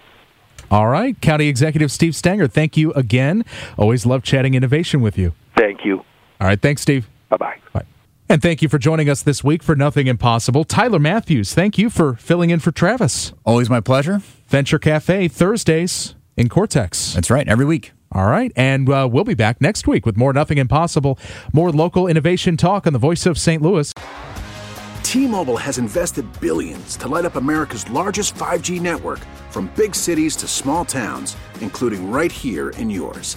All 0.70 0.86
right, 0.86 1.20
County 1.20 1.48
Executive 1.48 1.90
Steve 1.90 2.14
Stenger, 2.14 2.46
thank 2.46 2.76
you 2.76 2.92
again. 2.92 3.44
Always 3.76 4.07
love 4.07 4.22
chatting 4.22 4.55
innovation 4.55 5.01
with 5.01 5.18
you. 5.18 5.32
Thank 5.57 5.84
you. 5.84 6.05
All 6.40 6.46
right, 6.46 6.61
thanks, 6.61 6.82
Steve. 6.82 7.09
Bye-bye. 7.28 7.57
Bye. 7.72 7.84
And 8.31 8.41
thank 8.41 8.62
you 8.62 8.68
for 8.68 8.78
joining 8.78 9.09
us 9.11 9.22
this 9.22 9.43
week 9.43 9.61
for 9.61 9.74
Nothing 9.74 10.07
Impossible. 10.07 10.62
Tyler 10.62 11.01
Matthews, 11.01 11.53
thank 11.53 11.76
you 11.76 11.91
for 11.91 12.14
filling 12.14 12.51
in 12.51 12.61
for 12.61 12.70
Travis. 12.70 13.33
Always 13.45 13.68
my 13.68 13.81
pleasure. 13.81 14.22
Venture 14.47 14.78
Cafe, 14.78 15.26
Thursdays 15.26 16.14
in 16.37 16.49
Cortex. 16.49 17.14
That's 17.14 17.28
right, 17.28 17.49
every 17.49 17.64
week. 17.64 17.91
All 18.12 18.26
right. 18.26 18.53
And 18.55 18.89
uh, 18.89 19.09
we'll 19.11 19.24
be 19.24 19.35
back 19.35 19.61
next 19.61 19.89
week 19.89 20.07
with 20.07 20.16
more 20.16 20.33
Nothing 20.33 20.59
Impossible, 20.59 21.18
more 21.53 21.72
local 21.72 22.07
innovation 22.07 22.57
talk 22.57 22.87
on 22.87 22.93
the 22.93 23.01
voice 23.01 23.26
of 23.26 23.37
St. 23.37 23.61
Louis. 23.61 23.93
T 25.03 25.26
Mobile 25.26 25.57
has 25.57 25.78
invested 25.78 26.24
billions 26.41 26.97
to 26.99 27.09
light 27.09 27.24
up 27.24 27.35
America's 27.35 27.91
largest 27.91 28.37
5G 28.37 28.81
network 28.81 29.18
from 29.51 29.72
big 29.74 29.93
cities 29.93 30.37
to 30.37 30.47
small 30.47 30.85
towns, 30.85 31.37
including 31.61 32.12
right 32.12 32.31
here 32.31 32.70
in 32.70 32.91
yours. 32.91 33.37